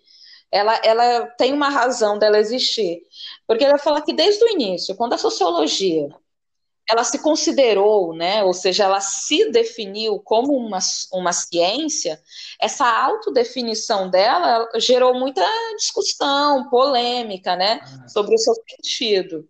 Ela, 0.52 0.80
ela 0.84 1.26
tem 1.38 1.52
uma 1.52 1.68
razão 1.68 2.18
dela 2.18 2.38
existir. 2.38 3.02
Porque 3.50 3.64
ele 3.64 3.72
vai 3.72 3.80
falar 3.80 4.02
que 4.02 4.12
desde 4.12 4.44
o 4.44 4.48
início, 4.48 4.94
quando 4.94 5.14
a 5.14 5.18
sociologia 5.18 6.08
ela 6.88 7.02
se 7.02 7.18
considerou, 7.18 8.14
né, 8.14 8.44
ou 8.44 8.54
seja, 8.54 8.84
ela 8.84 9.00
se 9.00 9.50
definiu 9.50 10.20
como 10.20 10.56
uma, 10.56 10.78
uma 11.12 11.32
ciência, 11.32 12.22
essa 12.60 12.86
autodefinição 12.86 14.08
dela 14.08 14.68
gerou 14.76 15.14
muita 15.14 15.44
discussão, 15.76 16.70
polêmica, 16.70 17.56
né, 17.56 17.80
sobre 18.06 18.36
o 18.36 18.38
seu 18.38 18.54
sentido. 18.54 19.48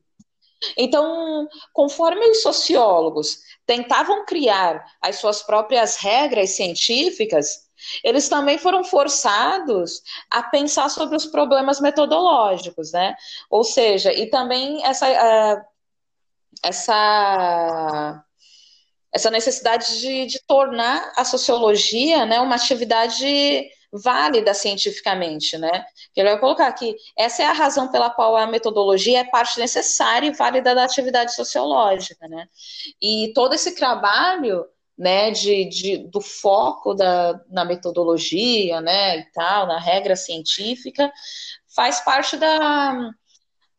Então, 0.79 1.47
conforme 1.75 2.27
os 2.31 2.41
sociólogos 2.41 3.41
tentavam 3.67 4.25
criar 4.25 4.83
as 4.99 5.17
suas 5.17 5.43
próprias 5.43 5.97
regras 5.97 6.53
científicas, 6.53 7.70
eles 8.05 8.29
também 8.29 8.59
foram 8.59 8.85
forçados 8.85 10.03
a 10.31 10.43
pensar 10.43 10.89
sobre 10.89 11.17
os 11.17 11.27
problemas 11.27 11.81
metodológicos, 11.81 12.93
né? 12.93 13.15
Ou 13.49 13.65
seja, 13.65 14.13
e 14.13 14.29
também 14.29 14.85
essa, 14.85 15.09
uh, 15.09 15.63
essa, 16.63 18.25
essa 19.13 19.31
necessidade 19.31 20.01
de, 20.01 20.27
de 20.27 20.41
tornar 20.47 21.13
a 21.17 21.25
sociologia 21.25 22.27
né, 22.27 22.41
uma 22.41 22.57
atividade 22.57 23.71
válida 23.93 24.55
cientificamente, 24.55 25.59
né? 25.59 25.85
Ele 26.15 26.31
vai 26.31 26.39
colocar 26.39 26.73
que 26.73 26.97
essa 27.17 27.43
é 27.43 27.47
a 27.47 27.53
razão 27.53 27.91
pela 27.91 28.09
qual 28.09 28.37
a 28.37 28.47
metodologia 28.47 29.21
é 29.21 29.25
parte 29.25 29.59
necessária 29.59 30.29
e 30.29 30.33
válida 30.33 30.75
da 30.75 30.85
atividade 30.85 31.35
sociológica, 31.35 32.29
né? 32.29 32.47
E 33.03 33.33
todo 33.35 33.55
esse 33.55 33.75
trabalho, 33.75 34.65
né, 35.01 35.31
de, 35.31 35.65
de 35.65 35.97
do 36.09 36.21
foco 36.21 36.93
da, 36.93 37.41
na 37.49 37.65
metodologia, 37.65 38.83
né, 38.83 39.21
e 39.21 39.33
tal, 39.33 39.67
na 39.67 39.79
regra 39.81 40.15
científica, 40.15 41.11
faz 41.75 42.03
parte 42.03 42.37
da, 42.37 43.11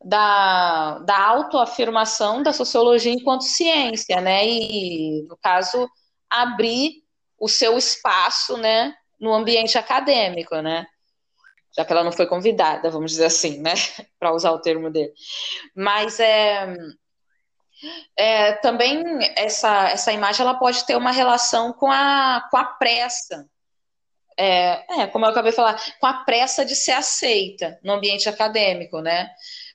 da, 0.04 0.98
da 0.98 1.24
autoafirmação 1.24 2.42
da 2.42 2.52
sociologia 2.52 3.12
enquanto 3.12 3.44
ciência, 3.44 4.20
né? 4.20 4.44
E, 4.44 5.22
no 5.28 5.36
caso, 5.36 5.88
abrir 6.28 7.04
o 7.38 7.48
seu 7.48 7.78
espaço, 7.78 8.56
né, 8.56 8.92
no 9.20 9.32
ambiente 9.32 9.78
acadêmico, 9.78 10.56
né? 10.56 10.84
Já 11.76 11.84
que 11.84 11.92
ela 11.92 12.02
não 12.02 12.10
foi 12.10 12.26
convidada, 12.26 12.90
vamos 12.90 13.12
dizer 13.12 13.26
assim, 13.26 13.60
né? 13.60 13.74
Para 14.18 14.34
usar 14.34 14.50
o 14.50 14.60
termo 14.60 14.90
dele. 14.90 15.12
Mas 15.76 16.18
é, 16.18 16.76
é, 18.16 18.52
também 18.54 19.02
essa, 19.36 19.88
essa 19.90 20.12
imagem 20.12 20.42
ela 20.42 20.54
pode 20.54 20.84
ter 20.84 20.96
uma 20.96 21.10
relação 21.10 21.72
com 21.72 21.90
a, 21.90 22.46
com 22.50 22.56
a 22.56 22.64
pressa. 22.64 23.46
É, 24.38 25.02
é, 25.02 25.06
como 25.06 25.26
eu 25.26 25.30
acabei 25.30 25.50
de 25.50 25.56
falar, 25.56 25.80
com 26.00 26.06
a 26.06 26.24
pressa 26.24 26.64
de 26.64 26.74
ser 26.74 26.92
aceita 26.92 27.78
no 27.82 27.92
ambiente 27.92 28.28
acadêmico, 28.28 29.00
né? 29.00 29.30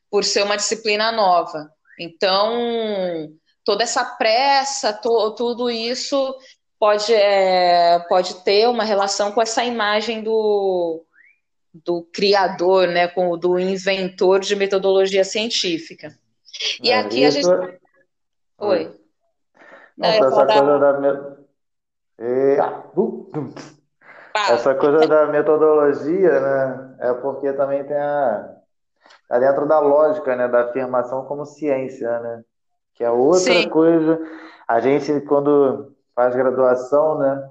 por 0.09 0.23
ser 0.23 0.43
uma 0.43 0.57
disciplina 0.57 1.11
nova. 1.11 1.69
Então, 1.99 3.29
toda 3.63 3.83
essa 3.83 4.03
pressa, 4.03 4.93
to, 4.93 5.35
tudo 5.35 5.69
isso 5.69 6.35
pode, 6.79 7.13
é, 7.13 7.99
pode 8.07 8.43
ter 8.43 8.67
uma 8.67 8.83
relação 8.83 9.31
com 9.31 9.41
essa 9.41 9.63
imagem 9.63 10.21
do, 10.21 11.03
do 11.73 12.03
criador, 12.13 12.87
né, 12.87 13.07
com, 13.07 13.37
do 13.37 13.59
inventor 13.59 14.39
de 14.39 14.55
metodologia 14.55 15.23
científica. 15.23 16.17
E 16.81 16.91
é, 16.91 16.99
aqui 16.99 17.25
a 17.25 17.29
gente. 17.29 17.47
Oi. 18.59 18.91
Nossa, 19.97 20.17
essa 20.17 20.45
coisa 20.45 20.79
da... 20.79 20.91
da... 20.91 21.37
E... 22.19 22.57
Essa 24.49 24.75
coisa 24.75 25.07
da 25.07 25.25
metodologia, 25.27 26.39
né? 26.39 26.95
É 26.99 27.13
porque 27.13 27.51
também 27.53 27.83
tem 27.83 27.97
a. 27.97 28.55
Tá 29.27 29.39
dentro 29.39 29.67
da 29.67 29.79
lógica, 29.79 30.35
né? 30.35 30.47
Da 30.47 30.65
afirmação 30.65 31.25
como 31.25 31.45
ciência, 31.45 32.19
né? 32.19 32.43
Que 32.93 33.03
é 33.03 33.09
outra 33.09 33.39
Sim. 33.39 33.69
coisa. 33.69 34.19
A 34.67 34.79
gente, 34.79 35.21
quando 35.21 35.95
faz 36.15 36.35
graduação, 36.35 37.17
né? 37.17 37.49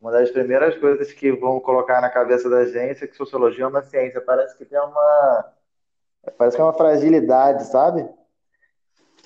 Uma 0.00 0.12
das 0.12 0.30
primeiras 0.30 0.76
coisas 0.78 1.12
que 1.12 1.32
vão 1.32 1.58
colocar 1.58 2.00
na 2.00 2.10
cabeça 2.10 2.48
da 2.48 2.64
gente 2.66 3.02
é 3.02 3.06
que 3.06 3.16
sociologia 3.16 3.64
é 3.64 3.68
uma 3.68 3.82
ciência. 3.82 4.20
Parece 4.20 4.56
que 4.56 4.64
tem 4.64 4.78
uma. 4.78 5.52
Parece 6.38 6.56
que 6.56 6.60
é 6.60 6.64
uma 6.64 6.72
fragilidade, 6.72 7.64
sabe? 7.64 8.08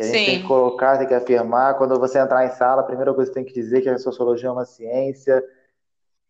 Que 0.00 0.04
a 0.04 0.06
gente 0.06 0.18
Sim. 0.18 0.26
tem 0.26 0.42
que 0.42 0.48
colocar, 0.48 0.98
tem 0.98 1.06
que 1.06 1.14
afirmar. 1.14 1.76
Quando 1.76 1.98
você 1.98 2.18
entrar 2.18 2.46
em 2.46 2.50
sala, 2.50 2.80
a 2.80 2.86
primeira 2.86 3.12
coisa 3.12 3.30
que 3.30 3.34
tem 3.34 3.44
que 3.44 3.52
dizer 3.52 3.78
é 3.78 3.80
que 3.82 3.88
a 3.90 3.98
sociologia 3.98 4.48
é 4.48 4.52
uma 4.52 4.64
ciência 4.64 5.44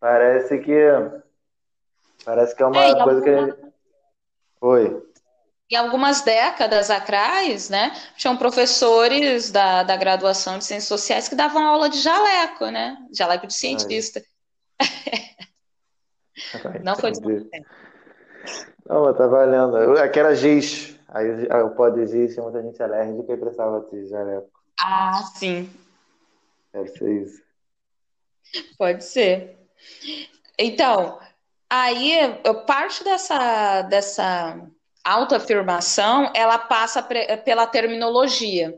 Parece 0.01 0.57
que. 0.57 0.75
Parece 2.25 2.55
que 2.55 2.63
é 2.63 2.65
uma 2.65 2.83
é, 2.83 3.03
coisa 3.03 3.19
alguma... 3.19 3.53
que. 3.53 3.61
Oi. 4.59 5.07
Em 5.69 5.75
algumas 5.75 6.21
décadas 6.21 6.89
atrás, 6.89 7.69
né, 7.69 7.93
tinham 8.17 8.35
professores 8.35 9.51
da, 9.51 9.83
da 9.83 9.95
graduação 9.95 10.57
de 10.57 10.65
Ciências 10.65 10.89
Sociais 10.89 11.29
que 11.29 11.35
davam 11.35 11.65
aula 11.65 11.87
de 11.87 12.01
jaleco, 12.01 12.65
né? 12.65 12.97
Jaleco 13.13 13.47
de 13.47 13.53
cientista. 13.53 14.21
Não 16.83 16.95
foi 16.95 17.11
de 17.11 17.21
Não, 18.91 19.13
tá 19.13 19.25
valendo. 19.25 19.97
Aquela 19.97 20.35
giz. 20.35 20.99
Aí 21.07 21.47
o 21.63 21.69
pó 21.69 21.87
de 21.87 22.05
giz, 22.07 22.33
tinha 22.33 22.43
muita 22.43 22.61
gente 22.61 22.83
alérgica 22.83 23.33
e 23.33 23.37
precisava 23.37 23.87
de 23.89 24.05
jaleco. 24.09 24.49
Ah, 24.77 25.23
sim. 25.33 25.71
Deve 26.73 26.89
ser 26.89 27.23
isso. 27.23 27.41
Pode 28.77 29.05
ser. 29.05 29.57
Então, 30.59 31.19
aí 31.69 32.19
parte 32.67 33.01
dessa, 33.01 33.81
dessa 33.83 34.59
autoafirmação, 35.05 36.29
ela 36.35 36.57
passa 36.57 37.01
pela 37.01 37.65
terminologia, 37.67 38.77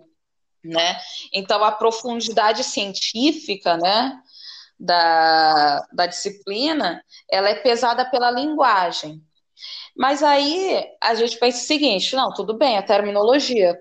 né? 0.64 0.96
Então, 1.34 1.64
a 1.64 1.72
profundidade 1.72 2.64
científica, 2.64 3.78
né, 3.78 4.22
da, 4.80 5.88
da 5.92 6.06
disciplina, 6.06 7.04
ela 7.32 7.50
é 7.50 7.56
pesada 7.56 8.06
pela 8.06 8.30
linguagem. 8.30 9.20
Mas 9.96 10.24
aí 10.24 10.86
a 11.02 11.14
gente 11.16 11.38
pensa 11.38 11.60
o 11.60 11.68
seguinte, 11.68 12.16
não, 12.16 12.34
tudo 12.34 12.58
bem, 12.58 12.78
a 12.78 12.84
terminologia. 12.84 13.78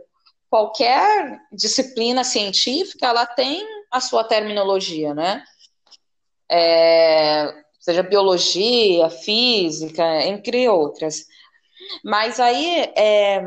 Qualquer 0.51 1.41
disciplina 1.53 2.25
científica, 2.25 3.07
ela 3.07 3.25
tem 3.27 3.67
a 3.91 4.01
sua 4.01 4.25
terminologia, 4.25 5.15
né? 5.15 5.43
é, 6.53 7.51
seja 7.81 8.03
biologia, 8.03 9.09
física, 9.09 10.05
entre 10.27 10.69
outras. 10.69 11.25
Mas 12.05 12.39
aí 12.39 12.93
é, 12.95 13.43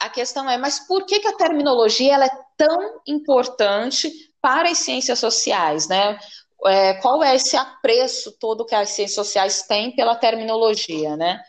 a 0.00 0.08
questão 0.08 0.50
é, 0.50 0.58
mas 0.58 0.80
por 0.80 1.06
que, 1.06 1.20
que 1.20 1.28
a 1.28 1.36
terminologia 1.36 2.14
ela 2.14 2.26
é 2.26 2.38
tão 2.56 3.00
importante 3.06 4.10
para 4.42 4.70
as 4.70 4.78
ciências 4.78 5.20
sociais, 5.20 5.86
né? 5.86 6.18
É, 6.66 6.94
qual 6.94 7.22
é 7.22 7.34
esse 7.34 7.56
apreço 7.56 8.36
todo 8.38 8.66
que 8.66 8.74
as 8.74 8.90
ciências 8.90 9.14
sociais 9.14 9.62
têm 9.62 9.94
pela 9.94 10.14
terminologia, 10.14 11.16
né? 11.16 11.40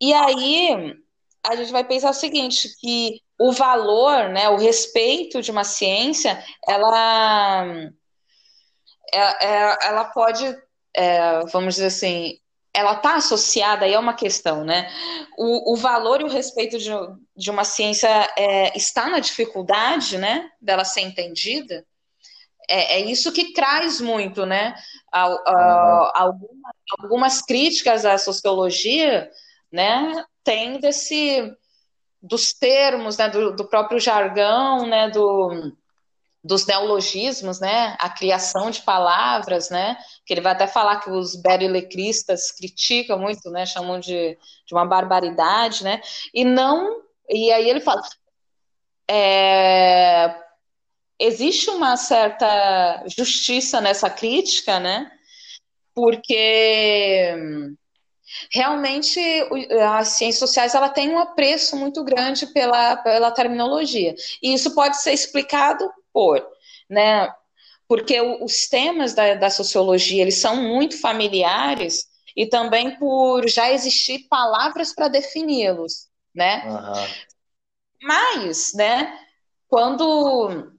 E 0.00 0.12
aí 0.12 0.94
a 1.44 1.54
gente 1.54 1.70
vai 1.70 1.84
pensar 1.84 2.10
o 2.10 2.14
seguinte, 2.14 2.68
que 2.80 3.20
o 3.38 3.52
valor, 3.52 4.28
né, 4.30 4.48
o 4.48 4.56
respeito 4.56 5.40
de 5.40 5.50
uma 5.50 5.62
ciência, 5.62 6.42
ela 6.66 7.64
é, 9.12 9.46
é, 9.46 9.78
ela 9.82 10.04
pode, 10.06 10.44
é, 10.94 11.44
vamos 11.46 11.74
dizer 11.74 11.86
assim, 11.86 12.38
ela 12.74 12.94
está 12.94 13.16
associada, 13.16 13.86
aí 13.86 13.94
é 13.94 13.98
uma 13.98 14.14
questão, 14.14 14.62
né? 14.62 14.90
O, 15.38 15.72
o 15.72 15.76
valor 15.76 16.20
e 16.20 16.24
o 16.24 16.28
respeito 16.28 16.78
de, 16.78 16.90
de 17.34 17.50
uma 17.50 17.64
ciência 17.64 18.08
é, 18.36 18.76
está 18.76 19.08
na 19.08 19.18
dificuldade, 19.18 20.18
né, 20.18 20.50
dela 20.60 20.84
ser 20.84 21.00
entendida. 21.00 21.86
É, 22.68 22.98
é 22.98 23.00
isso 23.00 23.32
que 23.32 23.52
traz 23.52 24.00
muito, 24.00 24.44
né? 24.44 24.74
A, 25.12 25.24
a, 25.24 26.12
algumas, 26.14 26.74
algumas 26.98 27.42
críticas 27.42 28.04
à 28.04 28.18
sociologia, 28.18 29.30
né, 29.72 30.24
tem 30.44 30.78
desse 30.80 31.52
dos 32.20 32.52
termos, 32.52 33.16
né, 33.16 33.28
do, 33.28 33.54
do 33.54 33.68
próprio 33.68 34.00
jargão, 34.00 34.86
né, 34.86 35.10
do 35.10 35.72
dos 36.46 36.64
neologismos, 36.64 37.58
né, 37.58 37.96
a 37.98 38.08
criação 38.08 38.70
de 38.70 38.80
palavras, 38.82 39.68
né, 39.68 39.96
que 40.24 40.32
ele 40.32 40.40
vai 40.40 40.52
até 40.52 40.68
falar 40.68 41.00
que 41.00 41.10
os 41.10 41.34
berilecristas 41.34 42.52
criticam 42.52 43.18
muito, 43.18 43.50
né, 43.50 43.66
chamam 43.66 43.98
de, 43.98 44.38
de 44.64 44.72
uma 44.72 44.86
barbaridade, 44.86 45.82
né, 45.82 46.00
e 46.32 46.44
não, 46.44 47.02
e 47.28 47.50
aí 47.50 47.68
ele 47.68 47.80
fala, 47.80 48.00
é, 49.10 50.45
existe 51.18 51.70
uma 51.70 51.96
certa 51.96 53.04
justiça 53.06 53.80
nessa 53.80 54.10
crítica, 54.10 54.78
né, 54.78 55.10
porque 55.94 57.34
realmente 58.50 59.20
as 59.94 60.08
ciências 60.08 60.38
sociais 60.38 60.74
ela 60.74 60.88
tem 60.88 61.10
um 61.10 61.18
apreço 61.18 61.76
muito 61.76 62.04
grande 62.04 62.46
pela, 62.48 62.96
pela 62.96 63.30
terminologia. 63.30 64.14
E 64.42 64.52
isso 64.52 64.74
pode 64.74 65.00
ser 65.00 65.12
explicado 65.12 65.88
por, 66.12 66.46
né? 66.88 67.32
Porque 67.88 68.20
os 68.20 68.68
temas 68.68 69.14
da, 69.14 69.34
da 69.34 69.48
sociologia 69.48 70.22
eles 70.22 70.40
são 70.40 70.56
muito 70.56 71.00
familiares 71.00 72.06
e 72.36 72.46
também 72.46 72.98
por 72.98 73.48
já 73.48 73.72
existir 73.72 74.26
palavras 74.28 74.94
para 74.94 75.08
defini-los, 75.08 76.08
né? 76.34 76.64
Uhum. 76.66 77.06
Mas, 78.02 78.72
né? 78.74 79.18
Quando 79.68 80.72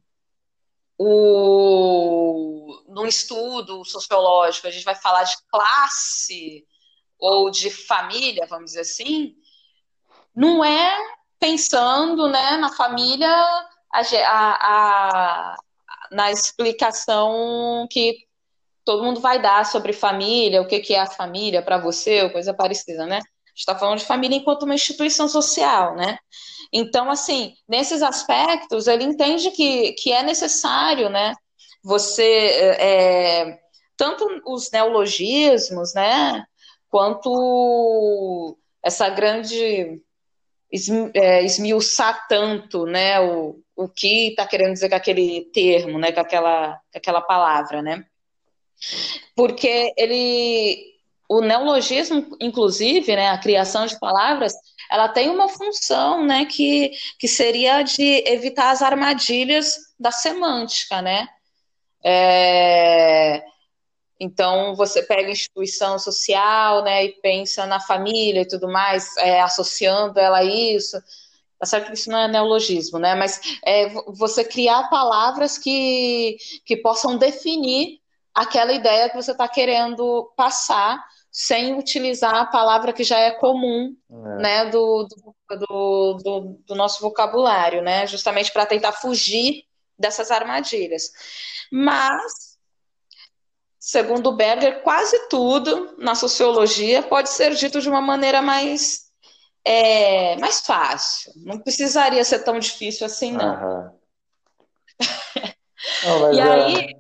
o, 0.98 2.84
no 2.88 3.06
estudo 3.06 3.86
sociológico 3.86 4.68
a 4.68 4.72
gente 4.72 4.86
vai 4.86 4.96
falar 4.96 5.24
de 5.24 5.36
classe 5.50 6.66
ou 7.20 7.50
de 7.50 7.70
família, 7.70 8.48
vamos 8.48 8.72
dizer 8.72 8.82
assim, 8.82 9.36
não 10.36 10.64
é 10.64 10.96
pensando 11.40 12.28
né, 12.30 12.58
na 12.58 12.72
família 12.72 13.30
a, 13.92 14.02
a, 14.26 14.58
a, 14.62 15.58
na 16.12 16.32
explicação 16.32 17.88
que 17.90 18.28
todo 18.86 19.04
mundo 19.04 19.20
vai 19.20 19.42
dar 19.42 19.66
sobre 19.66 19.92
família, 19.92 20.62
o 20.62 20.68
que, 20.68 20.80
que 20.80 20.94
é 20.94 21.00
a 21.00 21.06
família 21.06 21.62
para 21.62 21.78
você, 21.78 22.24
ou 22.24 22.30
coisa 22.30 22.54
parecida, 22.54 23.06
né? 23.06 23.18
A 23.18 23.50
gente 23.50 23.58
está 23.58 23.78
falando 23.78 24.00
de 24.00 24.06
família 24.06 24.38
enquanto 24.38 24.64
uma 24.64 24.76
instituição 24.76 25.28
social, 25.28 25.96
né? 25.96 26.18
Então, 26.72 27.10
assim, 27.10 27.54
nesses 27.68 28.02
aspectos, 28.02 28.88
ele 28.88 29.04
entende 29.04 29.52
que, 29.52 29.94
que 29.94 30.12
é 30.12 30.24
necessário, 30.24 31.10
né? 31.10 31.34
Você, 31.84 32.76
é, 32.80 33.60
tanto 33.96 34.28
os 34.46 34.70
neologismos, 34.72 35.94
né? 35.94 36.44
Quanto 36.90 38.58
essa 38.84 39.10
grande 39.10 40.02
é, 41.14 41.44
esmiuçar 41.44 42.28
tanto, 42.28 42.86
né? 42.86 43.20
O, 43.20 43.62
o 43.78 43.88
que 43.88 44.30
está 44.30 44.46
querendo 44.46 44.74
dizer 44.74 44.90
com 44.90 44.96
aquele 44.96 45.46
termo, 45.54 46.00
né, 46.00 46.12
com 46.12 46.20
aquela, 46.20 46.82
com 46.92 46.98
aquela 46.98 47.22
palavra, 47.22 47.82
né? 47.84 48.04
Porque 49.36 49.94
ele, 49.96 50.97
o 51.30 51.42
neologismo, 51.42 52.38
inclusive, 52.40 53.16
né, 53.16 53.30
a 53.30 53.38
criação 53.38 53.86
de 53.86 54.00
palavras, 54.00 54.54
ela 54.90 55.10
tem 55.10 55.30
uma 55.30 55.50
função, 55.50 56.26
né, 56.26 56.46
que, 56.46 56.92
que 57.20 57.28
seria 57.28 57.84
de 57.84 58.24
evitar 58.26 58.72
as 58.72 58.82
armadilhas 58.82 59.76
da 60.00 60.12
semântica, 60.12 61.02
né? 61.02 61.28
É, 62.04 63.44
então, 64.20 64.74
você 64.76 65.04
pega 65.04 65.30
instituição 65.30 66.00
social, 66.00 66.84
né, 66.84 67.06
e 67.06 67.10
pensa 67.22 67.66
na 67.66 67.80
família 67.80 68.42
e 68.42 68.48
tudo 68.48 68.68
mais, 68.68 69.16
é, 69.18 69.42
associando 69.42 70.20
ela 70.20 70.40
a 70.40 70.44
isso. 70.44 70.98
Tá 71.60 71.66
certo 71.66 71.88
que 71.88 71.94
isso 71.94 72.10
não 72.10 72.20
é 72.20 72.28
neologismo, 72.28 73.00
né? 73.00 73.16
Mas 73.16 73.42
é 73.66 73.90
você 74.14 74.46
criar 74.46 74.90
palavras 74.90 75.58
que, 75.58 76.38
que 76.66 76.78
possam 76.78 77.18
definir 77.18 78.00
aquela 78.34 78.72
ideia 78.72 79.10
que 79.10 79.16
você 79.16 79.32
está 79.32 79.48
querendo 79.48 80.32
passar 80.38 81.04
sem 81.40 81.78
utilizar 81.78 82.34
a 82.34 82.48
palavra 82.48 82.92
que 82.92 83.04
já 83.04 83.20
é 83.20 83.30
comum 83.30 83.96
é. 84.10 84.42
né, 84.42 84.66
do, 84.72 85.08
do, 85.08 86.14
do, 86.16 86.60
do, 86.66 86.76
nosso 86.76 87.00
vocabulário, 87.00 87.84
né? 87.84 88.08
Justamente 88.08 88.52
para 88.52 88.66
tentar 88.66 88.92
fugir 88.94 89.64
dessas 90.00 90.32
armadilhas. 90.32 91.12
Mas, 91.72 92.58
segundo 93.80 94.36
Berger, 94.36 94.82
quase 94.82 95.30
tudo 95.30 95.96
na 96.00 96.16
sociologia 96.16 97.04
pode 97.04 97.30
ser 97.30 97.54
dito 97.54 97.82
de 97.82 97.88
uma 97.88 98.02
maneira 98.02 98.42
mais 98.42 99.06
é 99.64 100.38
mais 100.38 100.62
fácil. 100.62 101.34
Não 101.36 101.60
precisaria 101.60 102.24
ser 102.24 102.40
tão 102.40 102.58
difícil 102.58 103.06
assim, 103.06 103.32
não. 103.32 103.96
Não, 106.04 106.34
e 106.34 106.40
é... 106.40 106.44
aí. 106.44 106.97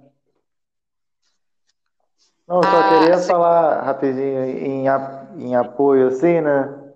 Não, 2.47 2.63
só 2.63 2.69
ah, 2.69 2.99
queria 2.99 3.17
falar 3.19 3.81
rapidinho 3.81 4.43
em, 4.45 4.85
em 5.37 5.55
apoio, 5.55 6.07
assim, 6.07 6.39
né? 6.39 6.93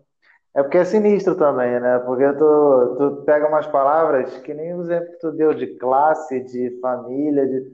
É 0.54 0.64
porque 0.64 0.78
é 0.78 0.86
sinistro 0.86 1.36
também, 1.36 1.80
né? 1.80 1.99
Porque 1.99 2.32
tu, 2.34 2.95
tu 2.97 3.24
pega 3.26 3.47
umas 3.47 3.68
palavras 3.68 4.38
que 4.39 4.54
nem 4.54 4.74
o 4.74 4.82
exemplo 4.82 5.12
que 5.12 5.20
tu 5.20 5.32
deu 5.32 5.54
de 5.54 5.68
classe, 5.78 6.39
de 6.41 6.80
família, 6.82 7.45
de... 7.47 7.72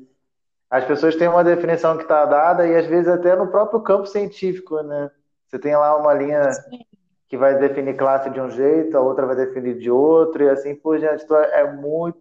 as 0.70 0.86
pessoas 0.86 1.16
têm 1.16 1.28
uma 1.28 1.44
definição 1.44 1.98
que 1.98 2.04
está 2.04 2.26
dada 2.26 2.68
e 2.68 2.76
às 2.76 2.88
vezes 2.88 3.08
até 3.08 3.36
no 3.36 3.48
próprio 3.48 3.82
campo 3.82 4.08
científico, 4.08 4.82
né? 4.82 5.12
Você 5.48 5.60
tem 5.60 5.76
lá 5.76 5.96
uma 5.98 6.14
linha 6.14 6.50
que 7.30 7.38
vai 7.38 7.58
definir 7.60 7.96
classe 7.96 8.30
de 8.30 8.40
um 8.42 8.50
jeito, 8.50 8.98
a 8.98 9.02
outra 9.02 9.26
vai 9.26 9.36
definir 9.36 9.78
de 9.78 9.92
outro 9.92 10.44
e 10.44 10.50
assim 10.50 10.76
por 10.76 10.98
diante. 11.00 11.24
Então 11.24 11.38
é 11.38 11.72
muito 11.74 12.20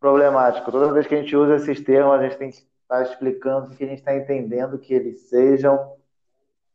problemático. 0.00 0.70
Toda 0.70 0.92
vez 0.92 1.06
que 1.06 1.14
a 1.14 1.18
gente 1.18 1.36
usa 1.36 1.56
esses 1.56 1.80
termos, 1.84 2.14
a 2.14 2.22
gente 2.22 2.36
tem 2.36 2.50
que 2.50 2.66
estar 2.88 3.02
explicando 3.02 3.72
o 3.72 3.76
que 3.76 3.84
a 3.84 3.86
gente 3.86 3.98
está 3.98 4.16
entendendo 4.16 4.78
que 4.78 4.94
eles 4.94 5.28
sejam 5.28 5.92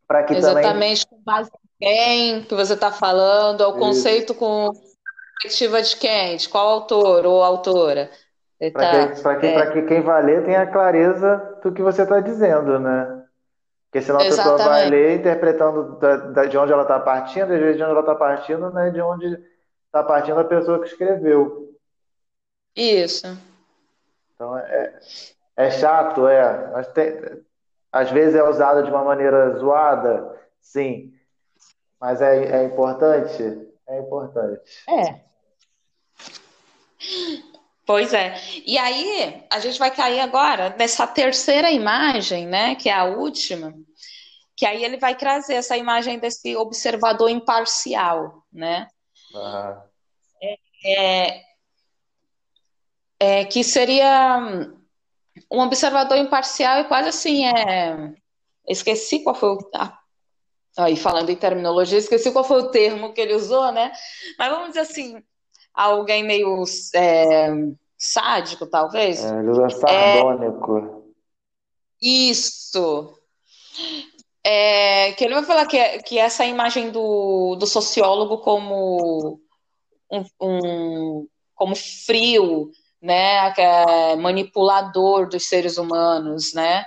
para 0.06 0.22
que 0.22 0.34
Exatamente, 0.34 1.06
também... 1.06 1.18
com 1.18 1.24
base 1.24 1.50
quem 1.80 2.42
que 2.44 2.54
você 2.54 2.74
está 2.74 2.92
falando, 2.92 3.62
é 3.62 3.66
o 3.66 3.76
conceito 3.76 4.34
com 4.34 4.70
perspectiva 5.42 5.82
de 5.82 5.96
quem, 5.96 6.36
de 6.36 6.48
qual 6.48 6.68
autor 6.68 7.26
ou 7.26 7.42
autora. 7.42 8.10
Para 8.72 9.08
tá, 9.08 9.36
que, 9.36 9.46
é... 9.46 9.70
que 9.72 9.82
quem 9.82 10.00
vai 10.00 10.22
ler 10.22 10.44
tenha 10.44 10.66
clareza 10.66 11.58
do 11.62 11.72
que 11.72 11.82
você 11.82 12.02
está 12.02 12.20
dizendo, 12.20 12.78
né? 12.78 13.24
Porque 13.90 14.06
senão 14.06 14.20
Exatamente. 14.20 14.40
a 14.40 14.56
pessoa 14.56 14.68
vai 14.70 14.90
ler 14.90 15.18
interpretando 15.18 15.98
da, 15.98 16.16
da, 16.16 16.44
de 16.46 16.56
onde 16.56 16.72
ela 16.72 16.82
está 16.82 16.98
partindo, 16.98 17.52
às 17.52 17.60
vezes 17.60 17.76
de 17.76 17.82
onde 17.82 17.92
ela 17.92 18.00
está 18.00 18.14
partindo, 18.14 18.70
né? 18.70 18.90
De 18.90 19.00
onde 19.00 19.38
está 19.86 20.02
partindo 20.02 20.40
a 20.40 20.44
pessoa 20.44 20.80
que 20.80 20.88
escreveu. 20.88 21.76
Isso. 22.74 23.38
Então 24.34 24.56
é, 24.58 24.98
é 25.56 25.70
chato, 25.70 26.26
é. 26.26 26.70
Mas 26.72 26.88
tem, 26.88 27.12
às 27.92 28.10
vezes 28.10 28.34
é 28.34 28.42
usado 28.42 28.82
de 28.82 28.90
uma 28.90 29.04
maneira 29.04 29.56
zoada, 29.58 30.40
sim. 30.60 31.12
Mas 32.00 32.20
é, 32.20 32.62
é 32.62 32.64
importante? 32.64 33.42
É 33.86 33.98
importante. 33.98 34.60
É. 34.88 35.20
Pois 37.86 38.12
é. 38.14 38.34
E 38.66 38.78
aí, 38.78 39.44
a 39.50 39.60
gente 39.60 39.78
vai 39.78 39.90
cair 39.94 40.20
agora 40.20 40.74
nessa 40.78 41.06
terceira 41.06 41.70
imagem, 41.70 42.46
né, 42.46 42.74
que 42.74 42.88
é 42.88 42.94
a 42.94 43.04
última, 43.04 43.74
que 44.56 44.64
aí 44.64 44.84
ele 44.84 44.96
vai 44.96 45.14
trazer 45.14 45.54
essa 45.54 45.76
imagem 45.76 46.18
desse 46.18 46.56
observador 46.56 47.28
imparcial, 47.28 48.42
né? 48.52 48.88
Uhum. 49.34 49.82
É, 50.86 51.42
é, 53.18 53.44
que 53.44 53.64
seria 53.64 54.73
um 55.54 55.60
observador 55.60 56.18
imparcial 56.18 56.80
e 56.80 56.84
quase 56.84 57.08
assim, 57.08 57.46
é, 57.46 58.12
esqueci 58.66 59.22
qual 59.22 59.34
foi 59.34 59.56
a 59.74 59.98
Aí, 60.76 60.96
falando 60.96 61.30
em 61.30 61.36
terminologia, 61.36 61.98
esqueci 61.98 62.32
qual 62.32 62.42
foi 62.42 62.62
o 62.62 62.70
termo 62.70 63.12
que 63.12 63.20
ele 63.20 63.34
usou, 63.34 63.70
né? 63.70 63.92
Mas 64.36 64.50
vamos 64.50 64.68
dizer 64.68 64.80
assim, 64.80 65.22
alguém 65.72 66.24
meio 66.24 66.64
é, 66.94 67.48
sádico, 67.96 68.66
talvez. 68.66 69.24
É, 69.24 69.38
ele 69.38 69.50
usa 69.50 69.70
sardônico. 69.70 70.78
É, 70.78 71.04
isso. 72.02 73.16
É, 74.42 75.12
que 75.12 75.24
ele 75.24 75.34
vai 75.34 75.44
falar 75.44 75.66
que, 75.66 75.78
que 76.00 76.18
essa 76.18 76.44
imagem 76.44 76.90
do, 76.90 77.54
do 77.54 77.66
sociólogo 77.66 78.38
como 78.38 79.40
um, 80.10 80.24
um 80.40 81.28
como 81.54 81.76
frio, 81.76 82.72
né, 83.04 83.52
é 83.58 84.16
manipulador 84.16 85.28
dos 85.28 85.46
seres 85.46 85.76
humanos, 85.76 86.54
né, 86.54 86.86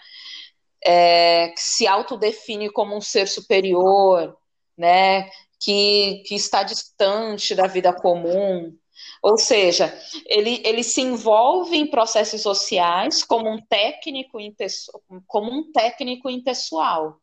é, 0.84 1.50
que 1.50 1.62
se 1.62 1.86
autodefine 1.86 2.72
como 2.72 2.98
um 2.98 3.02
ser 3.02 3.28
superior, 3.28 4.36
né, 4.76 5.30
que, 5.60 6.24
que 6.26 6.34
está 6.34 6.64
distante 6.64 7.54
da 7.54 7.68
vida 7.68 7.94
comum. 7.94 8.76
Ou 9.22 9.38
seja, 9.38 9.96
ele, 10.26 10.60
ele 10.66 10.84
se 10.84 11.02
envolve 11.02 11.78
em 11.78 11.90
processos 11.90 12.42
sociais 12.42 13.24
como 13.24 13.48
um 13.50 13.62
técnico 13.62 14.40
como 15.28 15.52
um 15.52 15.72
técnico 15.72 16.30
impessoal, 16.30 17.20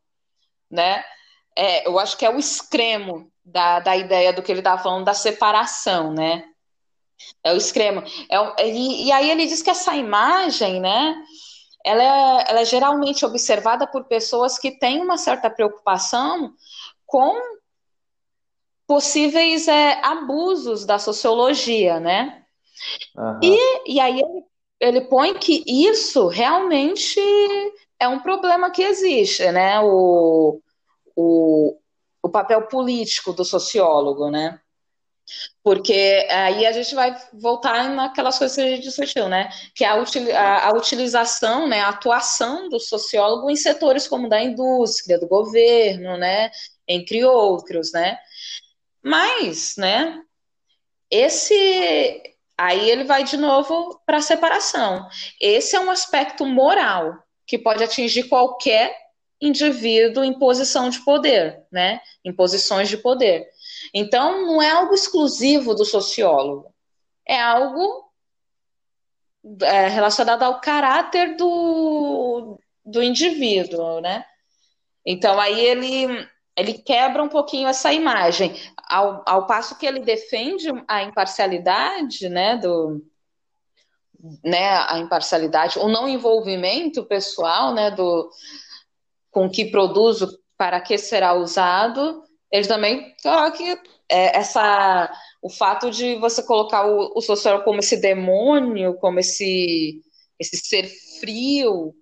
né? 0.71 1.03
É, 1.57 1.87
eu 1.87 1.97
acho 1.99 2.17
que 2.17 2.25
é 2.25 2.29
o 2.29 2.37
extremo 2.37 3.29
da, 3.43 3.79
da 3.79 3.95
ideia 3.95 4.33
do 4.33 4.41
que 4.41 4.51
ele 4.51 4.59
estava 4.59 4.81
falando 4.81 5.05
da 5.05 5.13
separação, 5.13 6.13
né? 6.13 6.45
É 7.43 7.53
o 7.53 7.57
extremo. 7.57 8.03
É, 8.29 8.67
e, 8.69 9.07
e 9.07 9.11
aí 9.11 9.29
ele 9.29 9.45
diz 9.45 9.61
que 9.61 9.69
essa 9.69 9.95
imagem, 9.95 10.79
né? 10.79 11.15
ela 11.85 12.03
é, 12.03 12.45
ela 12.49 12.59
é 12.61 12.65
geralmente 12.65 13.23
observada 13.23 13.85
por 13.85 14.05
pessoas 14.05 14.57
que 14.57 14.71
têm 14.71 14.99
uma 15.01 15.17
certa 15.17 15.51
preocupação 15.51 16.51
com 17.05 17.39
possíveis 18.87 19.67
é, 19.67 20.03
abusos 20.03 20.83
da 20.83 20.97
sociologia, 20.97 21.99
né? 21.99 22.43
Uhum. 23.15 23.39
E, 23.43 23.93
e 23.93 23.99
aí 23.99 24.19
ele, 24.19 24.43
ele 24.79 25.01
põe 25.01 25.35
que 25.35 25.63
isso 25.67 26.27
realmente 26.27 27.19
é 27.99 28.07
um 28.07 28.19
problema 28.19 28.71
que 28.71 28.81
existe, 28.81 29.51
né? 29.51 29.79
O, 29.79 30.59
o, 31.15 31.77
o 32.23 32.29
papel 32.29 32.63
político 32.63 33.31
do 33.31 33.45
sociólogo, 33.45 34.31
né? 34.31 34.59
Porque 35.65 36.27
aí 36.29 36.63
a 36.63 36.71
gente 36.71 36.93
vai 36.93 37.17
voltar 37.33 37.89
naquelas 37.89 38.37
coisas 38.37 38.55
que 38.55 38.61
a 38.61 38.67
gente 38.67 38.83
discutiu, 38.83 39.27
né? 39.27 39.49
Que 39.73 39.83
é 39.83 39.87
a, 39.87 39.95
a, 39.95 40.69
a, 40.69 40.73
utilização, 40.73 41.67
né, 41.67 41.81
a 41.81 41.89
atuação 41.89 42.69
do 42.69 42.79
sociólogo 42.79 43.49
em 43.49 43.55
setores 43.55 44.07
como 44.07 44.29
da 44.29 44.39
indústria, 44.39 45.19
do 45.19 45.27
governo, 45.27 46.17
né? 46.17 46.51
Entre 46.87 47.25
outros, 47.25 47.91
né? 47.91 48.15
Mas, 49.03 49.73
né? 49.75 50.21
Esse 51.09 52.21
aí 52.55 52.87
ele 52.87 53.05
vai 53.05 53.23
de 53.23 53.35
novo 53.35 53.99
para 54.05 54.17
a 54.17 54.21
separação. 54.21 55.07
Esse 55.41 55.75
é 55.75 55.79
um 55.79 55.89
aspecto 55.89 56.45
moral 56.45 57.17
que 57.47 57.57
pode 57.57 57.83
atingir 57.83 58.25
qualquer 58.29 58.95
indivíduo 59.41 60.23
em 60.23 60.37
posição 60.37 60.91
de 60.91 61.03
poder, 61.03 61.63
né? 61.71 62.01
Em 62.23 62.31
posições 62.31 62.87
de 62.87 62.97
poder. 62.97 63.47
Então, 63.93 64.45
não 64.45 64.61
é 64.61 64.71
algo 64.71 64.93
exclusivo 64.93 65.73
do 65.73 65.85
sociólogo, 65.85 66.73
é 67.27 67.41
algo 67.41 68.05
é, 69.61 69.87
relacionado 69.87 70.43
ao 70.43 70.59
caráter 70.59 71.35
do, 71.35 72.59
do 72.83 73.03
indivíduo, 73.03 74.01
né? 74.01 74.25
Então, 75.05 75.39
aí 75.39 75.59
ele, 75.59 76.27
ele 76.55 76.73
quebra 76.73 77.21
um 77.21 77.29
pouquinho 77.29 77.67
essa 77.67 77.93
imagem, 77.93 78.55
ao, 78.89 79.23
ao 79.25 79.45
passo 79.45 79.77
que 79.77 79.85
ele 79.85 79.99
defende 79.99 80.67
a 80.87 81.03
imparcialidade, 81.03 82.27
né, 82.27 82.57
do, 82.57 83.05
né, 84.43 84.77
a 84.87 84.97
imparcialidade, 84.97 85.77
o 85.77 85.87
não 85.87 86.09
envolvimento 86.09 87.05
pessoal, 87.05 87.73
né, 87.73 87.91
do, 87.91 88.31
com 89.29 89.49
que 89.49 89.65
produzo, 89.65 90.39
para 90.57 90.79
que 90.79 90.97
será 90.97 91.33
usado, 91.33 92.23
ele 92.51 92.67
também 92.67 93.13
coloca 93.21 93.51
que 93.51 93.77
é, 94.09 94.37
essa, 94.37 95.11
o 95.41 95.49
fato 95.49 95.89
de 95.89 96.15
você 96.15 96.43
colocar 96.43 96.85
o, 96.85 97.11
o 97.15 97.21
sociólogo 97.21 97.63
como 97.65 97.79
esse 97.79 97.97
demônio, 97.97 98.95
como 98.95 99.19
esse, 99.19 100.01
esse 100.39 100.57
ser 100.57 100.89
frio 101.19 101.93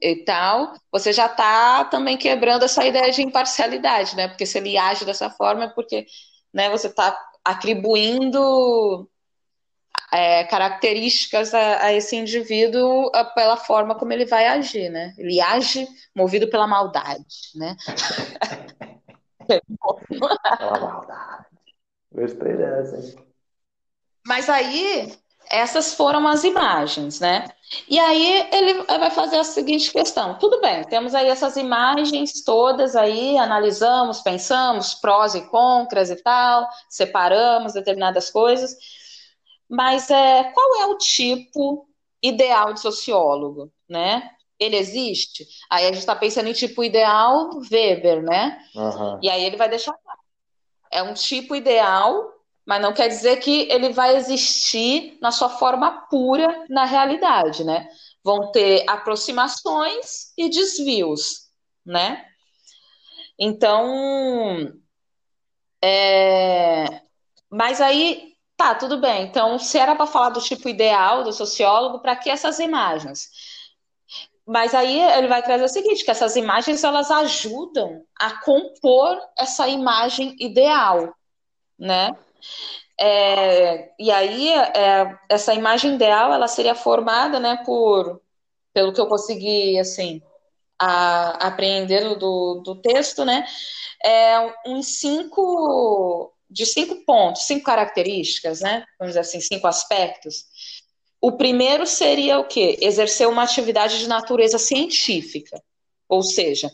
e 0.00 0.16
tal, 0.24 0.74
você 0.92 1.12
já 1.12 1.26
está 1.26 1.84
também 1.84 2.16
quebrando 2.16 2.64
essa 2.64 2.84
ideia 2.84 3.10
de 3.10 3.22
imparcialidade, 3.22 4.16
né? 4.16 4.28
Porque 4.28 4.44
se 4.44 4.58
ele 4.58 4.76
age 4.76 5.04
dessa 5.04 5.30
forma 5.30 5.64
é 5.64 5.68
porque 5.68 6.06
né, 6.52 6.68
você 6.70 6.88
está 6.88 7.16
atribuindo 7.44 9.08
é, 10.12 10.44
características 10.44 11.54
a, 11.54 11.84
a, 11.86 11.92
esse 11.92 12.16
indivíduo 12.16 13.10
pela 13.34 13.56
forma 13.56 13.94
como 13.94 14.12
ele 14.12 14.26
vai 14.26 14.46
agir, 14.46 14.90
né? 14.90 15.14
Ele 15.16 15.40
age 15.40 15.86
movido 16.14 16.48
pela 16.48 16.66
maldade, 16.66 17.24
né? 17.54 17.76
Pela 20.58 20.80
maldade. 20.80 21.46
Gostei 22.12 22.56
dessa. 22.56 23.16
Mas 24.26 24.48
aí, 24.48 25.12
essas 25.48 25.94
foram 25.94 26.26
as 26.26 26.44
imagens, 26.44 27.20
né? 27.20 27.46
E 27.88 27.98
aí 27.98 28.48
ele 28.52 28.82
vai 28.84 29.10
fazer 29.10 29.38
a 29.38 29.44
seguinte 29.44 29.90
questão: 29.90 30.38
tudo 30.38 30.60
bem, 30.60 30.84
temos 30.84 31.14
aí 31.14 31.28
essas 31.28 31.56
imagens 31.56 32.42
todas 32.44 32.96
aí, 32.96 33.36
analisamos, 33.38 34.20
pensamos, 34.20 34.94
prós 34.94 35.34
e 35.34 35.42
contras 35.48 36.10
e 36.10 36.16
tal, 36.16 36.68
separamos 36.88 37.72
determinadas 37.72 38.30
coisas, 38.30 38.76
mas 39.68 40.10
é, 40.10 40.44
qual 40.44 40.82
é 40.82 40.86
o 40.86 40.98
tipo 40.98 41.88
ideal 42.22 42.72
de 42.72 42.80
sociólogo, 42.80 43.72
né? 43.88 44.30
Ele 44.58 44.76
existe? 44.76 45.46
Aí 45.70 45.84
a 45.84 45.88
gente 45.88 45.98
está 45.98 46.14
pensando 46.14 46.48
em 46.48 46.52
tipo 46.52 46.82
ideal 46.82 47.50
Weber, 47.70 48.22
né? 48.22 48.58
Uhum. 48.74 49.18
E 49.22 49.30
aí 49.30 49.44
ele 49.44 49.56
vai 49.56 49.68
deixar 49.68 49.92
claro. 49.92 50.20
É 50.90 51.02
um 51.02 51.14
tipo 51.14 51.54
ideal 51.54 52.36
mas 52.66 52.82
não 52.82 52.92
quer 52.92 53.06
dizer 53.06 53.36
que 53.36 53.68
ele 53.70 53.90
vai 53.90 54.16
existir 54.16 55.16
na 55.22 55.30
sua 55.30 55.48
forma 55.48 56.08
pura 56.10 56.66
na 56.68 56.84
realidade, 56.84 57.62
né? 57.62 57.88
Vão 58.24 58.50
ter 58.50 58.84
aproximações 58.88 60.32
e 60.36 60.48
desvios, 60.50 61.46
né? 61.84 62.26
Então, 63.38 64.72
é... 65.80 67.02
mas 67.48 67.80
aí 67.80 68.32
tá, 68.56 68.74
tudo 68.74 69.00
bem. 69.00 69.22
Então, 69.22 69.60
se 69.60 69.78
era 69.78 69.94
para 69.94 70.06
falar 70.06 70.30
do 70.30 70.40
tipo 70.40 70.68
ideal 70.68 71.22
do 71.22 71.32
sociólogo, 71.32 72.00
para 72.00 72.16
que 72.16 72.28
essas 72.28 72.58
imagens? 72.58 73.28
Mas 74.46 74.74
aí 74.74 75.00
ele 75.00 75.26
vai 75.26 75.42
trazer 75.42 75.64
o 75.64 75.68
seguinte, 75.68 76.04
que 76.04 76.10
essas 76.10 76.36
imagens 76.36 76.84
elas 76.84 77.10
ajudam 77.10 78.04
a 78.16 78.40
compor 78.42 79.18
essa 79.36 79.66
imagem 79.66 80.36
ideal, 80.38 81.12
né? 81.76 82.16
É, 82.98 83.92
e 83.98 84.10
aí 84.10 84.48
é, 84.52 85.18
essa 85.28 85.52
imagem 85.52 85.96
ideal 85.96 86.32
ela 86.32 86.48
seria 86.48 86.74
formada, 86.74 87.38
né, 87.38 87.62
por 87.66 88.22
pelo 88.72 88.92
que 88.92 89.00
eu 89.00 89.06
consegui 89.06 89.78
assim 89.78 90.22
a, 90.78 91.48
apreender 91.48 92.16
do, 92.16 92.62
do 92.64 92.80
texto, 92.80 93.24
né, 93.24 93.44
é 94.02 94.54
uns 94.66 94.98
cinco 94.98 96.32
de 96.48 96.64
cinco 96.64 97.04
pontos, 97.04 97.42
cinco 97.42 97.66
características, 97.66 98.60
né, 98.60 98.84
vamos 98.98 99.10
dizer 99.10 99.20
assim, 99.20 99.40
cinco 99.40 99.66
aspectos 99.66 100.46
o 101.20 101.32
primeiro 101.32 101.86
seria 101.86 102.38
o 102.38 102.44
quê? 102.44 102.78
Exercer 102.80 103.28
uma 103.28 103.42
atividade 103.42 103.98
de 103.98 104.08
natureza 104.08 104.58
científica, 104.58 105.60
ou 106.08 106.22
seja, 106.22 106.70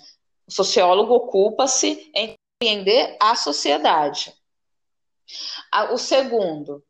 o 0.46 0.52
sociólogo 0.52 1.14
ocupa-se 1.14 2.10
em 2.14 2.34
compreender 2.60 3.16
a 3.20 3.34
sociedade. 3.34 4.32
O 5.92 5.96
segundo, 5.96 6.82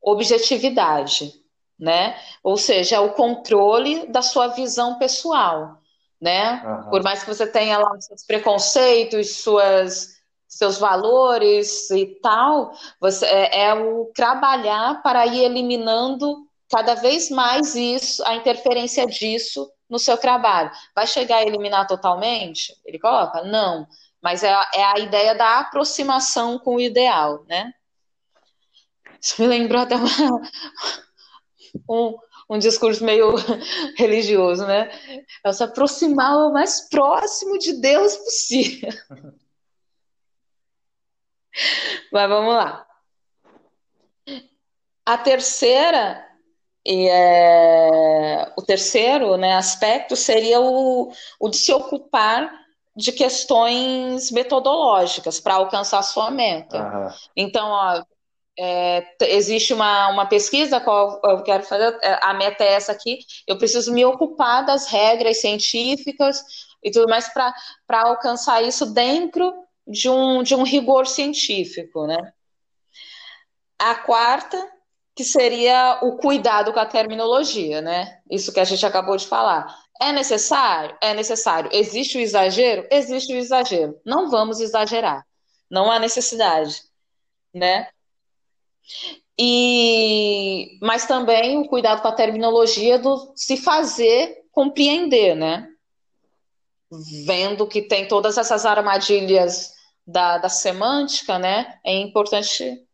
objetividade, 0.00 1.32
né? 1.78 2.18
Ou 2.42 2.56
seja, 2.56 3.00
o 3.00 3.12
controle 3.12 4.06
da 4.06 4.22
sua 4.22 4.48
visão 4.48 4.98
pessoal, 4.98 5.78
né? 6.20 6.62
Uhum. 6.64 6.90
Por 6.90 7.02
mais 7.02 7.22
que 7.22 7.28
você 7.28 7.46
tenha 7.46 7.78
lá 7.78 8.00
seus 8.00 8.24
preconceitos, 8.24 9.36
suas 9.36 10.16
seus 10.48 10.78
valores 10.78 11.90
e 11.90 12.06
tal, 12.22 12.72
você 12.98 13.26
é, 13.26 13.64
é 13.64 13.74
o 13.74 14.10
trabalhar 14.14 15.02
para 15.02 15.26
ir 15.26 15.44
eliminando 15.44 16.47
cada 16.70 16.94
vez 16.94 17.30
mais 17.30 17.74
isso, 17.74 18.24
a 18.24 18.34
interferência 18.34 19.06
disso 19.06 19.70
no 19.88 19.98
seu 19.98 20.18
trabalho. 20.18 20.70
Vai 20.94 21.06
chegar 21.06 21.38
a 21.38 21.42
eliminar 21.42 21.86
totalmente? 21.86 22.74
Ele 22.84 22.98
coloca? 22.98 23.42
Não. 23.44 23.86
Mas 24.22 24.42
é, 24.42 24.52
é 24.74 24.84
a 24.84 24.98
ideia 24.98 25.34
da 25.34 25.60
aproximação 25.60 26.58
com 26.58 26.76
o 26.76 26.80
ideal, 26.80 27.44
né? 27.46 27.72
Isso 29.20 29.40
me 29.40 29.48
lembrou 29.48 29.82
até 29.82 29.96
uma, 29.96 30.08
um, 31.88 32.16
um 32.50 32.58
discurso 32.58 33.04
meio 33.04 33.34
religioso, 33.96 34.66
né? 34.66 34.90
É 35.44 35.52
se 35.52 35.62
aproximar 35.62 36.36
o 36.36 36.52
mais 36.52 36.88
próximo 36.88 37.58
de 37.58 37.80
Deus 37.80 38.16
possível. 38.16 38.90
Mas 42.12 42.28
vamos 42.28 42.54
lá. 42.54 42.86
A 45.04 45.16
terceira 45.16 46.27
e 46.88 47.06
é, 47.06 48.50
o 48.56 48.62
terceiro 48.62 49.36
né, 49.36 49.52
aspecto 49.56 50.16
seria 50.16 50.58
o, 50.58 51.12
o 51.38 51.48
de 51.50 51.58
se 51.58 51.70
ocupar 51.70 52.50
de 52.96 53.12
questões 53.12 54.30
metodológicas 54.30 55.38
para 55.38 55.56
alcançar 55.56 55.98
a 55.98 56.02
sua 56.02 56.30
meta. 56.30 56.78
Uhum. 56.78 57.08
Então, 57.36 57.68
ó, 57.68 58.02
é, 58.58 59.06
existe 59.20 59.74
uma, 59.74 60.08
uma 60.08 60.24
pesquisa 60.24 60.80
qual 60.80 61.20
eu 61.24 61.42
quero 61.42 61.62
fazer, 61.62 61.94
é, 62.02 62.18
a 62.22 62.32
meta 62.32 62.64
é 62.64 62.72
essa 62.72 62.92
aqui, 62.92 63.18
eu 63.46 63.58
preciso 63.58 63.92
me 63.92 64.06
ocupar 64.06 64.64
das 64.64 64.86
regras 64.86 65.42
científicas 65.42 66.42
e 66.82 66.90
tudo 66.90 67.06
mais 67.06 67.28
para 67.28 67.52
alcançar 67.90 68.62
isso 68.62 68.86
dentro 68.94 69.52
de 69.86 70.08
um, 70.08 70.42
de 70.42 70.54
um 70.54 70.62
rigor 70.62 71.06
científico, 71.06 72.06
né? 72.06 72.32
A 73.78 73.94
quarta 73.94 74.77
que 75.18 75.24
seria 75.24 75.98
o 76.00 76.16
cuidado 76.16 76.72
com 76.72 76.78
a 76.78 76.86
terminologia, 76.86 77.82
né? 77.82 78.20
Isso 78.30 78.52
que 78.52 78.60
a 78.60 78.64
gente 78.64 78.86
acabou 78.86 79.16
de 79.16 79.26
falar. 79.26 79.76
É 80.00 80.12
necessário? 80.12 80.96
É 81.02 81.12
necessário. 81.12 81.68
Existe 81.72 82.16
o 82.16 82.20
exagero? 82.20 82.86
Existe 82.88 83.34
o 83.34 83.36
exagero. 83.36 84.00
Não 84.06 84.30
vamos 84.30 84.60
exagerar. 84.60 85.26
Não 85.68 85.90
há 85.90 85.98
necessidade, 85.98 86.82
né? 87.52 87.88
E 89.36 90.78
mas 90.80 91.04
também 91.04 91.58
o 91.58 91.66
cuidado 91.66 92.00
com 92.00 92.06
a 92.06 92.12
terminologia 92.14 92.96
do 92.96 93.32
se 93.34 93.56
fazer 93.56 94.36
compreender, 94.52 95.34
né? 95.34 95.68
Vendo 97.26 97.66
que 97.66 97.82
tem 97.82 98.06
todas 98.06 98.38
essas 98.38 98.64
armadilhas 98.64 99.72
da, 100.06 100.38
da 100.38 100.48
semântica, 100.48 101.40
né? 101.40 101.76
É 101.84 101.96
importante 101.96 102.86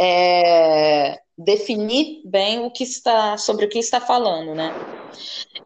é, 0.00 1.20
definir 1.36 2.22
bem 2.24 2.60
o 2.60 2.70
que 2.70 2.84
está 2.84 3.36
sobre 3.36 3.66
o 3.66 3.68
que 3.68 3.78
está 3.78 4.00
falando, 4.00 4.54
né? 4.54 4.72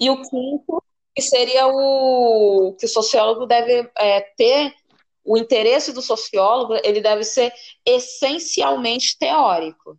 E 0.00 0.08
o 0.10 0.22
quinto 0.22 0.82
que 1.14 1.22
seria 1.22 1.66
o 1.66 2.74
que 2.78 2.86
o 2.86 2.88
sociólogo 2.88 3.46
deve 3.46 3.90
é, 3.98 4.20
ter 4.36 4.74
o 5.24 5.36
interesse 5.36 5.92
do 5.92 6.00
sociólogo 6.00 6.74
ele 6.82 7.02
deve 7.02 7.22
ser 7.22 7.52
essencialmente 7.84 9.18
teórico, 9.18 9.98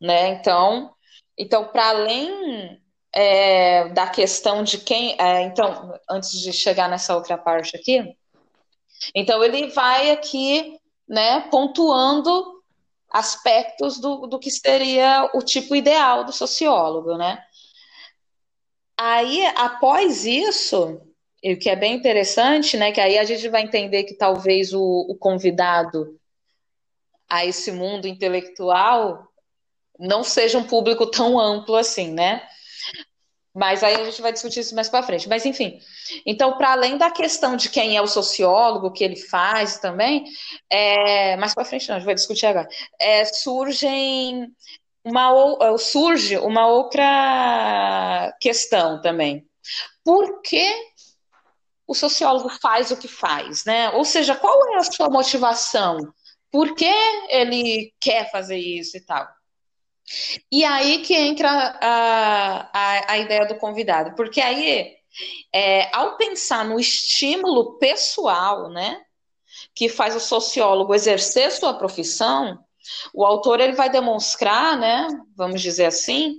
né? 0.00 0.28
Então, 0.28 0.94
então 1.36 1.66
para 1.66 1.88
além 1.88 2.80
é, 3.12 3.88
da 3.88 4.06
questão 4.06 4.62
de 4.62 4.78
quem, 4.78 5.16
é, 5.18 5.42
então 5.42 5.98
antes 6.08 6.40
de 6.40 6.52
chegar 6.52 6.88
nessa 6.88 7.16
outra 7.16 7.36
parte 7.36 7.76
aqui, 7.76 8.16
então 9.14 9.42
ele 9.42 9.68
vai 9.68 10.10
aqui, 10.10 10.78
né, 11.08 11.40
pontuando 11.50 12.55
aspectos 13.10 13.98
do, 13.98 14.26
do 14.26 14.38
que 14.38 14.50
seria 14.50 15.30
o 15.34 15.42
tipo 15.42 15.74
ideal 15.74 16.24
do 16.24 16.32
sociólogo, 16.32 17.16
né? 17.16 17.42
Aí, 18.98 19.46
após 19.56 20.24
isso, 20.24 21.00
e 21.42 21.52
o 21.52 21.58
que 21.58 21.68
é 21.68 21.76
bem 21.76 21.94
interessante, 21.94 22.76
né, 22.76 22.92
que 22.92 23.00
aí 23.00 23.18
a 23.18 23.24
gente 23.24 23.48
vai 23.48 23.62
entender 23.62 24.04
que 24.04 24.14
talvez 24.14 24.72
o, 24.72 25.06
o 25.08 25.14
convidado 25.16 26.18
a 27.28 27.44
esse 27.44 27.70
mundo 27.72 28.08
intelectual 28.08 29.28
não 29.98 30.22
seja 30.22 30.58
um 30.58 30.64
público 30.64 31.06
tão 31.06 31.38
amplo 31.38 31.74
assim, 31.76 32.12
né? 32.12 32.42
Mas 33.56 33.82
aí 33.82 33.94
a 33.94 34.04
gente 34.04 34.20
vai 34.20 34.32
discutir 34.32 34.60
isso 34.60 34.74
mais 34.74 34.90
para 34.90 35.02
frente. 35.02 35.30
Mas 35.30 35.46
enfim, 35.46 35.80
então 36.26 36.58
para 36.58 36.72
além 36.72 36.98
da 36.98 37.10
questão 37.10 37.56
de 37.56 37.70
quem 37.70 37.96
é 37.96 38.02
o 38.02 38.06
sociólogo, 38.06 38.88
o 38.88 38.92
que 38.92 39.02
ele 39.02 39.16
faz 39.16 39.78
também, 39.78 40.24
é, 40.68 41.38
mais 41.38 41.54
para 41.54 41.64
frente 41.64 41.88
não, 41.88 41.96
a 41.96 41.98
gente 41.98 42.04
vai 42.04 42.14
discutir 42.14 42.44
agora. 42.44 42.68
É, 43.00 43.24
surgem 43.24 44.52
uma 45.02 45.30
é, 45.62 45.78
surge 45.78 46.36
uma 46.36 46.66
outra 46.66 48.36
questão 48.42 49.00
também. 49.00 49.46
Por 50.04 50.42
que 50.42 50.66
o 51.86 51.94
sociólogo 51.94 52.50
faz 52.60 52.90
o 52.90 52.96
que 52.98 53.08
faz, 53.08 53.64
né? 53.64 53.88
Ou 53.92 54.04
seja, 54.04 54.36
qual 54.36 54.74
é 54.74 54.76
a 54.76 54.82
sua 54.82 55.08
motivação? 55.08 55.96
Por 56.50 56.74
que 56.74 56.92
ele 57.30 57.94
quer 57.98 58.30
fazer 58.30 58.58
isso 58.58 58.98
e 58.98 59.00
tal? 59.00 59.26
E 60.50 60.64
aí 60.64 60.98
que 61.02 61.14
entra 61.14 61.48
a, 61.80 62.70
a, 62.72 63.12
a 63.12 63.18
ideia 63.18 63.46
do 63.46 63.56
convidado, 63.56 64.14
porque 64.14 64.40
aí, 64.40 64.94
é, 65.52 65.94
ao 65.96 66.16
pensar 66.16 66.64
no 66.64 66.78
estímulo 66.78 67.78
pessoal, 67.78 68.70
né, 68.70 69.02
que 69.74 69.88
faz 69.88 70.14
o 70.14 70.20
sociólogo 70.20 70.94
exercer 70.94 71.50
sua 71.50 71.74
profissão, 71.74 72.58
o 73.12 73.24
autor 73.24 73.60
ele 73.60 73.72
vai 73.72 73.90
demonstrar, 73.90 74.78
né, 74.78 75.08
vamos 75.36 75.60
dizer 75.60 75.86
assim, 75.86 76.38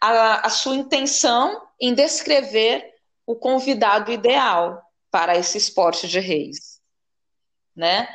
a, 0.00 0.46
a 0.46 0.50
sua 0.50 0.76
intenção 0.76 1.60
em 1.80 1.94
descrever 1.94 2.84
o 3.26 3.36
convidado 3.36 4.10
ideal 4.10 4.80
para 5.10 5.36
esse 5.36 5.58
esporte 5.58 6.08
de 6.08 6.20
reis, 6.20 6.80
né? 7.74 8.08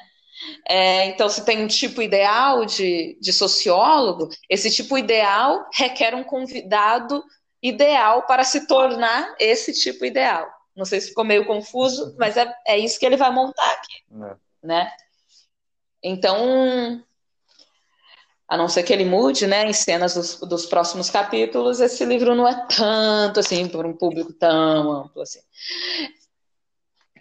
É, 0.68 1.06
então, 1.06 1.30
se 1.30 1.46
tem 1.46 1.64
um 1.64 1.68
tipo 1.68 2.02
ideal 2.02 2.66
de, 2.66 3.18
de 3.20 3.34
sociólogo, 3.34 4.30
esse 4.50 4.70
tipo 4.72 4.98
ideal 4.98 5.68
requer 5.74 6.16
um 6.16 6.24
convidado 6.24 7.24
ideal 7.62 8.24
para 8.24 8.44
se 8.44 8.68
tornar 8.68 9.36
esse 9.40 9.74
tipo 9.74 10.06
ideal. 10.06 10.48
Não 10.76 10.86
sei 10.86 11.00
se 11.00 11.10
ficou 11.10 11.24
meio 11.24 11.46
confuso, 11.46 12.16
mas 12.18 12.36
é, 12.36 12.54
é 12.68 12.78
isso 12.78 13.00
que 13.00 13.06
ele 13.06 13.18
vai 13.18 13.32
montar 13.32 13.72
aqui. 13.72 14.04
É. 14.24 14.36
Né? 14.68 14.92
Então, 16.02 17.04
a 18.48 18.58
não 18.58 18.68
ser 18.68 18.84
que 18.84 18.92
ele 18.92 19.06
mude, 19.06 19.48
né, 19.48 19.66
em 19.66 19.74
cenas 19.74 20.16
dos, 20.16 20.40
dos 20.42 20.66
próximos 20.66 21.10
capítulos, 21.10 21.80
esse 21.80 22.04
livro 22.06 22.36
não 22.36 22.48
é 22.48 22.68
tanto 22.68 23.40
assim 23.40 23.68
para 23.68 23.88
um 23.88 23.96
público 23.96 24.34
tão 24.34 24.92
amplo 24.92 25.22
assim. 25.22 25.40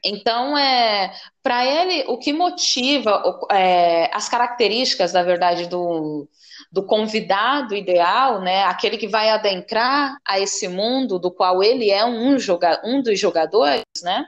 Então, 0.04 0.58
é, 0.58 1.14
para 1.42 1.64
ele, 1.64 2.04
o 2.08 2.18
que 2.18 2.32
motiva 2.32 3.22
é, 3.50 4.10
as 4.12 4.28
características, 4.28 5.12
na 5.12 5.22
verdade, 5.22 5.66
do, 5.66 6.28
do 6.72 6.84
convidado 6.84 7.74
ideal, 7.74 8.40
né, 8.40 8.64
aquele 8.64 8.98
que 8.98 9.06
vai 9.06 9.30
adentrar 9.30 10.16
a 10.26 10.40
esse 10.40 10.66
mundo 10.66 11.18
do 11.18 11.30
qual 11.30 11.62
ele 11.62 11.90
é 11.90 12.04
um, 12.04 12.38
joga, 12.38 12.80
um 12.84 13.00
dos 13.00 13.18
jogadores, 13.18 13.84
né, 14.02 14.26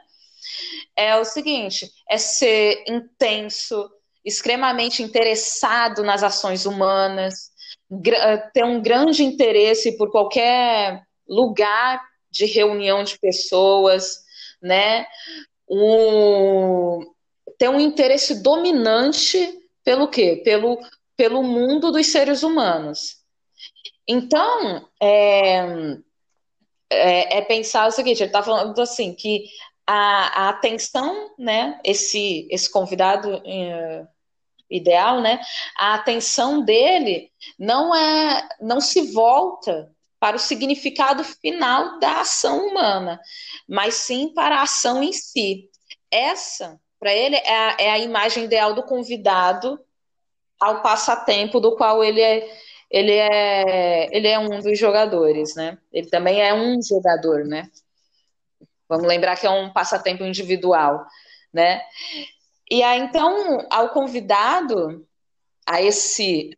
é 0.96 1.16
o 1.16 1.24
seguinte: 1.24 1.90
é 2.08 2.18
ser 2.18 2.84
intenso, 2.86 3.90
extremamente 4.24 5.02
interessado 5.02 6.02
nas 6.02 6.22
ações 6.22 6.66
humanas, 6.66 7.52
ter 8.52 8.64
um 8.64 8.80
grande 8.80 9.22
interesse 9.22 9.96
por 9.96 10.10
qualquer 10.10 11.02
lugar 11.28 12.02
de 12.30 12.46
reunião 12.46 13.04
de 13.04 13.18
pessoas, 13.18 14.24
né? 14.62 15.06
Um, 15.68 17.00
tem 17.58 17.68
um 17.68 17.80
interesse 17.80 18.42
dominante 18.42 19.58
pelo 19.82 20.08
quê? 20.08 20.40
Pelo, 20.44 20.78
pelo 21.16 21.42
mundo 21.42 21.90
dos 21.90 22.06
seres 22.06 22.42
humanos. 22.42 23.16
Então, 24.06 24.88
é, 25.00 25.58
é, 26.90 27.38
é 27.38 27.42
pensar 27.42 27.86
o 27.86 27.90
seguinte, 27.90 28.18
ele 28.18 28.28
está 28.28 28.42
falando 28.42 28.78
assim, 28.80 29.14
que 29.14 29.44
a, 29.86 30.46
a, 30.46 30.48
atenção, 30.50 31.30
né, 31.38 31.80
esse, 31.84 32.46
esse 32.50 32.70
convidado 32.70 33.42
é, 33.44 34.06
ideal, 34.70 35.20
né, 35.20 35.40
a 35.78 35.94
atenção 35.94 36.62
dele 36.62 37.30
não 37.58 37.94
é, 37.94 38.48
não 38.60 38.80
se 38.80 39.12
volta 39.12 39.93
para 40.18 40.36
o 40.36 40.40
significado 40.40 41.22
final 41.22 41.98
da 41.98 42.20
ação 42.20 42.66
humana, 42.66 43.20
mas 43.68 43.94
sim 43.94 44.32
para 44.32 44.58
a 44.58 44.62
ação 44.62 45.02
em 45.02 45.12
si. 45.12 45.68
Essa, 46.10 46.80
para 46.98 47.12
ele, 47.12 47.36
é 47.36 47.56
a, 47.56 47.76
é 47.78 47.90
a, 47.90 47.98
imagem 47.98 48.44
ideal 48.44 48.74
do 48.74 48.82
convidado 48.82 49.78
ao 50.58 50.80
passatempo 50.80 51.60
do 51.60 51.76
qual 51.76 52.02
ele 52.02 52.20
é, 52.20 52.48
ele 52.90 53.12
é, 53.12 54.16
ele 54.16 54.28
é 54.28 54.38
um 54.38 54.60
dos 54.60 54.78
jogadores, 54.78 55.54
né? 55.54 55.76
Ele 55.92 56.08
também 56.08 56.40
é 56.40 56.54
um 56.54 56.80
jogador, 56.82 57.44
né? 57.44 57.68
Vamos 58.88 59.06
lembrar 59.06 59.36
que 59.36 59.46
é 59.46 59.50
um 59.50 59.72
passatempo 59.72 60.24
individual, 60.24 61.04
né? 61.52 61.82
E 62.70 62.82
aí, 62.82 63.00
então, 63.00 63.66
ao 63.70 63.90
convidado, 63.90 65.06
a 65.66 65.80
esse 65.82 66.56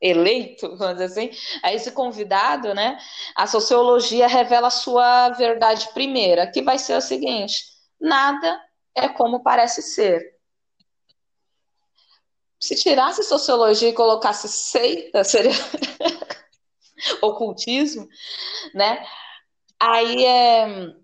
eleito, 0.00 0.76
vamos 0.76 0.94
dizer 0.94 1.04
assim, 1.04 1.30
a 1.62 1.72
esse 1.72 1.92
convidado, 1.92 2.74
né, 2.74 2.98
a 3.36 3.46
sociologia 3.46 4.26
revela 4.26 4.66
a 4.66 4.70
sua 4.70 5.30
verdade 5.30 5.88
primeira, 5.94 6.50
que 6.50 6.60
vai 6.62 6.78
ser 6.78 6.96
o 6.96 7.00
seguinte: 7.00 7.64
nada 8.00 8.60
é 8.94 9.08
como 9.08 9.42
parece 9.42 9.80
ser. 9.82 10.32
Se 12.60 12.76
tirasse 12.76 13.22
sociologia 13.24 13.88
e 13.88 13.92
colocasse 13.92 14.48
seita, 14.48 15.22
seria 15.24 15.52
ocultismo, 17.20 18.08
né? 18.74 19.04
Aí 19.80 20.24
é 20.24 21.01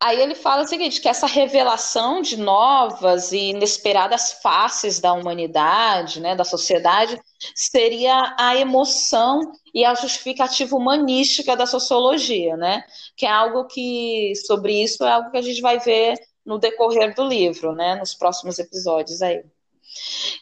Aí 0.00 0.20
ele 0.20 0.36
fala 0.36 0.62
o 0.62 0.66
seguinte, 0.66 1.00
que 1.00 1.08
essa 1.08 1.26
revelação 1.26 2.22
de 2.22 2.36
novas 2.36 3.32
e 3.32 3.50
inesperadas 3.50 4.32
faces 4.40 5.00
da 5.00 5.12
humanidade, 5.12 6.20
né, 6.20 6.36
da 6.36 6.44
sociedade, 6.44 7.20
seria 7.52 8.36
a 8.38 8.56
emoção 8.56 9.40
e 9.74 9.84
a 9.84 9.94
justificativa 9.94 10.76
humanística 10.76 11.56
da 11.56 11.66
sociologia, 11.66 12.56
né? 12.56 12.84
Que 13.16 13.26
é 13.26 13.30
algo 13.30 13.64
que 13.66 14.34
sobre 14.46 14.82
isso 14.82 15.04
é 15.04 15.10
algo 15.10 15.32
que 15.32 15.36
a 15.36 15.42
gente 15.42 15.60
vai 15.60 15.80
ver 15.80 16.16
no 16.46 16.58
decorrer 16.58 17.12
do 17.14 17.24
livro, 17.24 17.72
né, 17.74 17.96
nos 17.96 18.14
próximos 18.14 18.58
episódios 18.60 19.20
aí. 19.20 19.44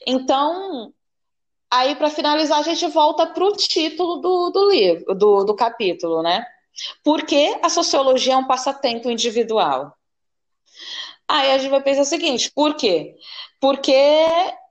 Então, 0.07 0.93
aí 1.71 1.97
para 1.97 2.11
finalizar 2.11 2.59
a 2.59 2.63
gente 2.63 2.87
volta 2.89 3.27
para 3.27 3.45
o 3.45 3.53
título 3.53 4.17
do, 4.21 4.51
do 4.51 4.71
livro, 4.71 5.15
do, 5.15 5.45
do 5.45 5.57
capítulo, 5.57 6.23
né? 6.23 6.45
Por 7.03 7.25
que 7.25 7.59
a 7.63 7.69
sociologia 7.69 8.35
é 8.35 8.37
um 8.37 8.47
passatempo 8.47 9.11
individual? 9.11 9.97
Aí 11.29 11.53
a 11.53 11.59
gente 11.59 11.71
vai 11.71 11.83
pensar 11.83 12.03
o 12.03 12.05
seguinte: 12.05 12.51
por 12.55 12.77
quê? 12.77 13.17
Porque 13.61 13.93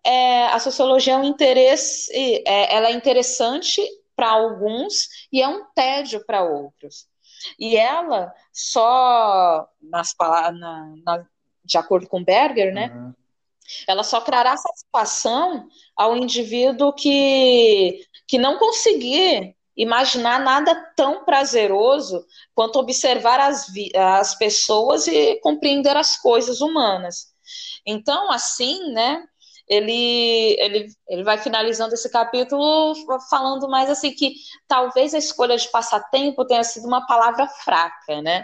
é, 0.03 0.45
a 0.47 0.59
sociologia 0.59 1.13
é 1.13 1.17
um 1.17 1.23
interesse, 1.23 2.11
é, 2.45 2.75
ela 2.75 2.89
é 2.89 2.91
interessante 2.91 3.81
para 4.15 4.29
alguns 4.29 5.09
e 5.31 5.41
é 5.41 5.47
um 5.47 5.65
tédio 5.75 6.23
para 6.25 6.43
outros. 6.43 7.07
E 7.59 7.75
ela 7.75 8.33
só, 8.51 9.67
nas 9.81 10.15
na, 10.19 10.93
na, 11.03 11.25
de 11.63 11.77
acordo 11.77 12.07
com 12.07 12.23
Berger, 12.23 12.73
né? 12.73 12.91
Uhum. 12.95 13.13
Ela 13.87 14.03
só 14.03 14.21
trará 14.21 14.55
satisfação 14.55 15.67
ao 15.95 16.15
indivíduo 16.15 16.93
que, 16.93 18.05
que 18.27 18.37
não 18.37 18.57
conseguir 18.57 19.55
imaginar 19.75 20.39
nada 20.39 20.73
tão 20.95 21.25
prazeroso 21.25 22.25
quanto 22.53 22.79
observar 22.79 23.39
as, 23.39 23.67
as 23.95 24.35
pessoas 24.35 25.07
e 25.07 25.35
compreender 25.41 25.95
as 25.97 26.17
coisas 26.17 26.61
humanas. 26.61 27.33
Então, 27.85 28.31
assim, 28.31 28.91
né, 28.93 29.23
ele, 29.67 30.55
ele, 30.59 30.87
ele 31.07 31.23
vai 31.23 31.37
finalizando 31.37 31.93
esse 31.93 32.09
capítulo 32.09 32.95
falando 33.29 33.67
mais 33.67 33.89
assim 33.89 34.11
que 34.13 34.35
talvez 34.67 35.13
a 35.13 35.17
escolha 35.17 35.57
de 35.57 35.69
passatempo 35.69 36.45
tenha 36.45 36.63
sido 36.63 36.87
uma 36.87 37.05
palavra 37.05 37.47
fraca, 37.47 38.21
né? 38.21 38.43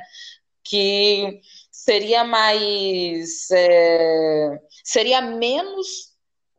Que 0.63 1.39
seria 1.71 2.23
mais 2.23 3.49
é, 3.51 4.59
seria 4.83 5.21
menos 5.21 6.10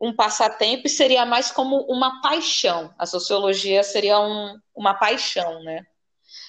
um 0.03 0.13
passatempo 0.13 0.89
seria 0.89 1.25
mais 1.25 1.49
como 1.49 1.77
uma 1.87 2.21
paixão. 2.21 2.93
A 2.99 3.05
sociologia 3.05 3.81
seria 3.83 4.19
um, 4.19 4.59
uma 4.75 4.93
paixão, 4.93 5.63
né? 5.63 5.85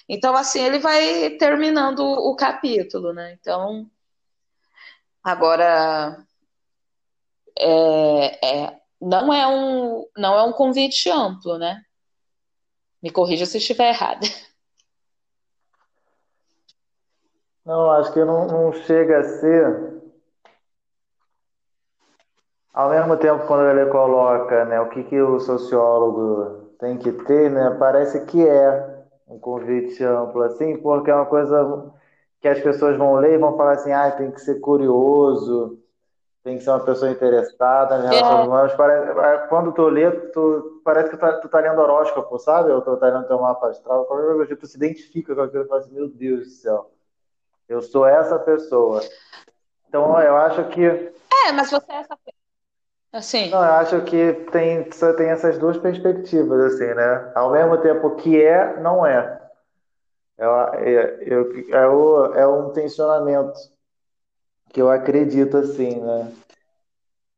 Então, 0.09 0.35
assim, 0.35 0.61
ele 0.61 0.81
vai 0.81 1.31
terminando 1.39 2.01
o 2.01 2.35
capítulo, 2.35 3.13
né? 3.13 3.33
Então, 3.41 3.89
agora, 5.23 6.27
é, 7.57 8.65
é, 8.65 8.81
não, 9.01 9.33
é 9.33 9.47
um, 9.47 10.05
não 10.17 10.37
é 10.37 10.43
um 10.43 10.53
convite 10.53 11.09
amplo, 11.09 11.57
né? 11.57 11.81
Me 13.01 13.11
corrija 13.11 13.47
se 13.47 13.59
estiver 13.59 13.91
errado. 13.91 14.27
Não, 17.65 17.89
acho 17.93 18.13
que 18.13 18.25
não, 18.25 18.47
não 18.49 18.73
chega 18.73 19.21
a 19.21 19.25
ser 19.25 20.04
ao 22.75 22.91
mesmo 22.91 23.17
tempo, 23.17 23.47
quando 23.47 23.71
ele 23.71 23.89
coloca 23.89 24.65
né, 24.65 24.81
o 24.81 24.89
que, 24.89 25.05
que 25.05 25.21
o 25.21 25.39
sociólogo 25.39 26.75
tem 26.81 26.99
que 26.99 27.13
ter, 27.13 27.49
né, 27.49 27.77
parece 27.79 28.25
que 28.27 28.47
é 28.47 29.05
um 29.29 29.39
convite 29.39 30.03
amplo, 30.03 30.43
assim, 30.43 30.77
porque 30.79 31.11
é 31.11 31.15
uma 31.15 31.27
coisa 31.27 31.93
que 32.41 32.49
as 32.49 32.61
pessoas 32.61 32.97
vão 32.97 33.15
ler 33.15 33.35
e 33.35 33.39
vão 33.39 33.57
falar 33.57 33.73
assim, 33.73 33.93
ah, 33.93 34.11
tem 34.11 34.31
que 34.33 34.41
ser 34.41 34.61
curioso, 34.61 35.79
tem 36.43 36.59
que 36.59 36.65
ser 36.65 36.71
uma 36.71 36.85
pessoa 36.85 37.11
interessada 37.11 37.97
em 37.97 38.03
relações 38.03 38.41
é. 38.41 38.49
humanas. 38.49 38.75
Parece, 38.75 39.49
quando 39.49 39.73
tu 39.73 39.89
lê, 39.89 40.11
tu, 40.11 40.83
parece 40.85 41.11
que 41.11 41.17
tu, 41.17 41.21
tá, 41.21 41.33
tu 41.39 41.49
tá 41.49 41.61
lendo 41.61 41.81
horóscopo, 41.81 42.39
sabe? 42.39 42.71
Ou 42.71 42.83
tu 42.83 42.97
tá 42.97 43.07
lendo 43.07 43.27
teu 43.29 43.41
mapa 43.41 43.69
astral, 43.69 44.05
qualquer 44.05 44.35
coisa, 44.35 44.57
tu 44.57 44.67
se 44.67 44.77
identifica 44.77 45.35
com 45.35 45.43
aquilo 45.43 45.65
e 45.65 45.69
fala 45.69 45.81
assim, 45.81 45.95
meu 45.95 46.09
Deus 46.09 46.41
do 46.41 46.51
céu, 46.51 46.91
eu 47.69 47.81
sou 47.81 48.05
essa 48.05 48.39
pessoa. 48.39 49.01
Então, 49.89 50.21
eu 50.21 50.37
acho 50.37 50.65
que... 50.69 50.85
É, 50.85 51.53
mas 51.53 51.71
você 51.71 51.93
é 51.93 51.97
essa 51.97 52.17
Assim. 53.15 53.49
Não, 53.49 53.65
eu 53.65 53.73
acho 53.75 54.03
que 54.03 54.33
tem, 54.51 54.91
só 54.91 55.13
tem 55.13 55.29
essas 55.29 55.57
duas 55.57 55.79
perspectivas, 55.79 56.75
assim, 56.75 56.93
né? 56.95 57.31
Ao 57.37 57.53
mesmo 57.53 57.79
tempo 57.79 58.17
que 58.17 58.43
é, 58.43 58.81
não 58.81 59.07
é. 59.07 59.41
É, 60.37 60.45
é, 60.45 60.93
é, 60.93 61.71
é, 61.71 61.87
o, 61.87 62.35
é 62.35 62.45
um 62.45 62.73
tensionamento 62.73 63.57
que 64.73 64.83
eu 64.83 64.91
acredito, 64.91 65.59
assim, 65.59 66.01
né? 66.01 66.33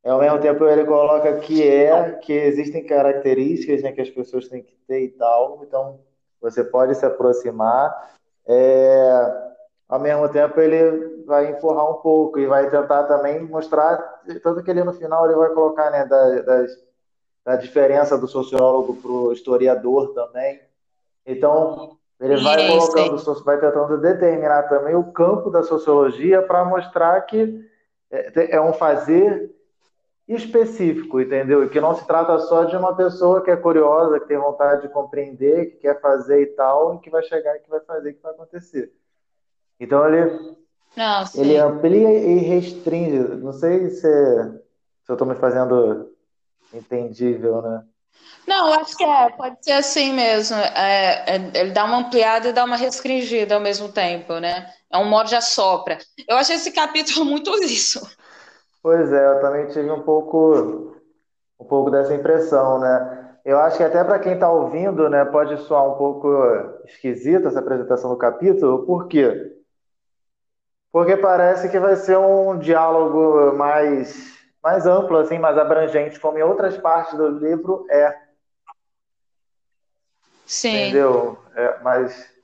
É, 0.03 0.09
ao 0.09 0.19
mesmo 0.19 0.39
tempo 0.39 0.65
ele 0.65 0.83
coloca 0.83 1.37
que 1.41 1.61
é, 1.61 2.13
que 2.13 2.33
existem 2.33 2.83
características 2.83 3.83
né, 3.83 3.91
que 3.91 4.01
as 4.01 4.09
pessoas 4.09 4.47
têm 4.47 4.63
que 4.63 4.75
ter 4.87 5.03
e 5.03 5.09
tal, 5.09 5.63
então 5.63 5.99
você 6.41 6.63
pode 6.63 6.95
se 6.95 7.05
aproximar. 7.05 8.15
É, 8.47 9.53
ao 9.87 9.99
mesmo 9.99 10.27
tempo 10.29 10.59
ele 10.59 11.16
vai 11.27 11.51
empurrar 11.51 11.91
um 11.91 11.95
pouco 11.95 12.39
e 12.39 12.47
vai 12.47 12.69
tentar 12.69 13.03
também 13.03 13.41
mostrar, 13.41 13.97
tanto 14.41 14.63
que 14.63 14.71
ele 14.71 14.81
no 14.81 14.93
final 14.93 15.25
ele 15.25 15.35
vai 15.35 15.49
colocar 15.49 15.91
né, 15.91 16.05
da, 16.05 16.39
das, 16.39 16.71
da 17.43 17.55
diferença 17.57 18.17
do 18.17 18.29
sociólogo 18.29 18.95
para 18.95 19.11
o 19.11 19.33
historiador 19.33 20.13
também. 20.13 20.61
Então, 21.25 21.97
ele 22.17 22.37
vai 22.37 22.65
colocando, 22.69 23.43
vai 23.43 23.59
tentando 23.59 23.97
determinar 23.97 24.69
também 24.69 24.95
o 24.95 25.11
campo 25.11 25.49
da 25.49 25.63
sociologia 25.63 26.41
para 26.41 26.63
mostrar 26.63 27.19
que 27.23 27.61
é, 28.09 28.55
é 28.55 28.61
um 28.61 28.71
fazer 28.71 29.53
específico, 30.29 31.19
entendeu? 31.19 31.61
E 31.65 31.69
que 31.69 31.81
não 31.81 31.93
se 31.93 32.07
trata 32.07 32.39
só 32.39 32.63
de 32.63 32.77
uma 32.77 32.95
pessoa 32.95 33.43
que 33.43 33.51
é 33.51 33.57
curiosa, 33.57 34.17
que 34.21 34.27
tem 34.27 34.37
vontade 34.37 34.83
de 34.83 34.93
compreender, 34.93 35.71
que 35.71 35.77
quer 35.79 35.99
fazer 35.99 36.41
e 36.41 36.47
tal, 36.47 36.95
e 36.95 36.99
que 36.99 37.09
vai 37.09 37.23
chegar 37.23 37.53
e 37.57 37.59
que 37.59 37.69
vai 37.69 37.81
fazer, 37.81 38.13
que 38.13 38.23
vai 38.23 38.31
acontecer. 38.31 38.93
Então 39.77 40.07
ele 40.07 40.55
Não, 40.97 41.25
sim. 41.27 41.41
Ele 41.41 41.57
amplia 41.57 42.11
e 42.11 42.39
restringe. 42.39 43.19
Não 43.19 43.53
sei 43.53 43.91
se, 43.91 44.01
se 44.01 45.09
eu 45.09 45.13
estou 45.13 45.27
me 45.27 45.35
fazendo 45.35 46.11
entendível, 46.73 47.61
né? 47.61 47.83
Não, 48.47 48.73
acho 48.73 48.97
que 48.97 49.03
é, 49.03 49.29
pode 49.29 49.57
ser 49.61 49.73
assim 49.73 50.11
mesmo. 50.11 50.57
É, 50.57 51.35
é, 51.35 51.51
ele 51.53 51.69
dá 51.69 51.85
uma 51.85 51.97
ampliada 51.99 52.49
e 52.49 52.53
dá 52.53 52.63
uma 52.63 52.75
restringida 52.75 53.53
ao 53.53 53.61
mesmo 53.61 53.89
tempo, 53.89 54.39
né? 54.39 54.67
É 54.91 54.97
um 54.97 55.07
morde 55.07 55.35
a 55.35 55.41
sopra. 55.41 55.99
Eu 56.27 56.35
achei 56.35 56.55
esse 56.55 56.71
capítulo 56.71 57.23
muito 57.29 57.51
isso. 57.63 58.01
Pois 58.81 59.13
é, 59.13 59.33
eu 59.35 59.39
também 59.39 59.67
tive 59.67 59.91
um 59.91 60.01
pouco, 60.01 60.95
um 61.59 61.65
pouco 61.65 61.91
dessa 61.91 62.15
impressão, 62.15 62.79
né? 62.79 63.35
Eu 63.45 63.59
acho 63.59 63.77
que 63.77 63.83
até 63.83 64.03
para 64.03 64.17
quem 64.17 64.33
está 64.33 64.51
ouvindo, 64.51 65.09
né, 65.09 65.23
pode 65.25 65.55
soar 65.63 65.87
um 65.87 65.97
pouco 65.97 66.27
esquisita 66.85 67.47
essa 67.47 67.59
apresentação 67.59 68.09
do 68.09 68.17
capítulo, 68.17 68.85
por 68.85 69.07
quê? 69.07 69.56
Porque 70.91 71.17
parece 71.17 71.69
que 71.69 71.79
vai 71.79 71.95
ser 71.95 72.17
um 72.17 72.57
diálogo 72.57 73.55
mais, 73.55 74.37
mais 74.63 74.85
amplo, 74.85 75.17
assim, 75.17 75.37
mais 75.37 75.57
abrangente, 75.57 76.19
como 76.19 76.37
em 76.37 76.43
outras 76.43 76.77
partes 76.77 77.17
do 77.17 77.27
livro 77.27 77.85
é. 77.89 78.17
Sim. 80.45 80.75
Entendeu? 80.75 81.37
É, 81.55 81.79
mas. 81.83 82.37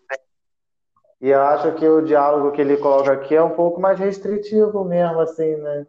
E 1.22 1.30
eu 1.30 1.42
acho 1.42 1.72
que 1.76 1.88
o 1.88 2.02
diálogo 2.02 2.52
que 2.52 2.60
ele 2.60 2.76
coloca 2.76 3.14
aqui 3.14 3.34
é 3.34 3.42
um 3.42 3.56
pouco 3.56 3.80
mais 3.80 3.98
restritivo 3.98 4.84
mesmo, 4.84 5.22
assim, 5.22 5.56
né? 5.56 5.88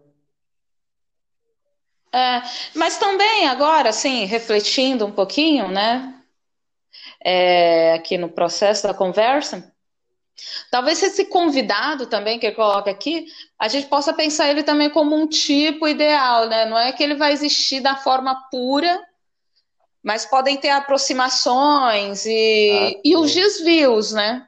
É, 2.13 2.41
mas 2.77 2.97
também 2.97 3.49
agora, 3.49 3.89
assim, 3.89 4.25
refletindo 4.25 5.05
um 5.05 5.11
pouquinho, 5.11 5.67
né? 5.67 6.15
É, 7.21 7.95
aqui 7.95 8.17
no 8.17 8.29
processo 8.29 8.87
da 8.87 8.95
conversa, 8.95 9.74
talvez 10.70 11.03
esse 11.03 11.26
convidado 11.26 12.07
também 12.07 12.39
que 12.39 12.47
ele 12.47 12.57
coloca 12.57 12.91
aqui, 12.91 13.26
a 13.59 13.68
gente 13.68 13.87
possa 13.87 14.12
pensar 14.12 14.49
ele 14.49 14.62
também 14.62 14.91
como 14.91 15.14
um 15.14 15.26
tipo 15.26 15.87
ideal, 15.87 16.49
né? 16.49 16.64
Não 16.66 16.78
é 16.78 16.93
que 16.93 17.03
ele 17.03 17.14
vai 17.14 17.32
existir 17.32 17.80
da 17.80 17.97
forma 17.97 18.49
pura, 18.51 19.01
mas 20.03 20.26
podem 20.26 20.57
ter 20.57 20.70
aproximações 20.70 22.26
e, 22.26 22.95
ah, 22.97 23.01
e 23.05 23.16
os 23.16 23.35
desvios, 23.35 24.12
né? 24.12 24.47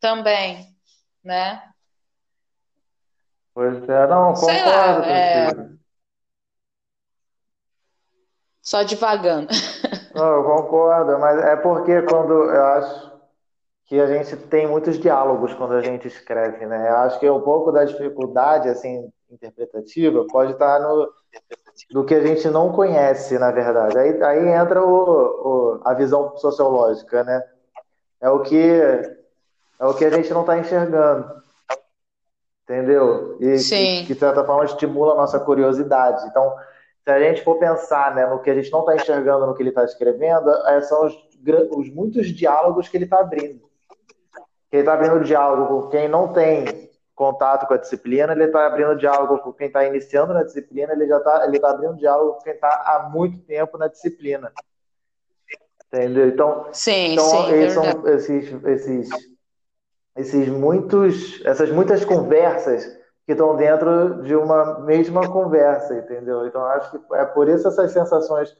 Também, 0.00 0.66
né? 1.22 1.62
Pois 3.54 3.88
é, 3.88 4.06
não, 4.06 4.32
concordo. 4.32 4.46
Sei 4.46 4.64
lá, 4.64 5.06
é... 5.06 5.72
Só 8.62 8.82
devagando. 8.84 9.48
Não, 10.14 10.34
eu 10.34 10.44
concordo, 10.44 11.18
mas 11.18 11.38
é 11.42 11.56
porque 11.56 12.02
quando 12.02 12.32
eu 12.32 12.64
acho 12.66 13.11
que 13.92 14.00
a 14.00 14.06
gente 14.06 14.34
tem 14.46 14.66
muitos 14.66 14.98
diálogos 14.98 15.52
quando 15.52 15.74
a 15.74 15.82
gente 15.82 16.08
escreve, 16.08 16.64
né? 16.64 16.88
Eu 16.88 16.96
acho 16.96 17.20
que 17.20 17.28
um 17.28 17.42
pouco 17.42 17.70
da 17.70 17.84
dificuldade 17.84 18.70
assim 18.70 19.12
interpretativa 19.30 20.26
pode 20.28 20.52
estar 20.52 20.80
no 20.80 21.12
do 21.90 22.02
que 22.02 22.14
a 22.14 22.26
gente 22.26 22.48
não 22.48 22.72
conhece, 22.72 23.38
na 23.38 23.50
verdade. 23.50 23.98
Aí, 23.98 24.22
aí 24.22 24.48
entra 24.48 24.82
o, 24.82 24.94
o, 24.94 25.80
a 25.84 25.92
visão 25.92 26.34
sociológica, 26.38 27.22
né? 27.22 27.42
É 28.18 28.30
o 28.30 28.40
que 28.40 28.56
é 28.56 29.84
o 29.84 29.92
que 29.92 30.06
a 30.06 30.10
gente 30.10 30.32
não 30.32 30.40
está 30.40 30.58
enxergando, 30.58 31.30
entendeu? 32.64 33.36
E 33.40 33.58
Sim. 33.58 34.06
que 34.06 34.14
de 34.14 34.20
certa 34.20 34.42
forma 34.42 34.64
estimula 34.64 35.12
a 35.12 35.16
nossa 35.16 35.38
curiosidade. 35.38 36.26
Então, 36.28 36.56
se 37.04 37.10
a 37.10 37.20
gente 37.20 37.44
for 37.44 37.58
pensar 37.58 38.14
né, 38.14 38.24
no 38.24 38.40
que 38.40 38.48
a 38.48 38.54
gente 38.54 38.72
não 38.72 38.80
está 38.80 38.96
enxergando 38.96 39.46
no 39.46 39.54
que 39.54 39.62
ele 39.62 39.68
está 39.68 39.84
escrevendo, 39.84 40.48
é, 40.66 40.80
são 40.80 41.04
os, 41.04 41.14
os, 41.76 41.90
muitos 41.90 42.28
diálogos 42.28 42.88
que 42.88 42.96
ele 42.96 43.04
está 43.04 43.20
abrindo. 43.20 43.70
Ele 44.72 44.80
está 44.80 44.94
abrindo 44.94 45.22
diálogo 45.22 45.82
com 45.82 45.88
quem 45.90 46.08
não 46.08 46.32
tem 46.32 46.90
contato 47.14 47.66
com 47.66 47.74
a 47.74 47.76
disciplina, 47.76 48.32
ele 48.32 48.44
está 48.44 48.66
abrindo 48.66 48.96
diálogo 48.96 49.38
com 49.38 49.52
quem 49.52 49.66
está 49.66 49.84
iniciando 49.84 50.32
na 50.32 50.42
disciplina, 50.42 50.92
ele 50.92 51.06
já 51.06 51.18
está 51.18 51.44
ele 51.46 51.60
tá 51.60 51.70
abrindo 51.70 51.96
diálogo 51.96 52.34
com 52.34 52.40
quem 52.40 52.54
está 52.54 52.68
há 52.68 53.08
muito 53.10 53.38
tempo 53.40 53.76
na 53.76 53.86
disciplina. 53.86 54.50
Entendeu? 55.86 56.28
Então, 56.28 56.68
sim, 56.72 57.12
então 57.12 57.28
sim, 57.28 57.52
esses 57.52 57.74
são 57.74 58.08
esses, 58.08 58.64
esses, 58.64 59.08
esses 60.16 60.48
muitos, 60.48 61.44
essas 61.44 61.70
muitas 61.70 62.02
conversas 62.02 62.86
que 63.26 63.32
estão 63.32 63.54
dentro 63.56 64.22
de 64.22 64.34
uma 64.34 64.80
mesma 64.80 65.28
conversa, 65.30 65.94
entendeu? 65.94 66.46
Então 66.46 66.64
acho 66.64 66.90
que 66.90 67.14
é 67.14 67.26
por 67.26 67.46
isso 67.46 67.68
essas 67.68 67.92
sensações 67.92 68.56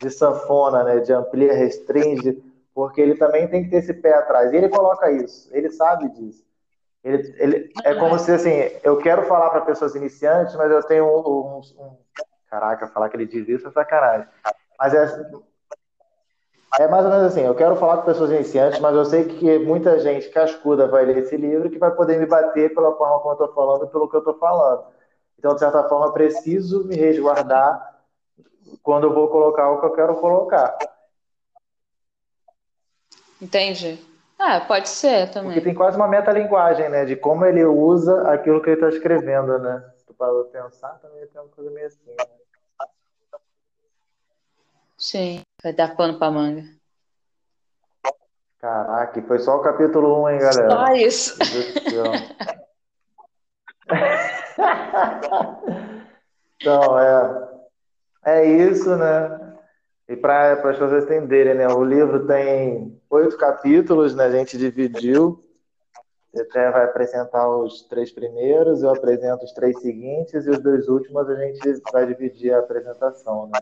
de 0.00 0.10
sanfona, 0.10 0.82
né, 0.82 1.00
de 1.00 1.12
amplia, 1.12 1.52
restringe, 1.52 2.42
porque 2.74 3.00
ele 3.00 3.16
também 3.16 3.48
tem 3.48 3.64
que 3.64 3.70
ter 3.70 3.76
esse 3.76 3.94
pé 3.94 4.14
atrás. 4.14 4.52
E 4.52 4.56
ele 4.56 4.68
coloca 4.68 5.10
isso, 5.10 5.48
ele 5.52 5.70
sabe 5.70 6.08
disso. 6.10 6.44
Ele, 7.02 7.34
ele 7.38 7.72
é 7.84 7.94
como 7.94 8.18
se 8.18 8.30
assim, 8.30 8.52
eu 8.82 8.98
quero 8.98 9.22
falar 9.22 9.50
para 9.50 9.62
pessoas 9.62 9.94
iniciantes, 9.94 10.54
mas 10.54 10.70
eu 10.70 10.82
tenho 10.82 11.06
um, 11.06 11.18
um, 11.18 11.60
um, 11.78 11.96
caraca, 12.48 12.88
falar 12.88 13.08
que 13.08 13.16
ele 13.16 13.26
diz 13.26 13.48
isso 13.48 13.68
é 13.68 13.70
sacanagem. 13.70 14.28
Mas 14.78 14.92
é, 14.92 15.30
é 16.78 16.88
mais 16.88 17.04
ou 17.04 17.10
menos 17.10 17.26
assim, 17.26 17.40
eu 17.40 17.54
quero 17.54 17.76
falar 17.76 17.98
com 17.98 18.04
pessoas 18.04 18.30
iniciantes, 18.30 18.78
mas 18.80 18.94
eu 18.94 19.04
sei 19.06 19.24
que 19.24 19.58
muita 19.58 19.98
gente 19.98 20.28
cascuda 20.28 20.86
vai 20.86 21.06
ler 21.06 21.18
esse 21.18 21.36
livro 21.36 21.70
que 21.70 21.78
vai 21.78 21.90
poder 21.90 22.18
me 22.18 22.26
bater 22.26 22.74
pela 22.74 22.94
forma 22.94 23.18
como 23.20 23.30
eu 23.30 23.46
estou 23.46 23.54
falando, 23.54 23.88
pelo 23.88 24.08
que 24.08 24.16
eu 24.16 24.20
estou 24.20 24.38
falando. 24.38 24.84
Então, 25.38 25.54
de 25.54 25.60
certa 25.60 25.88
forma, 25.88 26.12
preciso 26.12 26.84
me 26.84 26.96
resguardar 26.96 27.98
quando 28.82 29.04
eu 29.04 29.14
vou 29.14 29.28
colocar 29.28 29.70
o 29.70 29.80
que 29.80 29.86
eu 29.86 29.92
quero 29.92 30.16
colocar. 30.16 30.76
Entendi. 33.40 33.98
Ah, 34.38 34.60
pode 34.60 34.88
ser 34.88 35.30
também. 35.30 35.52
Porque 35.52 35.60
tem 35.60 35.74
quase 35.74 35.96
uma 35.96 36.08
metalinguagem, 36.08 36.88
né? 36.88 37.04
De 37.04 37.14
como 37.14 37.44
ele 37.44 37.64
usa 37.64 38.28
aquilo 38.30 38.60
que 38.62 38.70
ele 38.70 38.76
está 38.76 38.88
escrevendo, 38.88 39.58
né? 39.58 39.84
Tu 40.06 40.14
parou 40.14 40.44
pensar, 40.44 40.98
também 41.00 41.26
tem 41.26 41.40
uma 41.40 41.48
coisa 41.48 41.70
meio 41.70 41.86
assim, 41.86 41.98
né? 42.06 42.14
Sim, 44.96 45.42
vai 45.62 45.72
dar 45.72 45.96
pano 45.96 46.18
pra 46.18 46.30
manga. 46.30 46.64
Caraca, 48.58 49.22
foi 49.22 49.38
só 49.38 49.56
o 49.56 49.62
capítulo 49.62 50.24
1, 50.24 50.30
hein, 50.30 50.38
galera? 50.38 50.70
Só 50.70 50.86
isso. 50.92 51.38
então, 56.60 56.98
é, 56.98 57.48
é 58.24 58.44
isso, 58.44 58.94
né? 58.96 59.56
E 60.08 60.16
para 60.16 60.52
as 60.52 60.60
pessoas 60.60 61.04
entenderem, 61.04 61.54
né? 61.54 61.68
O 61.68 61.82
livro 61.82 62.26
tem 62.26 62.99
oito 63.10 63.36
capítulos, 63.36 64.14
né? 64.14 64.24
A 64.24 64.30
gente 64.30 64.56
dividiu. 64.56 65.44
Você 66.32 66.70
vai 66.70 66.84
apresentar 66.84 67.48
os 67.48 67.82
três 67.88 68.12
primeiros, 68.12 68.84
eu 68.84 68.90
apresento 68.90 69.44
os 69.44 69.52
três 69.52 69.80
seguintes 69.80 70.46
e 70.46 70.50
os 70.50 70.60
dois 70.60 70.88
últimos 70.88 71.28
a 71.28 71.34
gente 71.34 71.82
vai 71.92 72.06
dividir 72.06 72.54
a 72.54 72.60
apresentação, 72.60 73.48
né? 73.48 73.60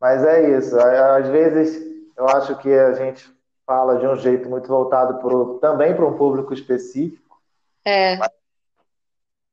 Mas 0.00 0.24
é 0.24 0.56
isso. 0.56 0.78
Às 0.80 1.28
vezes 1.28 1.84
eu 2.16 2.26
acho 2.26 2.56
que 2.58 2.72
a 2.72 2.94
gente 2.94 3.30
fala 3.66 3.98
de 3.98 4.06
um 4.06 4.16
jeito 4.16 4.48
muito 4.48 4.66
voltado 4.66 5.18
pro, 5.18 5.58
também 5.58 5.94
para 5.94 6.06
um 6.06 6.16
público 6.16 6.54
específico. 6.54 7.38
É. 7.84 8.16
Mas 8.16 8.30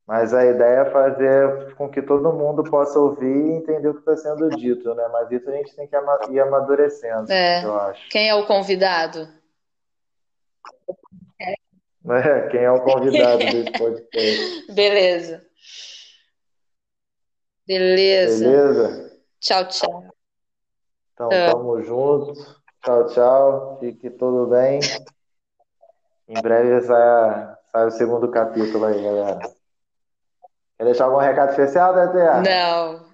a 0.08 0.46
ideia 0.46 0.82
é 0.82 0.92
fazer 0.92 1.76
com 1.76 1.90
que 1.90 2.02
todo 2.02 2.34
mundo 2.34 2.64
possa 2.64 3.00
ouvir 3.00 3.26
e 3.26 3.54
entender 3.54 3.88
o 3.88 3.94
que 3.94 4.00
está 4.00 4.18
sendo 4.18 4.50
dito, 4.50 4.94
né? 4.94 5.08
Mas 5.12 5.32
isso 5.32 5.50
a 5.50 5.54
gente 5.54 5.74
tem 5.76 5.88
que 5.88 5.96
ir 6.32 6.40
amadurecendo, 6.42 7.32
é. 7.32 7.64
eu 7.64 7.80
acho. 7.80 8.10
Quem 8.10 8.28
é 8.28 8.36
o 8.36 8.46
convidado? 8.46 9.28
É, 12.06 12.48
quem 12.50 12.60
é 12.60 12.72
o 12.72 12.82
convidado 12.82 13.40
desse 13.40 13.72
podcast? 13.72 14.68
Beleza. 14.76 15.46
Beleza. 17.66 18.44
Beleza? 18.44 19.20
Tchau, 19.40 19.68
tchau. 19.70 20.06
Então, 21.14 21.32
é. 21.32 21.50
tamo 21.50 21.82
junto. 21.82 22.34
Tchau, 22.84 23.08
tchau. 23.08 23.78
Fique 23.80 24.10
tudo 24.10 24.48
bem. 24.48 24.82
Em 26.28 26.42
breve 26.42 26.82
sai, 26.82 27.56
sai 27.72 27.88
o 27.88 27.92
segundo 27.92 28.30
capítulo 28.30 28.84
aí, 28.86 29.02
galera. 29.02 29.40
Quer 30.84 30.90
deixar 30.90 31.06
algum 31.06 31.18
recado 31.18 31.52
especial, 31.52 31.94
Tetea? 31.94 32.42
Não. 32.42 33.06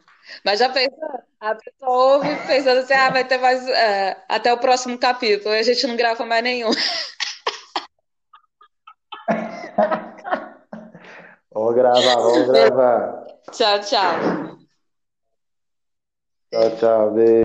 Mas 0.43 0.57
já 0.57 0.69
pensou? 0.69 1.07
A 1.39 1.53
pessoa 1.53 2.15
ouve 2.15 2.35
pensando 2.47 2.79
assim, 2.79 2.95
ah, 2.95 3.11
vai 3.11 3.23
ter 3.23 3.37
mais. 3.37 3.67
É, 3.69 4.17
até 4.27 4.51
o 4.51 4.57
próximo 4.57 4.97
capítulo. 4.97 5.53
E 5.53 5.59
a 5.59 5.63
gente 5.63 5.85
não 5.85 5.95
grava 5.95 6.25
mais 6.25 6.43
nenhum. 6.43 6.71
vamos 11.53 11.75
gravar, 11.75 12.15
vamos 12.15 12.47
gravar. 12.47 13.27
Tchau, 13.51 13.79
tchau. 13.81 14.13
Tchau, 16.51 16.75
tchau. 16.79 17.11
Beijo. 17.11 17.37